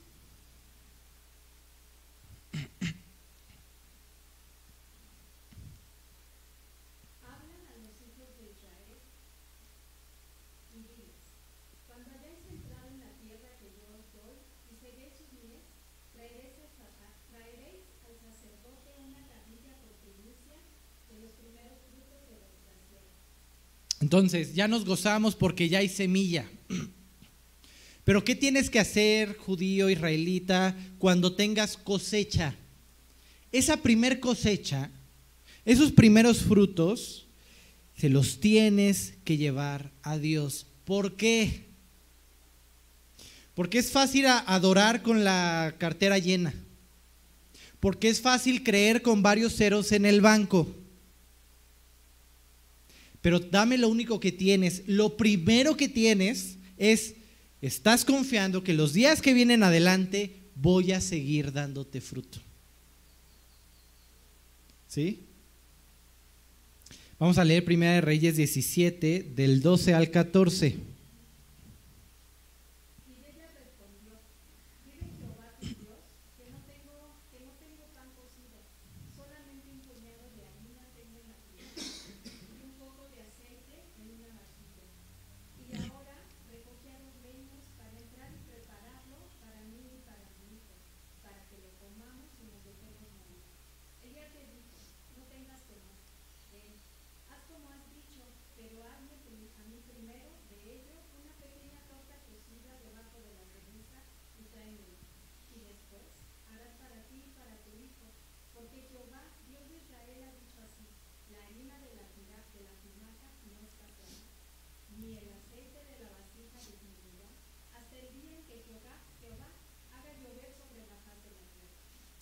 Entonces, 24.09 24.55
ya 24.55 24.69
nos 24.69 24.87
gozamos 24.87 25.37
porque 25.37 25.69
ya 25.69 25.81
hay 25.81 25.89
semilla. 25.91 26.49
Pero 28.05 28.25
¿qué 28.25 28.35
tienes 28.35 28.71
que 28.71 28.79
hacer, 28.79 29.37
judío, 29.37 29.91
israelita, 29.91 30.75
cuando 30.97 31.35
tengas 31.35 31.77
cosecha? 31.77 32.55
Esa 33.53 33.83
primer 33.83 34.19
cosecha, 34.19 34.91
esos 35.67 35.93
primeros 35.93 36.39
frutos, 36.39 37.27
se 37.99 38.09
los 38.09 38.41
tienes 38.41 39.13
que 39.25 39.37
llevar 39.37 39.93
a 40.03 40.17
Dios. 40.17 40.65
¿Por 40.87 41.17
qué? 41.17 41.67
Porque 43.53 43.77
es 43.77 43.91
fácil 43.91 44.25
adorar 44.25 45.03
con 45.03 45.23
la 45.23 45.75
cartera 45.77 46.17
llena. 46.17 46.55
Porque 47.79 48.09
es 48.09 48.23
fácil 48.23 48.63
creer 48.63 49.03
con 49.03 49.21
varios 49.21 49.55
ceros 49.55 49.93
en 49.93 50.07
el 50.07 50.23
banco 50.23 50.75
pero 53.23 53.41
dame 53.41 53.79
lo 53.79 53.89
único 53.89 54.21
que 54.21 54.33
tienes. 54.33 54.83
Lo 54.87 55.17
primero 55.17 55.77
que 55.77 55.89
tienes 55.89 56.57
es, 56.77 57.15
estás 57.61 58.05
confiando 58.05 58.63
que 58.63 58.75
los 58.75 58.93
días 58.93 59.21
que 59.21 59.35
vienen 59.35 59.63
adelante 59.63 60.37
voy 60.55 60.93
a 60.93 61.01
seguir 61.01 61.53
dándote 61.53 62.01
fruto. 62.01 62.39
¿Sí? 64.89 65.25
Vamos 67.19 67.39
a 67.39 67.45
leer 67.45 67.65
Primera 67.65 67.95
de 67.95 68.01
Reyes 68.01 68.37
17, 68.37 69.33
del 69.35 69.61
12 69.61 69.95
al 69.95 70.11
14. 70.11 70.77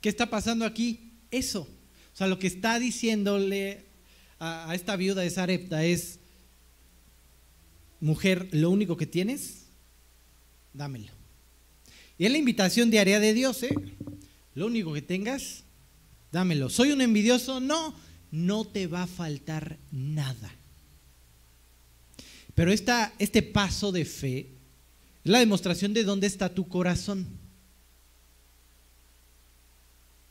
¿Qué 0.07 0.11
está 0.11 0.31
pasando 0.31 0.65
aquí? 0.65 1.15
Eso. 1.33 1.63
O 1.63 2.17
sea, 2.17 2.29
lo 2.29 2.39
que 2.39 2.47
está 2.47 2.79
diciéndole 2.79 3.87
a, 4.39 4.73
esta 4.73 4.95
viuda 4.95 5.23
de 5.23 5.31
Sarepta 5.31 5.85
es, 5.85 6.21
mujer, 7.99 8.49
lo 8.53 8.71
único 8.71 8.97
que 8.97 9.09
tienes, 9.09 9.65
dámelo. 10.73 11.11
Y 12.19 12.25
es 12.25 12.31
la 12.31 12.39
invitación 12.39 12.89
diaria 12.89 13.19
de 13.19 13.35
Dios, 13.35 13.61
¿eh? 13.65 13.75
Lo 14.55 14.67
único 14.67 14.93
que 14.93 15.03
tengas, 15.03 15.65
dámelo. 16.31 16.71
¿Soy 16.71 16.93
un 16.93 17.01
envidioso? 17.01 17.59
No, 17.59 17.93
no 18.31 18.65
te 18.65 18.87
va 18.87 19.03
a 19.03 19.09
faltar 19.09 19.77
nada. 19.91 20.55
Pero 22.55 22.71
esta, 22.71 23.13
este 23.19 23.43
paso 23.43 23.91
de 23.91 24.05
fe 24.05 24.39
es 25.25 25.33
la 25.33 25.41
demostración 25.41 25.93
de 25.95 26.05
dónde 26.05 26.29
está 26.29 26.55
tu 26.55 26.69
corazón. 26.69 27.27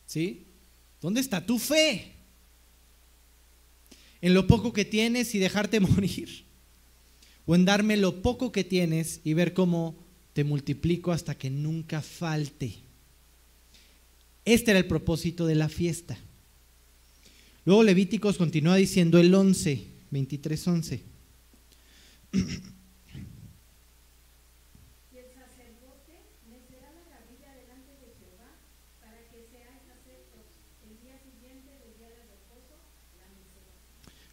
¿Sí? 0.06 0.46
¿Dónde 1.02 1.22
está 1.22 1.46
tu 1.46 1.60
fe? 1.60 2.14
¿En 4.22 4.34
lo 4.34 4.48
poco 4.48 4.74
que 4.74 4.86
tienes 4.86 5.36
y 5.36 5.40
dejarte 5.40 5.80
morir? 5.82 6.46
¿O 7.46 7.56
en 7.56 7.66
darme 7.66 7.98
lo 7.98 8.22
poco 8.22 8.52
que 8.52 8.64
tienes 8.64 9.22
y 9.24 9.34
ver 9.34 9.54
cómo 9.54 9.96
te 10.34 10.44
multiplico 10.44 11.12
hasta 11.12 11.38
que 11.38 11.50
nunca 11.50 12.02
falte? 12.02 12.76
Este 14.46 14.72
era 14.72 14.80
el 14.80 14.88
propósito 14.88 15.46
de 15.46 15.56
la 15.56 15.70
fiesta. 15.70 16.18
Luego 17.66 17.84
Levíticos 17.84 18.38
continúa 18.38 18.76
diciendo 18.76 19.20
el 19.20 19.34
11, 19.34 19.88
23, 20.12 20.68
11. 20.68 21.04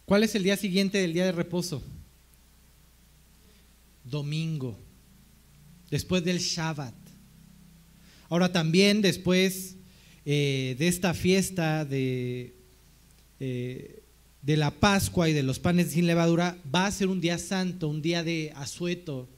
¿Cuál 0.05 0.23
es 0.23 0.35
el 0.35 0.43
día 0.43 0.57
siguiente 0.57 0.97
del 0.97 1.13
día 1.13 1.25
de 1.25 1.31
reposo? 1.31 1.81
Domingo, 4.03 4.77
después 5.89 6.23
del 6.23 6.39
Shabbat. 6.39 6.93
Ahora 8.27 8.51
también 8.51 9.01
después 9.01 9.75
eh, 10.25 10.75
de 10.77 10.87
esta 10.87 11.13
fiesta 11.13 11.85
de, 11.85 12.53
eh, 13.39 14.03
de 14.41 14.57
la 14.57 14.71
Pascua 14.71 15.29
y 15.29 15.33
de 15.33 15.43
los 15.43 15.59
panes 15.59 15.91
sin 15.91 16.05
levadura, 16.05 16.57
va 16.73 16.85
a 16.85 16.91
ser 16.91 17.07
un 17.07 17.21
día 17.21 17.37
santo, 17.37 17.87
un 17.87 18.01
día 18.01 18.23
de 18.23 18.51
asueto, 18.55 19.29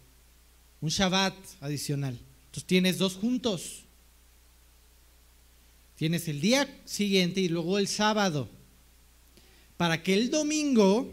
un 0.81 0.89
Shabbat 0.89 1.35
adicional. 1.61 2.17
Entonces 2.45 2.65
tienes 2.65 2.97
dos 2.97 3.15
juntos. 3.15 3.83
Tienes 5.95 6.27
el 6.27 6.41
día 6.41 6.67
siguiente 6.85 7.39
y 7.39 7.49
luego 7.49 7.77
el 7.77 7.87
sábado 7.87 8.49
para 9.77 10.03
que 10.03 10.13
el 10.13 10.29
domingo 10.29 11.11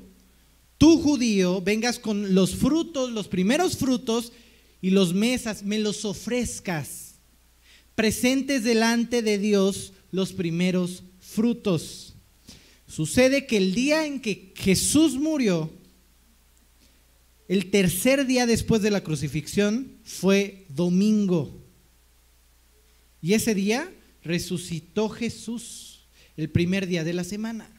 tú 0.78 1.00
judío 1.00 1.60
vengas 1.60 1.98
con 1.98 2.34
los 2.34 2.54
frutos, 2.54 3.10
los 3.10 3.28
primeros 3.28 3.76
frutos 3.76 4.32
y 4.80 4.90
los 4.90 5.14
mesas, 5.14 5.62
me 5.62 5.78
los 5.78 6.04
ofrezcas, 6.04 7.14
presentes 7.94 8.64
delante 8.64 9.22
de 9.22 9.38
Dios 9.38 9.92
los 10.10 10.32
primeros 10.32 11.02
frutos. 11.20 12.14
Sucede 12.86 13.46
que 13.46 13.56
el 13.56 13.74
día 13.74 14.06
en 14.06 14.20
que 14.20 14.52
Jesús 14.56 15.14
murió, 15.14 15.70
el 17.48 17.70
tercer 17.70 18.26
día 18.26 18.46
después 18.46 18.82
de 18.82 18.90
la 18.90 19.02
crucifixión 19.02 19.98
fue 20.04 20.66
domingo. 20.68 21.58
Y 23.20 23.34
ese 23.34 23.54
día 23.54 23.90
resucitó 24.22 25.08
Jesús, 25.08 26.06
el 26.36 26.50
primer 26.50 26.86
día 26.86 27.04
de 27.04 27.12
la 27.12 27.24
semana. 27.24 27.71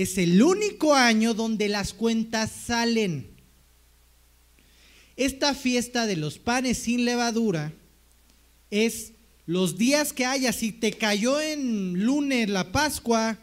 Es 0.00 0.16
el 0.16 0.42
único 0.42 0.94
año 0.94 1.34
donde 1.34 1.68
las 1.68 1.92
cuentas 1.92 2.50
salen. 2.50 3.28
Esta 5.14 5.54
fiesta 5.54 6.06
de 6.06 6.16
los 6.16 6.38
panes 6.38 6.78
sin 6.78 7.04
levadura 7.04 7.74
es 8.70 9.12
los 9.44 9.76
días 9.76 10.14
que 10.14 10.24
haya. 10.24 10.54
Si 10.54 10.72
te 10.72 10.94
cayó 10.94 11.38
en 11.38 12.02
lunes 12.02 12.48
la 12.48 12.72
Pascua 12.72 13.38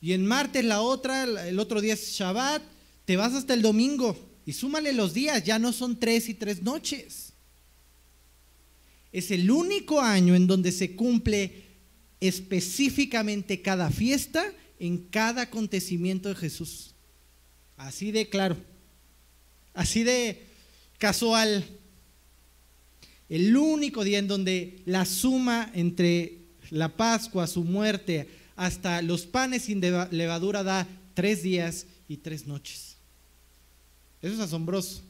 y 0.00 0.14
en 0.14 0.24
martes 0.24 0.64
la 0.64 0.80
otra, 0.80 1.24
el 1.46 1.58
otro 1.58 1.82
día 1.82 1.92
es 1.92 2.12
Shabbat, 2.12 2.62
te 3.04 3.18
vas 3.18 3.34
hasta 3.34 3.52
el 3.52 3.60
domingo 3.60 4.16
y 4.46 4.54
súmale 4.54 4.94
los 4.94 5.12
días, 5.12 5.44
ya 5.44 5.58
no 5.58 5.74
son 5.74 6.00
tres 6.00 6.30
y 6.30 6.32
tres 6.32 6.62
noches. 6.62 7.34
es 9.12 9.30
el 9.30 9.50
único 9.50 10.00
año 10.00 10.34
en 10.34 10.46
donde 10.46 10.72
se 10.72 10.96
cumple 10.96 11.64
específicamente 12.18 13.60
cada 13.60 13.90
fiesta 13.90 14.54
en 14.78 14.98
cada 14.98 15.42
acontecimiento 15.42 16.28
de 16.28 16.34
Jesús. 16.34 16.94
Así 17.76 18.10
de 18.10 18.28
claro, 18.28 18.56
así 19.74 20.02
de 20.02 20.46
casual. 20.98 21.64
El 23.28 23.56
único 23.56 24.04
día 24.04 24.18
en 24.18 24.28
donde 24.28 24.82
la 24.86 25.04
suma 25.04 25.70
entre 25.74 26.38
la 26.70 26.96
Pascua, 26.96 27.46
su 27.46 27.64
muerte, 27.64 28.28
hasta 28.56 29.02
los 29.02 29.26
panes 29.26 29.62
sin 29.62 29.80
levadura 29.80 30.62
da 30.62 30.86
tres 31.14 31.42
días 31.42 31.86
y 32.08 32.16
tres 32.16 32.46
noches. 32.46 32.96
Eso 34.20 34.34
es 34.34 34.40
asombroso. 34.40 35.02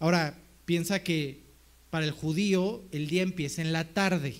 Ahora, 0.00 0.36
piensa 0.64 1.02
que 1.02 1.42
para 1.90 2.06
el 2.06 2.10
judío 2.10 2.82
el 2.90 3.08
día 3.08 3.22
empieza 3.22 3.62
en 3.62 3.72
la 3.72 3.84
tarde. 3.84 4.36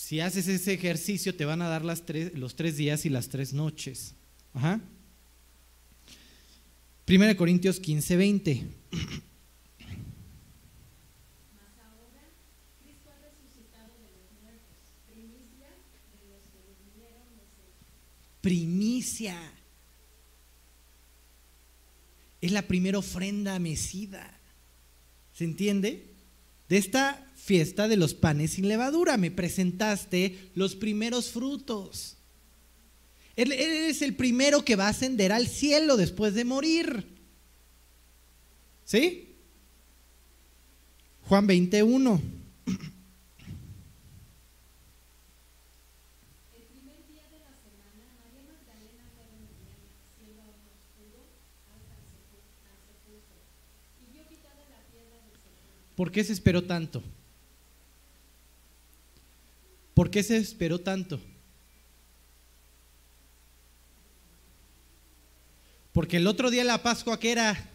Si 0.00 0.18
haces 0.18 0.48
ese 0.48 0.72
ejercicio 0.72 1.36
te 1.36 1.44
van 1.44 1.60
a 1.60 1.68
dar 1.68 1.84
las 1.84 2.02
los 2.32 2.56
tres 2.56 2.78
días 2.78 3.04
y 3.04 3.10
las 3.10 3.28
tres 3.28 3.52
noches. 3.52 4.14
Ajá. 4.54 4.80
1 7.06 7.36
Corintios 7.36 7.78
15, 7.78 8.16
20. 8.16 8.66
Primicia. 18.40 19.36
Es 22.40 22.52
la 22.52 22.62
primera 22.62 22.98
ofrenda 22.98 23.58
mecida. 23.58 24.40
¿Se 25.34 25.44
entiende? 25.44 26.14
De 26.70 26.78
esta 26.78 27.29
fiesta 27.42 27.88
de 27.88 27.96
los 27.96 28.14
panes 28.14 28.52
sin 28.52 28.68
levadura 28.68 29.16
me 29.16 29.30
presentaste 29.30 30.50
los 30.54 30.76
primeros 30.76 31.30
frutos. 31.30 32.16
Él, 33.34 33.52
es 33.52 34.02
el 34.02 34.14
primero 34.14 34.64
que 34.64 34.76
va 34.76 34.86
a 34.86 34.90
ascender 34.90 35.32
al 35.32 35.48
cielo 35.48 35.96
después 35.96 36.34
de 36.34 36.44
morir. 36.44 37.06
¿Sí? 38.84 39.36
Juan 41.22 41.46
21. 41.46 42.20
¿Por 55.96 56.10
qué 56.10 56.24
se 56.24 56.32
esperó 56.32 56.64
tanto? 56.64 57.02
¿Por 60.00 60.10
qué 60.10 60.22
se 60.22 60.38
esperó 60.38 60.78
tanto? 60.78 61.20
Porque 65.92 66.16
el 66.16 66.26
otro 66.26 66.50
día 66.50 66.62
de 66.62 66.68
la 66.68 66.82
Pascua, 66.82 67.20
que 67.20 67.32
era? 67.32 67.68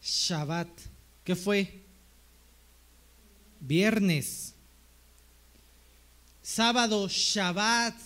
Shabbat. 0.00 0.68
¿Qué 1.24 1.34
fue? 1.34 1.82
Viernes. 3.58 4.54
Sábado, 6.42 7.08
Shabbat. 7.08 7.96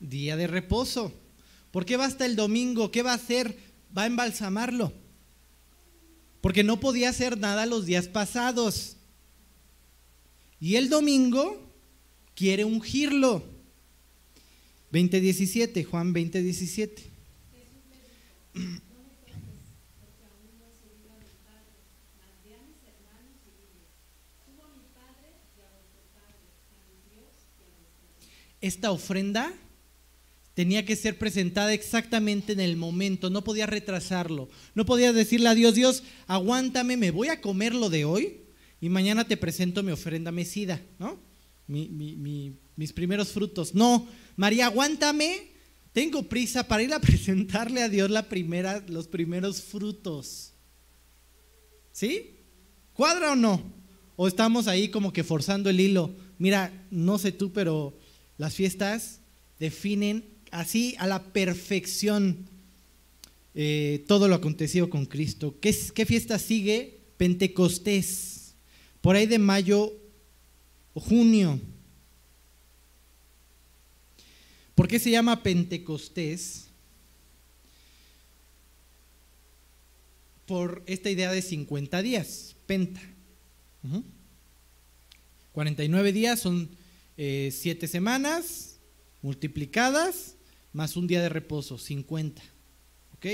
Día 0.00 0.34
de 0.34 0.46
reposo. 0.46 1.12
¿Por 1.70 1.84
qué 1.84 1.98
va 1.98 2.06
hasta 2.06 2.24
el 2.24 2.34
domingo? 2.34 2.90
¿Qué 2.90 3.02
va 3.02 3.12
a 3.12 3.16
hacer? 3.16 3.58
Va 3.94 4.04
a 4.04 4.06
embalsamarlo 4.06 4.94
porque 6.40 6.64
no 6.64 6.80
podía 6.80 7.10
hacer 7.10 7.36
nada 7.36 7.66
los 7.66 7.84
días 7.84 8.08
pasados. 8.08 8.96
Y 10.60 10.76
el 10.76 10.88
domingo 10.88 11.71
quiere 12.34 12.64
ungirlo. 12.64 13.42
20:17, 14.92 15.84
Juan 15.84 16.12
20:17. 16.12 17.12
Esta 28.60 28.92
ofrenda 28.92 29.52
tenía 30.54 30.84
que 30.84 30.94
ser 30.94 31.18
presentada 31.18 31.72
exactamente 31.72 32.52
en 32.52 32.60
el 32.60 32.76
momento, 32.76 33.28
no 33.28 33.42
podía 33.42 33.66
retrasarlo, 33.66 34.48
no 34.76 34.86
podía 34.86 35.12
decirle 35.12 35.48
a 35.48 35.54
Dios, 35.56 35.74
Dios, 35.74 36.04
aguántame, 36.28 36.96
me 36.96 37.10
voy 37.10 37.28
a 37.28 37.40
comer 37.40 37.74
lo 37.74 37.90
de 37.90 38.04
hoy 38.04 38.36
y 38.80 38.88
mañana 38.88 39.26
te 39.26 39.36
presento 39.36 39.82
mi 39.82 39.90
ofrenda 39.90 40.30
mecida, 40.30 40.80
¿no? 41.00 41.18
Mis 41.72 42.92
primeros 42.92 43.28
frutos. 43.28 43.74
No, 43.74 44.06
María, 44.36 44.66
aguántame, 44.66 45.52
tengo 45.92 46.22
prisa 46.24 46.66
para 46.66 46.82
ir 46.82 46.92
a 46.92 47.00
presentarle 47.00 47.82
a 47.82 47.88
Dios 47.88 48.10
la 48.10 48.28
primera, 48.28 48.84
los 48.88 49.08
primeros 49.08 49.62
frutos. 49.62 50.52
¿Sí? 51.92 52.36
¿Cuadra 52.92 53.32
o 53.32 53.36
no? 53.36 53.62
¿O 54.16 54.28
estamos 54.28 54.68
ahí 54.68 54.88
como 54.88 55.12
que 55.12 55.24
forzando 55.24 55.70
el 55.70 55.80
hilo? 55.80 56.14
Mira, 56.38 56.86
no 56.90 57.18
sé 57.18 57.32
tú, 57.32 57.52
pero 57.52 57.98
las 58.38 58.54
fiestas 58.54 59.20
definen 59.58 60.24
así 60.50 60.94
a 60.98 61.06
la 61.06 61.22
perfección 61.32 62.48
eh, 63.54 64.04
todo 64.08 64.28
lo 64.28 64.34
acontecido 64.34 64.88
con 64.88 65.06
Cristo. 65.06 65.58
¿Qué, 65.60 65.76
¿Qué, 65.94 66.06
fiesta 66.06 66.38
sigue? 66.38 67.00
Pentecostés, 67.16 68.54
por 69.00 69.14
ahí 69.14 69.26
de 69.26 69.38
mayo 69.38 69.92
o 70.94 71.00
junio. 71.00 71.60
¿Por 74.74 74.88
qué 74.88 74.98
se 74.98 75.10
llama 75.10 75.42
Pentecostés? 75.42 76.66
Por 80.46 80.82
esta 80.86 81.10
idea 81.10 81.30
de 81.30 81.42
50 81.42 82.02
días, 82.02 82.56
penta. 82.66 83.00
49 85.52 86.12
días 86.12 86.40
son 86.40 86.70
7 87.16 87.16
eh, 87.16 87.88
semanas 87.88 88.78
multiplicadas 89.22 90.36
más 90.72 90.96
un 90.96 91.06
día 91.06 91.20
de 91.20 91.28
reposo, 91.28 91.78
50. 91.78 92.42
¿Ok? 93.14 93.26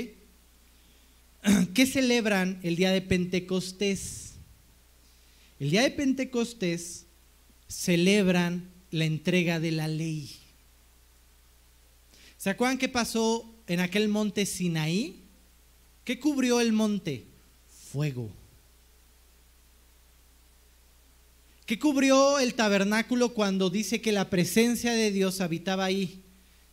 ¿Qué 1.73 1.85
celebran 1.85 2.59
el 2.63 2.75
día 2.75 2.91
de 2.91 3.01
Pentecostés? 3.01 4.33
El 5.59 5.71
día 5.71 5.83
de 5.83 5.91
Pentecostés 5.91 7.05
celebran 7.69 8.69
la 8.91 9.05
entrega 9.05 9.61
de 9.61 9.71
la 9.71 9.87
ley. 9.87 10.35
¿Se 12.37 12.49
acuerdan 12.49 12.77
qué 12.77 12.89
pasó 12.89 13.55
en 13.67 13.79
aquel 13.79 14.09
monte 14.09 14.45
Sinaí? 14.45 15.23
¿Qué 16.03 16.19
cubrió 16.19 16.59
el 16.59 16.73
monte? 16.73 17.27
Fuego. 17.91 18.31
¿Qué 21.65 21.77
cubrió 21.77 22.39
el 22.39 22.55
tabernáculo 22.55 23.35
cuando 23.35 23.69
dice 23.69 24.01
que 24.01 24.11
la 24.11 24.29
presencia 24.29 24.93
de 24.93 25.11
Dios 25.11 25.39
habitaba 25.39 25.85
ahí? 25.85 26.23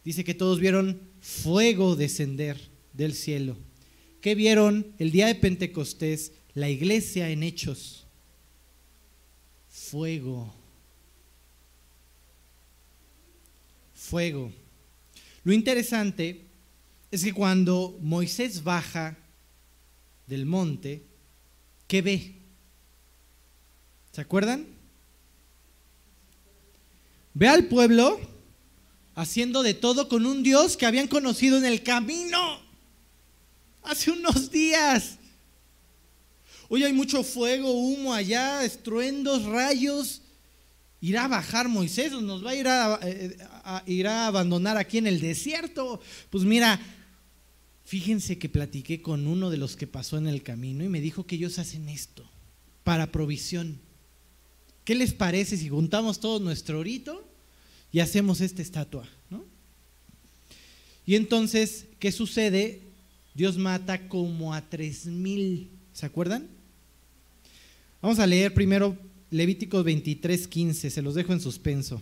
dice 0.03 0.25
que 0.25 0.35
todos 0.35 0.59
vieron 0.61 1.01
fuego 1.21 1.97
descender 1.97 2.57
del 2.95 3.13
cielo. 3.13 3.59
¿Qué 4.23 4.35
vieron 4.35 4.95
el 4.99 5.11
día 5.11 5.27
de 5.27 5.35
Pentecostés? 5.35 6.33
La 6.55 6.71
iglesia 6.71 7.29
en 7.29 7.43
hechos. 7.43 8.07
Fuego. 9.69 10.56
Fuego. 14.07 14.53
Lo 15.43 15.53
interesante 15.53 16.47
es 17.11 17.25
que 17.25 17.33
cuando 17.33 17.99
Moisés 18.01 18.63
baja 18.63 19.17
del 20.27 20.47
monte, 20.47 21.03
¿qué 21.89 22.03
ve? 22.03 22.37
¿Se 24.13 24.21
acuerdan? 24.21 24.67
Ve 27.35 27.49
al 27.49 27.65
pueblo 27.65 28.21
haciendo 29.17 29.63
de 29.63 29.75
todo 29.75 30.09
con 30.09 30.25
un 30.25 30.43
Dios 30.43 30.77
que 30.77 30.87
habían 30.87 31.09
conocido 31.09 31.59
en 31.59 31.65
el 31.65 31.83
camino 31.83 32.61
hace 33.83 34.13
unos 34.13 34.51
días. 34.53 35.17
Hoy 36.69 36.85
hay 36.85 36.93
mucho 36.93 37.25
fuego, 37.25 37.73
humo 37.73 38.15
allá, 38.15 38.65
estruendos, 38.65 39.45
rayos. 39.45 40.23
¿Irá 41.01 41.25
a 41.25 41.29
bajar 41.29 41.69
Moisés 41.69 42.13
o 42.13 42.21
nos 42.21 42.45
va 42.45 42.51
a 42.51 42.55
ir 42.55 42.69
a, 42.69 42.99
eh, 43.03 43.37
a, 43.67 43.83
ir 43.87 44.07
a 44.07 44.27
abandonar 44.27 44.77
aquí 44.77 44.99
en 44.99 45.07
el 45.07 45.21
desierto? 45.21 46.01
Pues 46.31 46.45
mira, 46.45 46.81
fíjense 47.85 48.39
que 48.39 48.49
platiqué 48.49 49.03
con 49.03 49.27
uno 49.27 49.51
de 49.51 49.59
los 49.59 49.77
que 49.77 49.87
pasó 49.87 50.17
en 50.17 50.27
el 50.27 50.43
camino 50.43 50.85
y 50.85 50.89
me 50.89 51.01
dijo 51.01 51.27
que 51.27 51.35
ellos 51.35 51.59
hacen 51.59 51.89
esto 51.89 52.25
para 52.85 53.13
provisión. 53.13 53.79
¿Qué 54.85 54.95
les 54.95 55.13
parece 55.13 55.57
si 55.57 55.69
juntamos 55.69 56.21
todo 56.21 56.39
nuestro 56.39 56.79
orito 56.79 57.29
y 57.93 58.01
hacemos 58.01 58.41
esta 58.41 58.63
estatua, 58.63 59.09
¿no? 59.31 59.45
Y 61.05 61.17
entonces, 61.17 61.87
¿qué 61.99 62.13
sucede? 62.13 62.83
Dios 63.35 63.59
mata 63.59 64.09
como 64.09 64.55
a 64.55 64.63
tres 64.63 65.07
mil, 65.07 65.69
¿se 65.93 66.07
acuerdan? 66.07 66.49
Vamos 68.01 68.19
a 68.19 68.27
leer 68.27 68.55
primero 68.55 68.97
Levíticos 69.31 69.85
23, 69.85 70.47
15, 70.47 70.91
se 70.91 71.03
los 71.03 71.15
dejo 71.15 71.33
en 71.33 71.41
suspenso. 71.41 72.01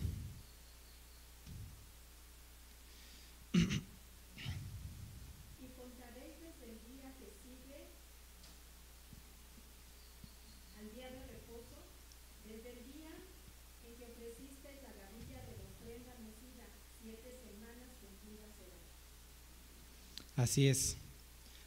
Así 20.54 20.68
es. 20.68 20.96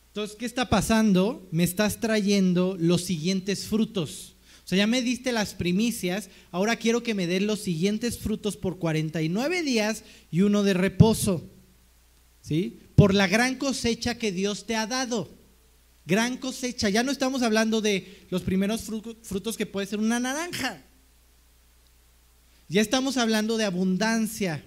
Entonces, 0.08 0.38
¿qué 0.38 0.46
está 0.46 0.70
pasando? 0.70 1.46
Me 1.52 1.66
estás 1.66 2.00
trayendo 2.00 2.78
los 2.80 3.02
siguientes 3.02 3.66
frutos. 3.66 4.38
O 4.64 4.68
sea, 4.70 4.78
ya 4.78 4.88
me 4.88 5.02
diste 5.02 5.34
las 5.34 5.56
primicias, 5.56 6.30
ahora 6.52 6.78
quiero 6.78 7.04
que 7.04 7.14
me 7.14 7.28
den 7.28 7.48
los 7.48 7.60
siguientes 7.60 8.18
frutos 8.18 8.56
por 8.56 8.80
49 8.80 9.62
días 9.62 10.06
y 10.32 10.40
uno 10.40 10.64
de 10.64 10.74
reposo. 10.74 11.52
¿Sí? 12.40 12.80
Por 12.96 13.14
la 13.14 13.28
gran 13.28 13.56
cosecha 13.56 14.18
que 14.18 14.32
Dios 14.32 14.66
te 14.66 14.78
ha 14.78 14.88
dado. 14.88 15.38
Gran 16.06 16.38
cosecha. 16.38 16.88
Ya 16.88 17.04
no 17.04 17.12
estamos 17.12 17.42
hablando 17.42 17.82
de 17.82 18.26
los 18.30 18.44
primeros 18.44 18.84
frutos 19.22 19.58
que 19.58 19.66
puede 19.66 19.88
ser 19.88 20.00
una 20.00 20.22
naranja. 20.22 20.82
Ya 22.70 22.80
estamos 22.80 23.18
hablando 23.18 23.58
de 23.58 23.66
abundancia. 23.66 24.64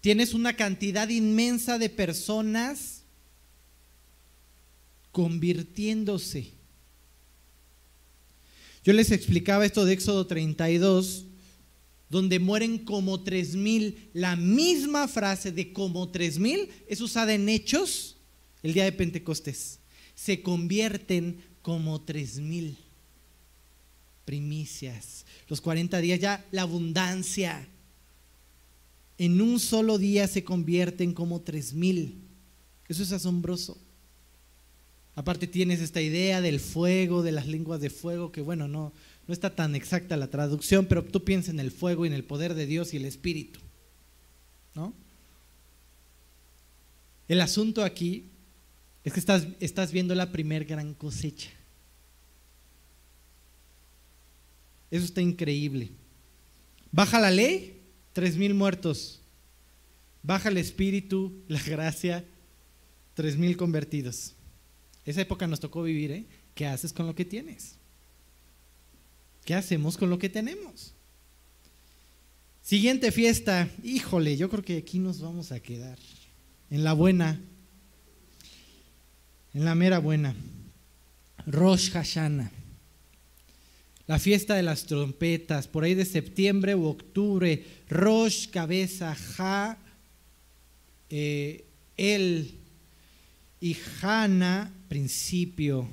Tienes 0.00 0.34
una 0.34 0.54
cantidad 0.54 1.08
inmensa 1.08 1.78
de 1.78 1.90
personas 1.90 3.02
convirtiéndose. 5.10 6.52
Yo 8.84 8.92
les 8.92 9.10
explicaba 9.10 9.66
esto 9.66 9.84
de 9.84 9.94
Éxodo 9.94 10.26
32, 10.26 11.24
donde 12.08 12.38
mueren 12.38 12.78
como 12.78 13.22
tres 13.22 13.54
mil. 13.54 14.08
La 14.14 14.36
misma 14.36 15.08
frase 15.08 15.52
de 15.52 15.72
como 15.72 16.08
tres 16.10 16.38
mil 16.38 16.70
es 16.86 17.00
usada 17.00 17.34
en 17.34 17.48
Hechos 17.48 18.16
el 18.62 18.74
día 18.74 18.84
de 18.84 18.92
Pentecostés. 18.92 19.80
Se 20.14 20.42
convierten 20.42 21.42
como 21.62 22.00
tres 22.00 22.38
mil 22.38 22.78
primicias. 24.24 25.26
Los 25.48 25.60
40 25.60 25.98
días 25.98 26.20
ya 26.20 26.46
la 26.50 26.62
abundancia 26.62 27.66
en 29.18 29.40
un 29.40 29.58
solo 29.58 29.98
día 29.98 30.28
se 30.28 30.44
convierten 30.44 31.12
como 31.12 31.40
tres 31.40 31.74
mil. 31.74 32.22
Eso 32.88 33.02
es 33.02 33.12
asombroso. 33.12 33.76
Aparte 35.16 35.48
tienes 35.48 35.80
esta 35.80 36.00
idea 36.00 36.40
del 36.40 36.60
fuego, 36.60 37.22
de 37.22 37.32
las 37.32 37.48
lenguas 37.48 37.80
de 37.80 37.90
fuego, 37.90 38.30
que 38.30 38.40
bueno, 38.40 38.68
no, 38.68 38.92
no 39.26 39.34
está 39.34 39.54
tan 39.54 39.74
exacta 39.74 40.16
la 40.16 40.28
traducción, 40.28 40.86
pero 40.86 41.04
tú 41.04 41.24
piensas 41.24 41.50
en 41.50 41.60
el 41.60 41.72
fuego 41.72 42.04
y 42.04 42.08
en 42.08 42.14
el 42.14 42.22
poder 42.22 42.54
de 42.54 42.66
Dios 42.66 42.94
y 42.94 42.98
el 42.98 43.04
Espíritu. 43.04 43.58
¿No? 44.76 44.94
El 47.26 47.40
asunto 47.40 47.82
aquí 47.82 48.26
es 49.04 49.12
que 49.12 49.20
estás, 49.20 49.48
estás 49.58 49.90
viendo 49.90 50.14
la 50.14 50.30
primer 50.30 50.64
gran 50.64 50.94
cosecha. 50.94 51.50
Eso 54.90 55.04
está 55.04 55.20
increíble. 55.20 55.90
Baja 56.92 57.20
la 57.20 57.30
ley 57.30 57.77
tres 58.18 58.36
mil 58.36 58.52
muertos. 58.52 59.20
Baja 60.24 60.48
el 60.48 60.56
espíritu, 60.56 61.40
la 61.46 61.62
gracia, 61.62 62.24
tres 63.14 63.36
mil 63.36 63.56
convertidos. 63.56 64.32
Esa 65.04 65.20
época 65.20 65.46
nos 65.46 65.60
tocó 65.60 65.84
vivir, 65.84 66.10
¿eh? 66.10 66.26
¿Qué 66.56 66.66
haces 66.66 66.92
con 66.92 67.06
lo 67.06 67.14
que 67.14 67.24
tienes? 67.24 67.76
¿Qué 69.44 69.54
hacemos 69.54 69.96
con 69.96 70.10
lo 70.10 70.18
que 70.18 70.28
tenemos? 70.28 70.94
Siguiente 72.60 73.12
fiesta, 73.12 73.68
híjole, 73.84 74.36
yo 74.36 74.50
creo 74.50 74.64
que 74.64 74.78
aquí 74.78 74.98
nos 74.98 75.20
vamos 75.20 75.52
a 75.52 75.60
quedar. 75.60 76.00
En 76.70 76.82
la 76.82 76.94
buena, 76.94 77.40
en 79.54 79.64
la 79.64 79.76
mera 79.76 80.00
buena. 80.00 80.34
Rosh 81.46 81.92
Hashanah 81.92 82.50
la 84.08 84.18
fiesta 84.18 84.54
de 84.54 84.62
las 84.62 84.84
trompetas, 84.84 85.68
por 85.68 85.84
ahí 85.84 85.94
de 85.94 86.06
septiembre 86.06 86.74
u 86.74 86.86
octubre, 86.86 87.62
Rosh, 87.90 88.48
cabeza, 88.48 89.14
Ja, 89.14 89.78
eh, 91.10 91.66
El 91.98 92.54
y 93.60 93.76
Hana, 94.00 94.72
principio. 94.88 95.86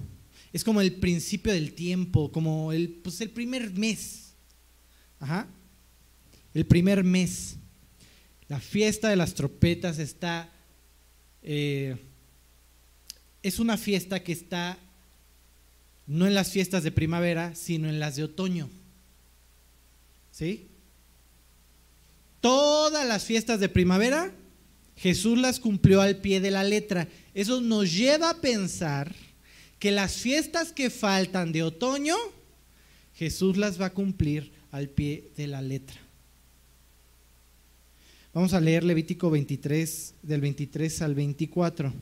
Es 0.53 0.63
como 0.63 0.79
el 0.79 0.93
principio 0.93 1.51
del 1.51 1.73
tiempo, 1.73 2.31
como 2.31 2.71
el, 2.71 2.87
pues 2.89 3.19
el 3.19 3.31
primer 3.31 3.71
mes. 3.73 4.33
Ajá. 5.19 5.49
El 6.53 6.65
primer 6.65 7.03
mes. 7.03 7.57
La 8.47 8.61
fiesta 8.61 9.09
de 9.09 9.17
las 9.17 9.33
trompetas 9.33 9.99
está... 9.99 10.49
Eh, 11.43 11.97
es 13.43 13.59
una 13.59 13.75
fiesta 13.75 14.23
que 14.23 14.31
está 14.31 14.79
no 16.07 16.27
en 16.27 16.33
las 16.33 16.51
fiestas 16.51 16.83
de 16.83 16.91
primavera, 16.91 17.55
sino 17.55 17.89
en 17.89 17.99
las 17.99 18.15
de 18.15 18.23
otoño. 18.23 18.69
¿Sí? 20.31 20.67
Todas 22.41 23.07
las 23.07 23.23
fiestas 23.23 23.59
de 23.59 23.69
primavera, 23.69 24.31
Jesús 24.97 25.37
las 25.37 25.59
cumplió 25.59 26.01
al 26.01 26.17
pie 26.17 26.41
de 26.41 26.51
la 26.51 26.63
letra. 26.63 27.07
Eso 27.33 27.59
nos 27.61 27.91
lleva 27.93 28.29
a 28.29 28.41
pensar 28.41 29.13
que 29.79 29.91
las 29.91 30.13
fiestas 30.13 30.71
que 30.71 30.89
faltan 30.89 31.51
de 31.51 31.63
otoño, 31.63 32.15
Jesús 33.15 33.57
las 33.57 33.79
va 33.79 33.87
a 33.87 33.93
cumplir 33.93 34.51
al 34.71 34.89
pie 34.89 35.31
de 35.37 35.47
la 35.47 35.61
letra. 35.61 35.97
Vamos 38.33 38.53
a 38.53 38.59
leer 38.59 38.83
Levítico 38.83 39.29
23, 39.29 40.15
del 40.21 40.41
23 40.41 41.01
al 41.01 41.15
24. 41.15 41.93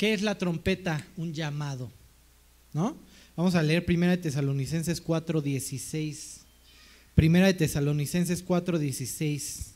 ¿Qué 0.00 0.14
es 0.14 0.22
la 0.22 0.38
trompeta? 0.38 1.06
Un 1.18 1.34
llamado. 1.34 1.92
¿No? 2.72 2.96
Vamos 3.36 3.54
a 3.54 3.62
leer 3.62 3.84
Primera 3.84 4.12
de 4.12 4.22
Tesalonicenses 4.22 5.04
4:16. 5.04 6.38
Primera 7.14 7.48
de 7.48 7.52
Tesalonicenses 7.52 8.42
4:16. 8.42 9.74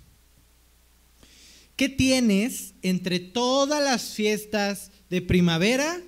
¿Qué 1.77 1.91
tienes 1.91 2.73
entre 2.81 3.19
todas 3.19 3.85
las 3.85 4.15
fiestas 4.15 4.93
de 5.11 5.21
primavera 5.21 6.01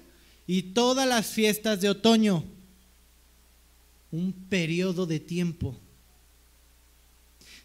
y 0.47 0.63
todas 0.63 1.07
las 1.07 1.27
fiestas 1.27 1.83
de 1.83 1.91
otoño? 1.91 2.43
Un 4.11 4.33
periodo 4.33 5.05
de 5.05 5.21
tiempo. 5.21 5.79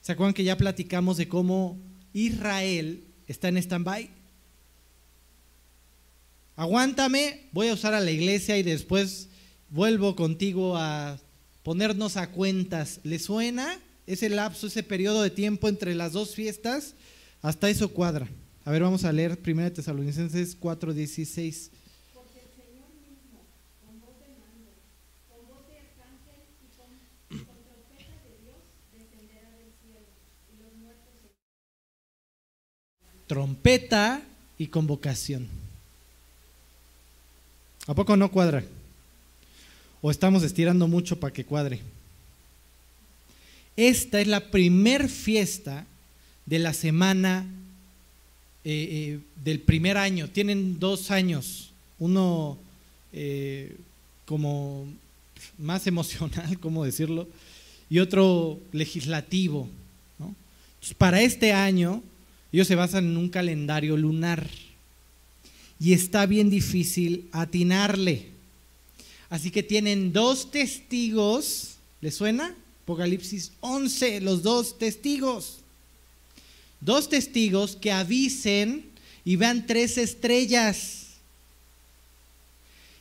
¿Se 0.02 0.12
acuerdan 0.12 0.34
que 0.34 0.44
ya 0.44 0.58
platicamos 0.58 1.16
de 1.16 1.30
cómo 1.30 1.80
Israel 2.12 3.06
está 3.26 3.48
en 3.48 3.56
stand-by? 3.56 4.21
Aguántame, 6.56 7.48
voy 7.52 7.68
a 7.68 7.74
usar 7.74 7.94
a 7.94 8.00
la 8.00 8.12
iglesia 8.12 8.58
y 8.58 8.64
después 8.64 9.28
vuelvo 9.70 10.16
contigo 10.16 10.78
a 10.78 11.20
ponernos 11.64 12.18
a 12.18 12.32
cuentas. 12.32 13.00
¿Le 13.04 13.20
suena 13.20 13.80
ese 14.08 14.30
lapso, 14.30 14.68
ese 14.68 14.84
periodo 14.84 15.22
de 15.22 15.30
tiempo 15.30 15.70
entre 15.70 15.96
las 15.96 16.14
dos 16.14 16.36
fiestas? 16.36 16.96
Hasta 17.42 17.70
eso 17.70 17.90
cuadra. 17.90 18.28
A 18.66 18.72
ver, 18.72 18.84
vamos 18.84 19.04
a 19.04 19.12
leer 19.12 19.40
1 19.44 19.74
Tesalonicenses 19.74 20.60
4:16. 20.60 21.72
trompeta 33.32 34.22
y 34.58 34.68
convocación. 34.68 35.48
¿A 37.88 37.96
poco 37.96 38.16
no 38.16 38.32
cuadra? 38.32 38.64
¿O 40.02 40.12
estamos 40.12 40.44
estirando 40.44 40.88
mucho 40.88 41.20
para 41.20 41.34
que 41.34 41.46
cuadre? 41.46 41.82
Esta 43.76 44.22
es 44.22 44.28
la 44.28 44.52
primer 44.52 45.10
fiesta 45.10 45.86
de 46.46 46.60
la 46.60 46.74
semana 46.74 47.46
eh, 48.64 48.88
eh, 48.92 49.20
del 49.44 49.60
primer 49.62 49.98
año. 49.98 50.30
Tienen 50.30 50.80
dos 50.80 51.10
años. 51.10 51.72
Uno 51.98 52.58
eh, 53.14 53.76
como 54.26 54.88
más 55.58 55.88
emocional, 55.88 56.60
¿cómo 56.62 56.86
decirlo? 56.86 57.28
Y 57.90 58.00
otro 58.00 58.60
legislativo. 58.72 59.68
para 60.98 61.22
este 61.22 61.54
año, 61.54 62.04
ellos 62.52 62.68
se 62.68 62.76
basan 62.76 63.06
en 63.06 63.18
un 63.18 63.30
calendario 63.30 63.98
lunar. 63.98 64.48
Y 65.82 65.94
está 65.94 66.28
bien 66.28 66.52
difícil 66.52 67.28
atinarle. 67.32 68.28
Así 69.32 69.50
que 69.50 69.64
tienen 69.64 70.14
dos 70.14 70.52
testigos, 70.52 71.78
¿les 72.02 72.14
suena? 72.14 72.56
Apocalipsis 72.84 73.52
11, 73.62 74.22
los 74.22 74.44
dos 74.44 74.78
testigos. 74.78 75.58
Dos 76.82 77.10
testigos 77.10 77.76
que 77.76 77.92
avisen 77.92 78.86
y 79.26 79.38
vean 79.38 79.66
tres 79.66 79.98
estrellas. 79.98 81.08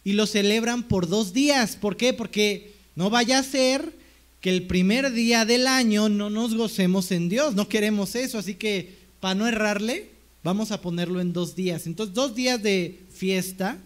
Y 0.02 0.15
lo 0.15 0.27
celebran 0.27 0.82
por 0.82 1.07
dos 1.07 1.35
días. 1.35 1.77
¿Por 1.77 1.98
qué? 1.98 2.15
Porque 2.15 2.73
no 2.97 3.11
vaya 3.11 3.40
a 3.40 3.43
ser 3.43 3.93
que 4.40 4.48
el 4.48 4.66
primer 4.66 5.12
día 5.12 5.44
del 5.44 5.66
año 5.66 6.09
no 6.09 6.31
nos 6.31 6.55
gocemos 6.55 7.11
en 7.11 7.28
Dios. 7.28 7.55
No 7.55 7.69
queremos 7.69 8.15
eso. 8.15 8.39
Así 8.39 8.55
que 8.55 8.94
para 9.20 9.35
no 9.35 9.47
errarle, 9.47 10.09
vamos 10.43 10.73
a 10.73 10.81
ponerlo 10.81 11.21
en 11.21 11.33
dos 11.33 11.55
días. 11.55 11.87
Entonces, 11.87 12.15
dos 12.15 12.35
días 12.35 12.62
de 12.62 13.01
fiesta, 13.11 13.79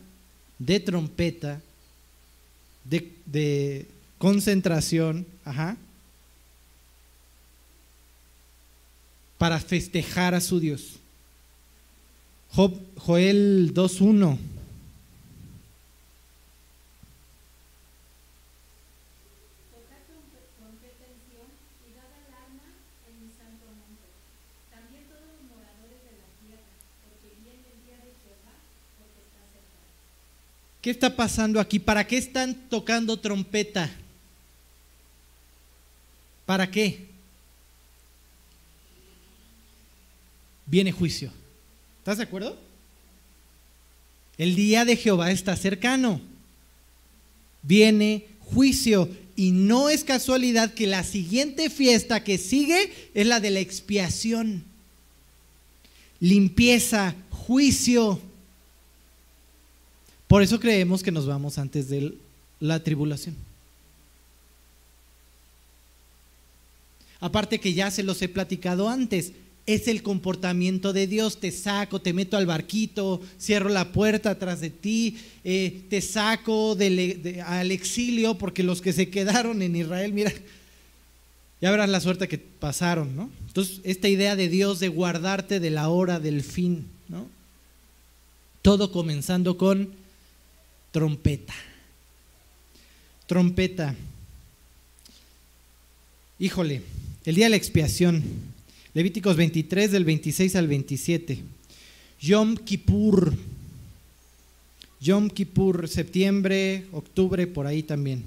de 0.59 0.81
trompeta, 0.81 1.61
de, 2.85 3.87
concentración, 4.19 5.27
ajá, 5.45 5.77
para 9.37 9.61
festejar 9.61 10.35
a 10.35 10.41
su 10.41 10.61
Dios. 10.61 10.97
Joel 12.97 13.73
2.1 13.75 14.54
¿Qué 30.85 30.91
está 30.91 31.17
pasando 31.17 31.61
aquí? 31.61 31.79
¿Para 31.79 32.07
qué 32.07 32.19
están 32.19 32.55
tocando 32.69 33.19
trompeta? 33.19 33.91
¿Para 36.45 36.71
qué? 36.71 37.07
Viene 40.67 40.93
juicio. 40.93 41.33
¿Estás 42.01 42.19
de 42.19 42.25
acuerdo? 42.25 42.59
El 44.37 44.55
día 44.57 44.85
de 44.85 44.97
Jehová 44.97 45.31
está 45.31 45.57
cercano. 45.57 46.21
Viene 47.63 48.27
juicio. 48.41 49.09
Y 49.37 49.53
no 49.53 49.89
es 49.89 50.05
casualidad 50.05 50.75
que 50.75 50.87
la 50.87 51.03
siguiente 51.03 51.71
fiesta 51.71 52.23
que 52.23 52.37
sigue 52.37 52.93
es 53.15 53.27
la 53.27 53.41
de 53.41 53.53
la 53.53 53.61
expiación. 53.61 54.65
Limpieza, 56.21 57.15
juicio. 57.31 58.21
Por 60.35 60.43
eso 60.43 60.59
creemos 60.59 61.05
que 61.05 61.13
nos 61.13 61.27
vamos 61.27 61.59
antes 61.59 61.89
de 61.89 62.13
la 62.59 62.83
tribulación. 62.83 63.37
Aparte 67.21 67.61
que 67.61 67.73
ya 67.73 67.89
se 67.93 68.03
los 68.03 68.21
he 68.21 68.29
platicado 68.29 68.89
antes, 68.89 69.31
es 69.65 69.87
el 69.87 70.03
comportamiento 70.03 70.93
de 70.93 71.07
Dios. 71.07 71.39
Te 71.39 71.53
saco, 71.53 72.01
te 72.01 72.13
meto 72.13 72.37
al 72.37 72.47
barquito, 72.47 73.23
cierro 73.39 73.69
la 73.69 73.93
puerta 73.93 74.31
atrás 74.31 74.61
de 74.61 74.71
ti, 74.71 75.19
eh, 75.45 75.83
te 75.89 76.01
saco 76.01 76.77
al 77.47 77.71
exilio, 77.71 78.35
porque 78.37 78.65
los 78.65 78.83
que 78.83 78.93
se 78.93 79.11
quedaron 79.11 79.63
en 79.63 79.77
Israel, 79.77 80.13
mira, 80.13 80.33
ya 81.61 81.71
verás 81.71 81.89
la 81.89 82.01
suerte 82.01 82.27
que 82.27 82.39
pasaron, 82.39 83.15
¿no? 83.15 83.31
Entonces, 83.47 83.81
esta 83.85 84.09
idea 84.09 84.35
de 84.35 84.49
Dios 84.49 84.81
de 84.81 84.89
guardarte 84.89 85.61
de 85.61 85.71
la 85.71 85.91
hora 85.91 86.19
del 86.19 86.43
fin, 86.43 86.87
¿no? 87.09 87.29
Todo 88.63 88.91
comenzando 88.91 89.57
con 89.57 90.03
trompeta. 90.95 91.55
Trompeta. 93.27 93.97
Híjole, 96.39 96.83
el 97.25 97.35
día 97.35 97.47
de 97.47 97.51
la 97.51 97.57
expiación. 97.57 98.23
Levíticos 98.95 99.35
23 99.35 99.91
del 99.91 100.05
26 100.05 100.55
al 100.55 100.69
27. 100.69 101.41
Yom 102.21 102.55
Kippur. 102.55 103.35
Yom 105.01 105.31
Kippur, 105.31 105.89
septiembre, 105.89 106.87
octubre, 106.93 107.49
por 107.49 107.67
ahí 107.67 107.83
también. 107.83 108.23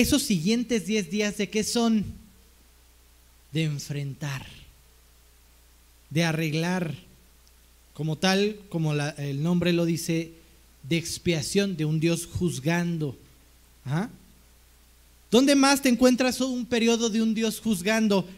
Esos 0.00 0.22
siguientes 0.22 0.84
10 0.84 1.10
días 1.10 1.36
de 1.38 1.48
qué 1.48 1.64
son? 1.64 2.04
De 3.50 3.64
enfrentar, 3.64 4.46
de 6.10 6.22
arreglar, 6.22 6.94
como 7.94 8.16
tal, 8.16 8.60
como 8.68 8.92
el 8.92 9.42
nombre 9.42 9.72
lo 9.72 9.86
dice, 9.86 10.32
de 10.82 10.98
expiación, 10.98 11.78
de 11.78 11.86
un 11.86 11.98
Dios 11.98 12.26
juzgando. 12.26 13.16
¿Dónde 15.30 15.54
más 15.54 15.80
te 15.80 15.88
encuentras 15.88 16.42
un 16.42 16.66
periodo 16.66 17.08
de 17.08 17.22
un 17.22 17.32
Dios 17.32 17.58
juzgando? 17.58 18.28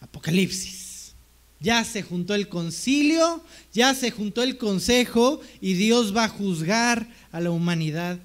Apocalipsis. 0.00 1.12
Ya 1.60 1.84
se 1.84 2.02
juntó 2.02 2.34
el 2.34 2.48
concilio, 2.48 3.44
ya 3.72 3.94
se 3.94 4.10
juntó 4.10 4.42
el 4.42 4.58
consejo 4.58 5.40
y 5.60 5.74
Dios 5.74 6.14
va 6.14 6.24
a 6.24 6.28
juzgar 6.28 7.06
a 7.30 7.38
la 7.38 7.52
humanidad 7.52 8.18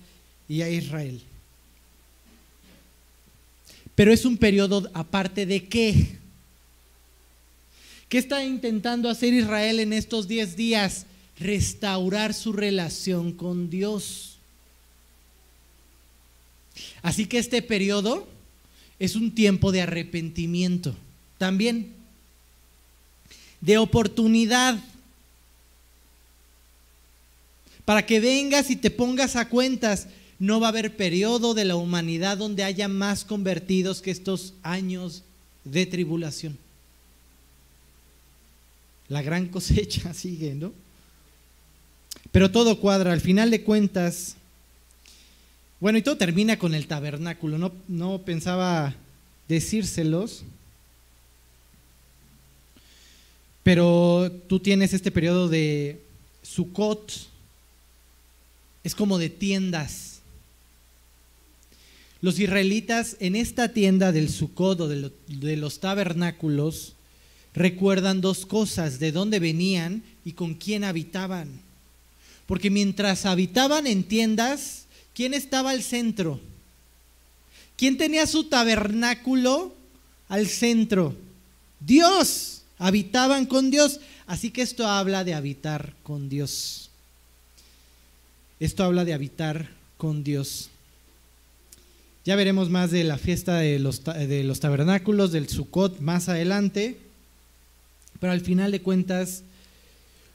y 0.50 0.64
a 0.64 0.72
Israel. 0.72 1.22
Pero 3.98 4.14
es 4.14 4.26
un 4.26 4.38
periodo 4.38 4.92
aparte 4.94 5.48
de 5.48 5.68
qué. 5.68 6.20
¿Qué 8.08 8.20
está 8.20 8.44
intentando 8.44 9.10
hacer 9.10 9.34
Israel 9.34 9.80
en 9.80 9.92
estos 9.92 10.28
10 10.28 10.56
días? 10.56 11.08
Restaurar 11.40 12.36
su 12.36 12.54
relación 12.54 13.32
con 13.32 13.72
Dios. 13.72 14.38
Así 17.02 17.26
que 17.26 17.40
este 17.40 17.64
periodo 17.64 18.28
es 19.00 19.16
un 19.16 19.34
tiempo 19.34 19.72
de 19.72 19.82
arrepentimiento 19.82 20.96
también, 21.40 21.92
de 23.62 23.80
oportunidad, 23.80 24.80
para 27.84 28.06
que 28.06 28.20
vengas 28.20 28.70
y 28.70 28.76
te 28.76 28.92
pongas 28.92 29.36
a 29.36 29.50
cuentas 29.50 30.08
no 30.40 30.60
va 30.60 30.68
a 30.68 30.70
haber 30.70 30.96
periodo 30.96 31.54
de 31.54 31.66
la 31.66 31.76
humanidad 31.76 32.38
donde 32.38 32.64
haya 32.64 32.88
más 32.88 33.26
convertidos 33.26 34.02
que 34.02 34.12
estos 34.12 34.54
años 34.62 35.24
de 35.64 35.86
tribulación. 35.86 36.58
La 39.08 39.22
gran 39.22 39.48
cosecha 39.50 40.14
sigue, 40.14 40.54
¿no? 40.54 40.74
Pero 42.32 42.52
todo 42.52 42.80
cuadra, 42.80 43.14
al 43.14 43.22
final 43.22 43.50
de 43.50 43.64
cuentas. 43.64 44.36
Bueno, 45.80 45.98
y 45.98 46.02
todo 46.02 46.18
termina 46.18 46.60
con 46.60 46.76
el 46.76 46.88
tabernáculo. 46.88 47.58
No, 47.58 47.72
no 47.88 48.22
pensaba 48.24 48.96
decírselos. 49.48 50.44
Pero 53.64 54.32
tú 54.48 54.60
tienes 54.60 54.94
este 54.94 55.12
periodo 55.12 55.48
de 55.48 56.02
Sukkot. 56.44 57.12
Es 58.84 58.94
como 58.94 59.18
de 59.18 59.30
tiendas 59.30 60.17
los 62.22 62.40
israelitas 62.40 63.18
en 63.20 63.36
esta 63.36 63.74
tienda 63.74 64.12
del 64.12 64.30
Sukkot 64.30 64.80
de, 64.88 65.12
de 65.28 65.58
los 65.58 65.80
tabernáculos 65.80 66.94
recuerdan 67.54 68.22
dos 68.22 68.46
cosas, 68.46 69.00
de 69.00 69.12
dónde 69.12 69.40
venían 69.40 70.04
y 70.24 70.34
con 70.34 70.54
quién 70.54 70.84
habitaban. 70.84 71.62
Porque 72.46 72.70
mientras 72.70 73.26
habitaban 73.26 73.88
en 73.88 74.04
tiendas, 74.04 74.86
¿quién 75.14 75.34
estaba 75.34 75.72
al 75.72 75.84
centro? 75.84 76.40
¿Quién 77.76 77.98
tenía 77.98 78.26
su 78.26 78.46
tabernáculo 78.46 79.74
al 80.30 80.48
centro? 80.48 81.16
Dios. 81.80 82.64
Habitaban 82.80 83.46
con 83.46 83.72
Dios. 83.72 84.00
Así 84.28 84.52
que 84.52 84.62
esto 84.62 84.88
habla 84.88 85.24
de 85.24 85.34
habitar 85.34 85.94
con 86.04 86.30
Dios. 86.30 86.90
Esto 88.60 88.84
habla 88.84 89.06
de 89.06 89.14
habitar 89.14 89.70
con 89.98 90.24
Dios. 90.24 90.70
Ya 92.28 92.36
veremos 92.36 92.70
más 92.70 92.92
de 92.92 93.06
la 93.06 93.18
fiesta 93.18 93.60
de 93.60 93.80
los, 93.80 94.02
tabernáculos, 94.02 95.32
del 95.32 95.48
Sukkot 95.48 96.02
más 96.02 96.28
adelante. 96.28 96.98
Pero 98.20 98.34
al 98.34 98.42
final 98.42 98.70
de 98.74 98.82
cuentas, 98.82 99.44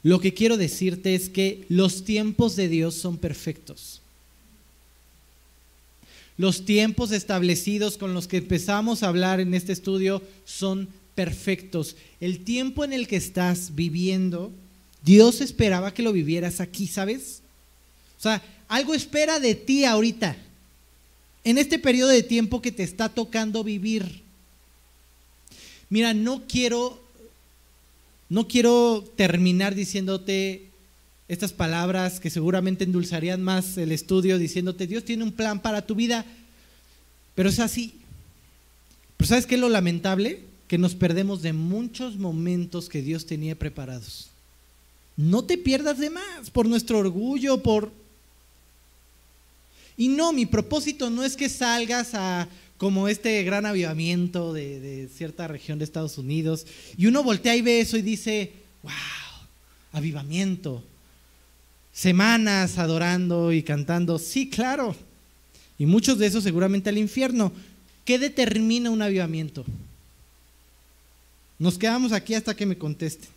lo 0.01 0.19
que 0.19 0.33
quiero 0.33 0.57
decirte 0.57 1.13
es 1.13 1.29
que 1.29 1.65
los 1.69 2.03
tiempos 2.03 2.55
de 2.55 2.67
Dios 2.67 2.95
son 2.95 3.17
perfectos. 3.17 4.01
Los 6.35 6.65
tiempos 6.65 7.11
establecidos 7.11 7.99
con 7.99 8.15
los 8.15 8.27
que 8.27 8.37
empezamos 8.37 9.03
a 9.03 9.09
hablar 9.09 9.39
en 9.39 9.53
este 9.53 9.71
estudio 9.71 10.23
son 10.45 10.89
perfectos. 11.13 11.95
El 12.19 12.39
tiempo 12.43 12.83
en 12.83 12.93
el 12.93 13.07
que 13.07 13.17
estás 13.17 13.75
viviendo 13.75 14.51
Dios 15.05 15.41
esperaba 15.41 15.93
que 15.93 16.01
lo 16.01 16.11
vivieras 16.11 16.59
aquí, 16.59 16.87
¿sabes? 16.87 17.43
O 18.17 18.23
sea, 18.23 18.41
algo 18.67 18.95
espera 18.95 19.39
de 19.39 19.53
ti 19.53 19.85
ahorita, 19.85 20.35
en 21.43 21.57
este 21.57 21.79
periodo 21.79 22.09
de 22.09 22.23
tiempo 22.23 22.61
que 22.61 22.71
te 22.71 22.83
está 22.83 23.09
tocando 23.09 23.63
vivir. 23.63 24.21
Mira, 25.89 26.13
no 26.13 26.43
quiero, 26.47 27.01
no 28.29 28.47
quiero 28.47 29.03
terminar 29.15 29.75
diciéndote 29.75 30.69
estas 31.27 31.53
palabras 31.53 32.19
que 32.19 32.29
seguramente 32.29 32.83
endulzarían 32.83 33.41
más 33.41 33.77
el 33.77 33.91
estudio, 33.91 34.37
diciéndote, 34.37 34.87
Dios 34.87 35.03
tiene 35.03 35.23
un 35.23 35.31
plan 35.31 35.61
para 35.61 35.85
tu 35.85 35.95
vida, 35.95 36.25
pero 37.35 37.49
es 37.49 37.59
así. 37.59 37.93
Pero 39.17 39.27
¿sabes 39.27 39.45
qué 39.45 39.55
es 39.55 39.61
lo 39.61 39.69
lamentable? 39.69 40.41
Que 40.67 40.77
nos 40.77 40.95
perdemos 40.95 41.41
de 41.41 41.53
muchos 41.53 42.17
momentos 42.17 42.89
que 42.89 43.01
Dios 43.01 43.25
tenía 43.25 43.57
preparados. 43.57 44.29
No 45.15 45.43
te 45.43 45.57
pierdas 45.57 45.99
de 45.99 46.09
más 46.09 46.49
por 46.51 46.67
nuestro 46.67 46.99
orgullo, 46.99 47.61
por... 47.61 47.91
Y 49.97 50.07
no, 50.07 50.33
mi 50.33 50.45
propósito 50.45 51.09
no 51.09 51.23
es 51.23 51.35
que 51.35 51.49
salgas 51.49 52.13
a 52.13 52.47
como 52.77 53.07
este 53.07 53.43
gran 53.43 53.65
avivamiento 53.65 54.51
de, 54.51 55.07
cierta 55.15 55.47
región 55.47 55.79
de 55.79 55.85
Estados 55.85 56.17
Unidos 56.17 56.65
y 56.97 57.05
uno 57.05 57.23
voltea 57.23 57.55
y 57.55 57.61
ve 57.61 57.79
eso 57.79 57.95
y 57.97 58.01
dice, 58.01 58.51
wow, 58.81 58.91
avivamiento, 59.93 60.83
semanas 61.93 62.77
adorando 62.77 63.53
y 63.53 63.63
cantando, 63.63 64.19
sí, 64.19 64.49
claro, 64.49 64.95
y 65.77 65.85
muchos 65.85 66.17
de 66.17 66.27
esos 66.27 66.43
seguramente 66.43 66.89
al 66.89 66.97
infierno. 66.97 67.51
¿Qué 68.05 68.19
determina 68.19 68.89
un 68.89 69.01
avivamiento? 69.01 69.63
Nos 71.57 71.77
quedamos 71.77 72.11
aquí 72.11 72.33
hasta 72.33 72.55
que 72.55 72.65
me 72.65 72.77
contesten. 72.77 73.29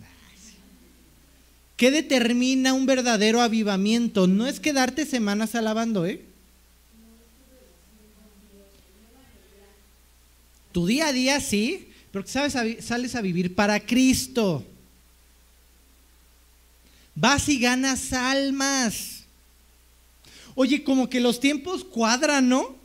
¿Qué 1.76 1.90
determina 1.90 2.72
un 2.72 2.86
verdadero 2.86 3.42
avivamiento? 3.42 4.26
No 4.26 4.46
es 4.46 4.58
quedarte 4.58 5.06
semanas 5.06 5.54
alabando, 5.54 6.06
¿eh? 6.06 6.24
Tu 10.76 10.86
día 10.86 11.06
a 11.06 11.12
día 11.14 11.40
sí, 11.40 11.88
pero 12.12 12.26
sabes, 12.26 12.84
sales 12.84 13.14
a 13.14 13.22
vivir 13.22 13.54
para 13.54 13.80
Cristo. 13.80 14.62
Vas 17.14 17.48
y 17.48 17.58
ganas 17.58 18.12
almas. 18.12 19.24
Oye, 20.54 20.84
como 20.84 21.08
que 21.08 21.18
los 21.18 21.40
tiempos 21.40 21.82
cuadran, 21.82 22.50
¿no? 22.50 22.76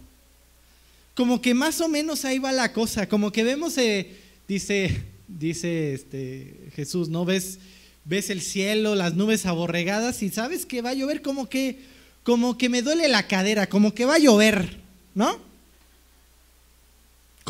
Como 1.16 1.42
que 1.42 1.54
más 1.54 1.82
o 1.82 1.90
menos 1.90 2.24
ahí 2.24 2.40
va 2.40 2.54
la 2.54 2.72
cosa. 2.72 3.10
Como 3.10 3.34
que 3.34 3.44
vemos, 3.44 3.78
eh, 3.78 4.16
dice, 4.48 5.04
dice 5.28 5.94
este, 5.94 6.70
Jesús, 6.74 7.10
¿no? 7.10 7.26
Ves, 7.26 7.60
ves 8.06 8.30
el 8.30 8.40
cielo, 8.40 8.96
las 8.96 9.16
nubes 9.16 9.46
aborregadas 9.46 10.24
y 10.24 10.30
sabes 10.30 10.66
que 10.66 10.82
va 10.82 10.92
a 10.92 10.94
llover 10.94 11.22
como 11.22 11.50
que, 11.50 11.80
como 12.24 12.58
que 12.58 12.70
me 12.70 12.84
duele 12.84 13.10
la 13.10 13.28
cadera, 13.28 13.68
como 13.68 13.94
que 13.94 14.06
va 14.06 14.16
a 14.16 14.20
llover, 14.20 14.80
¿no? 15.14 15.51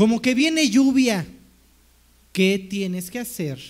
Como 0.01 0.19
que 0.19 0.33
viene 0.33 0.67
lluvia. 0.67 1.27
¿Qué 2.33 2.57
tienes 2.57 3.11
que 3.11 3.19
hacer 3.19 3.61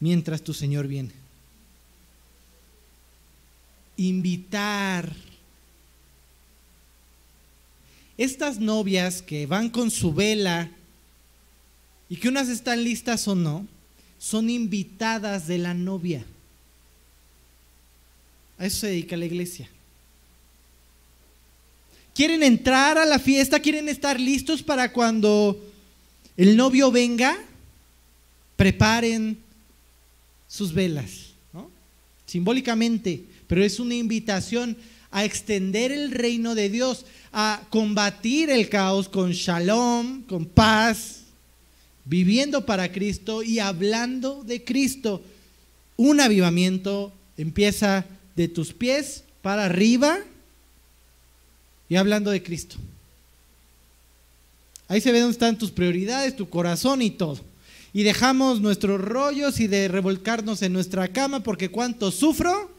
mientras 0.00 0.42
tu 0.42 0.52
Señor 0.52 0.88
viene? 0.88 1.12
Invitar 3.96 5.14
estas 8.18 8.58
novias 8.58 9.22
que 9.22 9.46
van 9.46 9.70
con 9.70 9.92
su 9.92 10.12
vela 10.12 10.72
y 12.08 12.16
que 12.16 12.28
unas 12.28 12.48
están 12.48 12.82
listas 12.82 13.28
o 13.28 13.36
no, 13.36 13.64
son 14.18 14.50
invitadas 14.50 15.46
de 15.46 15.58
la 15.58 15.72
novia. 15.72 16.24
A 18.58 18.66
eso 18.66 18.80
se 18.80 18.86
dedica 18.88 19.16
la 19.16 19.26
iglesia. 19.26 19.70
Quieren 22.14 22.44
entrar 22.44 22.96
a 22.96 23.04
la 23.04 23.18
fiesta, 23.18 23.58
quieren 23.58 23.88
estar 23.88 24.20
listos 24.20 24.62
para 24.62 24.92
cuando 24.92 25.60
el 26.36 26.56
novio 26.56 26.92
venga, 26.92 27.36
preparen 28.54 29.36
sus 30.46 30.72
velas, 30.72 31.32
simbólicamente, 32.24 33.24
pero 33.48 33.64
es 33.64 33.80
una 33.80 33.96
invitación 33.96 34.76
a 35.10 35.24
extender 35.24 35.90
el 35.90 36.12
reino 36.12 36.54
de 36.54 36.68
Dios, 36.68 37.04
a 37.32 37.62
combatir 37.68 38.48
el 38.48 38.68
caos 38.68 39.08
con 39.08 39.32
shalom, 39.32 40.22
con 40.22 40.44
paz, 40.44 41.22
viviendo 42.04 42.64
para 42.64 42.92
Cristo 42.92 43.42
y 43.42 43.58
hablando 43.58 44.44
de 44.44 44.62
Cristo. 44.62 45.20
Un 45.96 46.20
avivamiento 46.20 47.12
empieza 47.36 48.06
de 48.36 48.46
tus 48.46 48.72
pies 48.72 49.24
para 49.42 49.64
arriba 49.64 50.20
y 51.88 51.96
hablando 51.96 52.30
de 52.30 52.42
Cristo. 52.42 52.76
Ahí 54.88 55.00
se 55.00 55.12
ve 55.12 55.20
dónde 55.20 55.32
están 55.32 55.58
tus 55.58 55.70
prioridades, 55.70 56.36
tu 56.36 56.48
corazón 56.48 57.02
y 57.02 57.10
todo. 57.10 57.40
Y 57.92 58.02
dejamos 58.02 58.60
nuestros 58.60 59.00
rollos 59.00 59.60
y 59.60 59.66
de 59.66 59.88
revolcarnos 59.88 60.62
en 60.62 60.72
nuestra 60.72 61.08
cama 61.08 61.40
porque 61.42 61.70
cuánto 61.70 62.10
sufro 62.10 62.70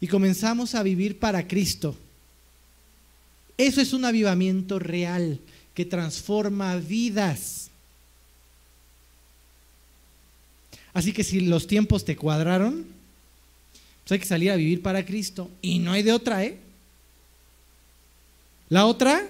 y 0.00 0.06
comenzamos 0.06 0.74
a 0.74 0.82
vivir 0.82 1.18
para 1.18 1.46
Cristo. 1.46 1.96
Eso 3.58 3.80
es 3.80 3.92
un 3.92 4.04
avivamiento 4.04 4.78
real 4.78 5.38
que 5.74 5.84
transforma 5.84 6.76
vidas. 6.76 7.70
Así 10.92 11.12
que 11.12 11.24
si 11.24 11.40
los 11.40 11.66
tiempos 11.66 12.04
te 12.04 12.16
cuadraron, 12.16 12.86
pues 14.02 14.12
hay 14.12 14.18
que 14.18 14.26
salir 14.26 14.50
a 14.50 14.56
vivir 14.56 14.80
para 14.80 15.04
Cristo. 15.04 15.50
Y 15.60 15.78
no 15.78 15.92
hay 15.92 16.02
de 16.02 16.12
otra, 16.12 16.44
¿eh? 16.44 16.58
La 18.70 18.86
otra 18.86 19.28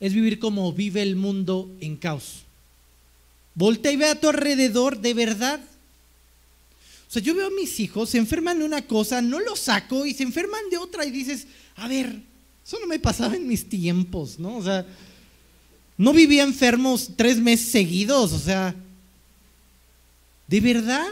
es 0.00 0.12
vivir 0.12 0.38
como 0.38 0.72
vive 0.72 1.00
el 1.00 1.16
mundo 1.16 1.74
en 1.80 1.96
caos. 1.96 2.42
Voltea 3.54 3.92
y 3.92 3.96
ve 3.96 4.06
a 4.06 4.20
tu 4.20 4.28
alrededor 4.28 5.00
de 5.00 5.14
verdad. 5.14 5.60
O 7.08 7.12
sea, 7.12 7.22
yo 7.22 7.34
veo 7.34 7.46
a 7.46 7.50
mis 7.50 7.78
hijos, 7.78 8.10
se 8.10 8.18
enferman 8.18 8.58
de 8.58 8.64
una 8.64 8.82
cosa, 8.82 9.22
no 9.22 9.38
lo 9.38 9.54
saco 9.54 10.04
y 10.04 10.12
se 10.12 10.24
enferman 10.24 10.68
de 10.70 10.76
otra 10.76 11.06
y 11.06 11.12
dices, 11.12 11.46
a 11.76 11.86
ver, 11.86 12.20
eso 12.66 12.78
no 12.80 12.88
me 12.88 12.98
pasaba 12.98 13.36
en 13.36 13.46
mis 13.46 13.68
tiempos, 13.68 14.40
¿no? 14.40 14.56
O 14.56 14.62
sea, 14.64 14.84
no 15.96 16.12
vivía 16.12 16.42
enfermos 16.42 17.10
tres 17.14 17.38
meses 17.38 17.68
seguidos, 17.68 18.32
o 18.32 18.38
sea, 18.40 18.74
¿de 20.48 20.60
verdad? 20.60 21.06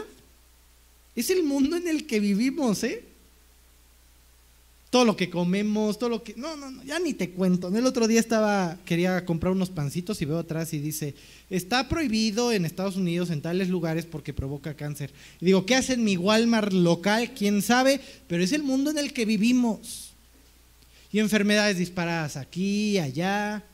Es 1.15 1.29
el 1.29 1.43
mundo 1.43 1.77
en 1.77 1.87
el 1.87 2.05
que 2.05 2.19
vivimos, 2.19 2.83
¿eh? 2.83 3.04
Todo 4.95 5.03
lo 5.03 5.17
que 5.17 5.29
comemos, 5.29 5.99
todo 5.99 6.09
lo 6.09 6.23
que... 6.23 6.35
No, 6.37 6.55
no, 6.55 6.71
no, 6.71 6.81
ya 6.85 6.99
ni 6.99 7.13
te 7.13 7.31
cuento. 7.31 7.67
El 7.67 7.85
otro 7.85 8.07
día 8.07 8.21
estaba, 8.21 8.77
quería 8.85 9.25
comprar 9.25 9.51
unos 9.51 9.69
pancitos 9.69 10.21
y 10.21 10.25
veo 10.25 10.39
atrás 10.39 10.73
y 10.73 10.79
dice, 10.79 11.15
está 11.49 11.89
prohibido 11.89 12.53
en 12.53 12.63
Estados 12.63 12.95
Unidos 12.95 13.29
en 13.29 13.41
tales 13.41 13.67
lugares 13.67 14.05
porque 14.05 14.31
provoca 14.31 14.73
cáncer. 14.73 15.11
Y 15.41 15.47
digo, 15.47 15.65
¿qué 15.65 15.75
hacen 15.75 16.05
mi 16.05 16.15
Walmart 16.15 16.71
local? 16.71 17.33
¿Quién 17.37 17.61
sabe? 17.61 17.99
Pero 18.29 18.41
es 18.41 18.53
el 18.53 18.63
mundo 18.63 18.89
en 18.89 18.97
el 18.97 19.11
que 19.11 19.25
vivimos. 19.25 20.13
Y 21.11 21.19
enfermedades 21.19 21.77
disparadas 21.77 22.37
aquí, 22.37 22.97
allá. 22.97 23.65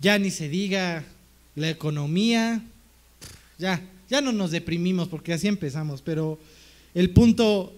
Ya 0.00 0.18
ni 0.18 0.30
se 0.30 0.50
diga 0.50 1.02
la 1.56 1.70
economía. 1.70 2.60
Ya, 3.58 3.80
ya 4.10 4.20
no 4.20 4.32
nos 4.32 4.50
deprimimos 4.50 5.08
porque 5.08 5.32
así 5.32 5.48
empezamos, 5.48 6.02
pero 6.02 6.38
el 6.92 7.08
punto 7.08 7.72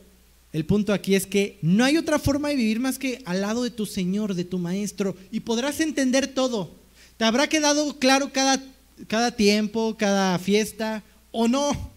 el 0.55 0.65
punto 0.65 0.93
aquí 0.93 1.17
es 1.17 1.27
que 1.27 1.59
no 1.63 1.85
hay 1.85 1.97
otra 1.97 2.21
forma 2.21 2.49
de 2.49 2.55
vivir 2.55 2.79
más 2.79 2.97
que 2.97 3.21
al 3.25 3.41
lado 3.41 3.65
de 3.65 3.73
tu 3.73 3.87
Señor, 3.87 4.35
de 4.35 4.45
tu 4.45 4.57
Maestro, 4.59 5.17
y 5.33 5.41
podrás 5.41 5.81
entender 5.81 6.29
todo. 6.29 6.71
Te 7.17 7.25
habrá 7.25 7.49
quedado 7.49 7.99
claro 7.99 8.33
cada, 8.33 8.63
cada 9.09 9.35
tiempo, 9.35 9.97
cada 9.99 10.39
fiesta, 10.39 11.03
o 11.33 11.49
no. 11.49 11.91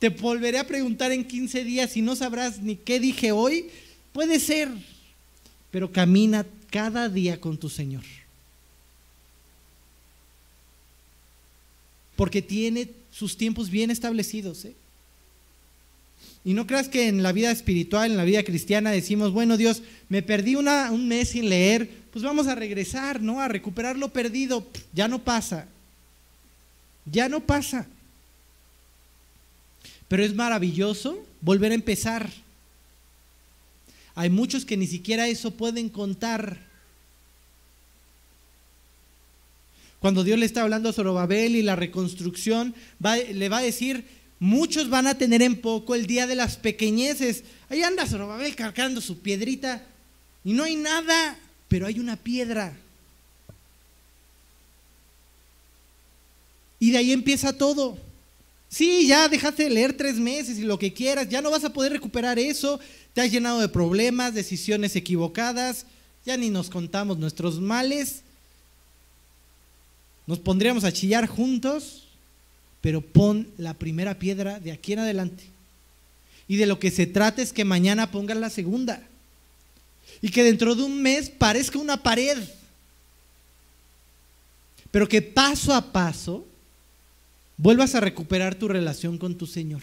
Te 0.00 0.08
volveré 0.08 0.58
a 0.58 0.66
preguntar 0.66 1.12
en 1.12 1.24
15 1.24 1.62
días 1.62 1.96
y 1.96 2.02
no 2.02 2.16
sabrás 2.16 2.60
ni 2.60 2.74
qué 2.74 2.98
dije 2.98 3.30
hoy. 3.30 3.66
Puede 4.12 4.40
ser, 4.40 4.68
pero 5.70 5.92
camina 5.92 6.44
cada 6.70 7.08
día 7.08 7.40
con 7.40 7.56
tu 7.56 7.68
Señor. 7.68 8.02
Porque 12.16 12.42
tiene 12.42 12.90
sus 13.12 13.36
tiempos 13.36 13.70
bien 13.70 13.92
establecidos. 13.92 14.64
¿eh? 14.64 14.74
Y 16.48 16.54
no 16.54 16.66
creas 16.66 16.88
que 16.88 17.08
en 17.08 17.22
la 17.22 17.32
vida 17.32 17.50
espiritual, 17.50 18.10
en 18.10 18.16
la 18.16 18.24
vida 18.24 18.42
cristiana 18.42 18.90
decimos, 18.90 19.32
bueno 19.32 19.58
Dios, 19.58 19.82
me 20.08 20.22
perdí 20.22 20.54
un 20.54 21.06
mes 21.06 21.28
sin 21.28 21.50
leer, 21.50 21.90
pues 22.10 22.24
vamos 22.24 22.46
a 22.46 22.54
regresar, 22.54 23.20
¿no? 23.20 23.42
A 23.42 23.48
recuperar 23.48 23.98
lo 23.98 24.14
perdido. 24.14 24.66
Ya 24.94 25.08
no 25.08 25.18
pasa. 25.18 25.68
Ya 27.04 27.28
no 27.28 27.40
pasa. 27.40 27.86
Pero 30.08 30.24
es 30.24 30.34
maravilloso 30.34 31.22
volver 31.42 31.72
a 31.72 31.74
empezar. 31.74 32.30
Hay 34.14 34.30
muchos 34.30 34.64
que 34.64 34.78
ni 34.78 34.86
siquiera 34.86 35.28
eso 35.28 35.50
pueden 35.50 35.90
contar. 35.90 36.66
Cuando 40.00 40.24
Dios 40.24 40.38
le 40.38 40.46
está 40.46 40.62
hablando 40.62 40.88
a 40.88 40.94
Zorobabel 40.94 41.56
y 41.56 41.62
la 41.62 41.76
reconstrucción, 41.76 42.74
le 43.02 43.48
va 43.50 43.58
a 43.58 43.62
decir, 43.62 44.06
Muchos 44.40 44.88
van 44.88 45.06
a 45.06 45.18
tener 45.18 45.42
en 45.42 45.60
poco 45.60 45.94
el 45.94 46.06
día 46.06 46.26
de 46.26 46.36
las 46.36 46.56
pequeñeces. 46.56 47.42
Ahí 47.68 47.82
anda 47.82 48.06
Zorobabel 48.06 48.54
cargando 48.54 49.00
su 49.00 49.18
piedrita 49.18 49.84
y 50.44 50.52
no 50.52 50.64
hay 50.64 50.76
nada, 50.76 51.36
pero 51.68 51.86
hay 51.86 51.98
una 51.98 52.16
piedra. 52.16 52.76
Y 56.78 56.92
de 56.92 56.98
ahí 56.98 57.12
empieza 57.12 57.52
todo. 57.52 57.98
Sí, 58.68 59.06
ya 59.06 59.28
dejaste 59.28 59.64
de 59.64 59.70
leer 59.70 59.96
tres 59.96 60.16
meses 60.16 60.58
y 60.58 60.62
lo 60.62 60.78
que 60.78 60.92
quieras, 60.92 61.28
ya 61.28 61.40
no 61.40 61.50
vas 61.50 61.64
a 61.64 61.72
poder 61.72 61.92
recuperar 61.92 62.38
eso, 62.38 62.78
te 63.14 63.22
has 63.22 63.32
llenado 63.32 63.60
de 63.60 63.68
problemas, 63.68 64.34
decisiones 64.34 64.94
equivocadas, 64.94 65.86
ya 66.26 66.36
ni 66.36 66.50
nos 66.50 66.68
contamos 66.68 67.16
nuestros 67.16 67.60
males, 67.60 68.20
nos 70.26 70.38
pondríamos 70.38 70.84
a 70.84 70.92
chillar 70.92 71.26
juntos, 71.26 72.07
pero 72.80 73.00
pon 73.00 73.48
la 73.58 73.74
primera 73.74 74.18
piedra 74.18 74.60
de 74.60 74.72
aquí 74.72 74.92
en 74.92 75.00
adelante. 75.00 75.44
Y 76.46 76.56
de 76.56 76.66
lo 76.66 76.78
que 76.78 76.90
se 76.90 77.06
trata 77.06 77.42
es 77.42 77.52
que 77.52 77.64
mañana 77.64 78.10
pongas 78.10 78.36
la 78.38 78.50
segunda. 78.50 79.02
Y 80.22 80.30
que 80.30 80.42
dentro 80.42 80.74
de 80.74 80.82
un 80.82 81.02
mes 81.02 81.28
parezca 81.28 81.78
una 81.78 82.02
pared. 82.02 82.38
Pero 84.90 85.08
que 85.08 85.20
paso 85.20 85.74
a 85.74 85.92
paso 85.92 86.46
vuelvas 87.58 87.94
a 87.94 88.00
recuperar 88.00 88.54
tu 88.54 88.68
relación 88.68 89.18
con 89.18 89.36
tu 89.36 89.46
Señor. 89.46 89.82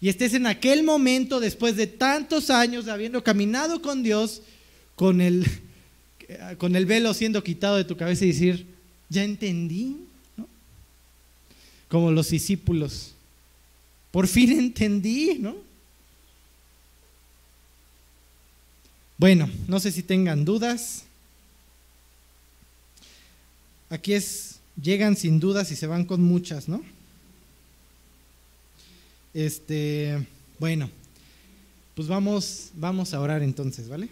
Y 0.00 0.08
estés 0.08 0.34
en 0.34 0.46
aquel 0.46 0.84
momento, 0.84 1.40
después 1.40 1.74
de 1.74 1.88
tantos 1.88 2.50
años 2.50 2.86
habiendo 2.86 3.24
caminado 3.24 3.82
con 3.82 4.04
Dios, 4.04 4.42
con 4.94 5.20
el, 5.20 5.44
con 6.58 6.76
el 6.76 6.86
velo 6.86 7.12
siendo 7.14 7.42
quitado 7.42 7.76
de 7.76 7.84
tu 7.84 7.96
cabeza 7.96 8.24
y 8.24 8.28
decir, 8.28 8.77
ya 9.08 9.24
entendí, 9.24 10.04
¿no? 10.36 10.46
Como 11.88 12.10
los 12.10 12.30
discípulos, 12.30 13.14
por 14.10 14.26
fin 14.26 14.52
entendí, 14.52 15.38
¿no? 15.38 15.56
Bueno, 19.16 19.50
no 19.66 19.80
sé 19.80 19.90
si 19.90 20.02
tengan 20.02 20.44
dudas. 20.44 21.04
Aquí 23.90 24.12
es 24.12 24.58
llegan 24.80 25.16
sin 25.16 25.40
dudas 25.40 25.70
y 25.72 25.76
se 25.76 25.86
van 25.86 26.04
con 26.04 26.22
muchas, 26.22 26.68
¿no? 26.68 26.82
Este, 29.34 30.26
bueno, 30.58 30.90
pues 31.94 32.08
vamos, 32.08 32.70
vamos 32.74 33.12
a 33.12 33.20
orar 33.20 33.42
entonces, 33.42 33.88
¿vale? 33.88 34.08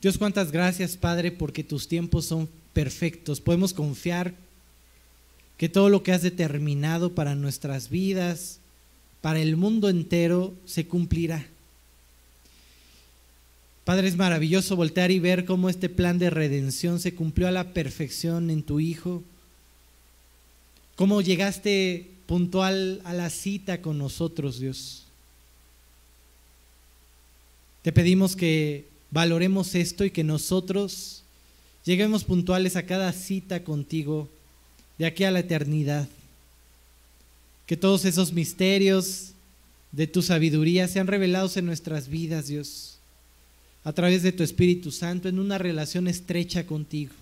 Dios, 0.00 0.16
cuántas 0.16 0.52
gracias, 0.52 0.96
Padre, 0.96 1.32
porque 1.32 1.64
tus 1.64 1.88
tiempos 1.88 2.24
son 2.24 2.48
perfectos. 2.72 3.40
Podemos 3.40 3.72
confiar 3.74 4.34
que 5.56 5.68
todo 5.68 5.88
lo 5.88 6.04
que 6.04 6.12
has 6.12 6.22
determinado 6.22 7.14
para 7.14 7.34
nuestras 7.34 7.90
vidas, 7.90 8.60
para 9.20 9.40
el 9.40 9.56
mundo 9.56 9.88
entero, 9.88 10.54
se 10.64 10.86
cumplirá. 10.86 11.46
Padre, 13.84 14.06
es 14.06 14.16
maravilloso 14.16 14.76
voltear 14.76 15.10
y 15.10 15.18
ver 15.18 15.44
cómo 15.44 15.68
este 15.68 15.88
plan 15.88 16.18
de 16.18 16.30
redención 16.30 17.00
se 17.00 17.14
cumplió 17.14 17.48
a 17.48 17.52
la 17.52 17.72
perfección 17.72 18.50
en 18.50 18.62
tu 18.62 18.78
Hijo. 18.78 19.24
Cómo 20.94 21.22
llegaste 21.22 22.08
puntual 22.26 23.00
a 23.04 23.14
la 23.14 23.30
cita 23.30 23.80
con 23.80 23.98
nosotros, 23.98 24.60
Dios. 24.60 25.06
Te 27.82 27.90
pedimos 27.90 28.36
que 28.36 28.86
valoremos 29.10 29.74
esto 29.74 30.04
y 30.04 30.10
que 30.10 30.24
nosotros 30.24 31.22
lleguemos 31.84 32.24
puntuales 32.24 32.76
a 32.76 32.84
cada 32.84 33.12
cita 33.12 33.64
contigo 33.64 34.28
de 34.98 35.06
aquí 35.06 35.24
a 35.24 35.30
la 35.30 35.40
eternidad. 35.40 36.08
Que 37.66 37.76
todos 37.76 38.04
esos 38.04 38.32
misterios 38.32 39.32
de 39.92 40.06
tu 40.06 40.22
sabiduría 40.22 40.88
sean 40.88 41.06
revelados 41.06 41.56
en 41.56 41.66
nuestras 41.66 42.08
vidas, 42.08 42.48
Dios 42.48 42.98
a 43.88 43.92
través 43.94 44.22
de 44.22 44.32
tu 44.32 44.42
Espíritu 44.42 44.90
Santo 44.90 45.30
en 45.30 45.38
una 45.38 45.56
relación 45.56 46.08
estrecha 46.08 46.66
contigo. 46.66 47.14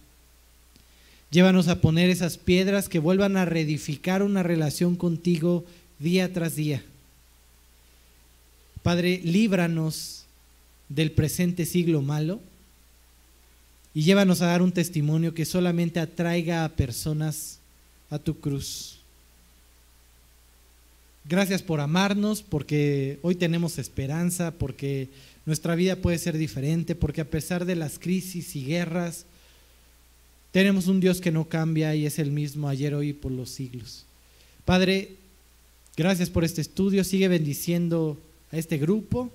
Llévanos 1.31 1.69
a 1.69 1.81
poner 1.81 2.11
esas 2.11 2.39
piedras 2.39 2.89
que 2.89 2.99
vuelvan 2.99 3.37
a 3.37 3.45
reedificar 3.45 4.23
una 4.23 4.43
relación 4.43 4.97
contigo 4.97 5.65
día 6.01 6.33
tras 6.33 6.57
día. 6.57 6.83
Padre, 8.83 9.21
líbranos 9.23 10.16
del 10.89 11.13
presente 11.13 11.67
siglo 11.67 12.03
malo 12.03 12.41
y 13.95 14.03
llévanos 14.03 14.43
a 14.43 14.47
dar 14.47 14.63
un 14.63 14.73
testimonio 14.73 15.35
que 15.35 15.45
solamente 15.45 16.01
atraiga 16.01 16.65
a 16.65 16.69
personas 16.69 17.59
a 18.11 18.19
tu 18.19 18.39
cruz. 18.39 19.01
Gracias 21.29 21.63
por 21.63 21.81
amarnos, 21.81 22.43
porque 22.43 23.19
hoy 23.23 23.35
tenemos 23.35 23.79
esperanza, 23.79 24.53
porque 24.53 25.09
nuestra 25.47 25.75
vida 25.75 25.97
puede 25.97 26.19
ser 26.19 26.37
diferente 26.37 26.95
porque 26.95 27.21
a 27.21 27.31
pesar 27.31 27.65
de 27.65 27.77
las 27.77 27.99
crisis 27.99 28.55
y 28.55 28.65
guerras, 28.65 29.25
tenemos 30.51 30.89
un 30.89 31.01
Dios 31.01 31.21
que 31.21 31.31
no 31.31 31.49
cambia 31.49 31.95
y 31.95 32.05
es 32.05 32.19
el 32.19 32.31
mismo 32.31 32.69
ayer, 32.69 32.95
hoy 32.95 33.11
y 33.11 33.13
por 33.13 33.31
los 33.33 33.51
siglos. 33.51 34.05
Padre, 34.65 35.17
gracias 35.97 36.31
por 36.31 36.45
este 36.45 36.61
estudio. 36.61 37.05
Sigue 37.05 37.29
bendiciendo 37.29 38.19
a 38.51 38.57
este 38.57 38.77
grupo. 38.79 39.31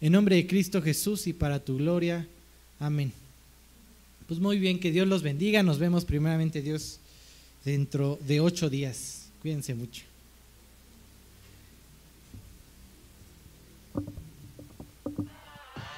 En 0.00 0.12
nombre 0.12 0.36
de 0.36 0.46
Cristo 0.46 0.82
Jesús 0.82 1.26
y 1.26 1.32
para 1.32 1.64
tu 1.64 1.78
gloria. 1.78 2.26
Amén. 2.78 3.12
Pues 4.26 4.40
muy 4.40 4.58
bien, 4.58 4.80
que 4.80 4.90
Dios 4.90 5.06
los 5.06 5.22
bendiga. 5.22 5.62
Nos 5.62 5.78
vemos 5.78 6.04
primeramente 6.04 6.62
Dios 6.62 6.98
dentro 7.64 8.18
de 8.26 8.40
ocho 8.40 8.68
días. 8.68 9.28
Cuídense 9.40 9.74
mucho. 9.74 10.05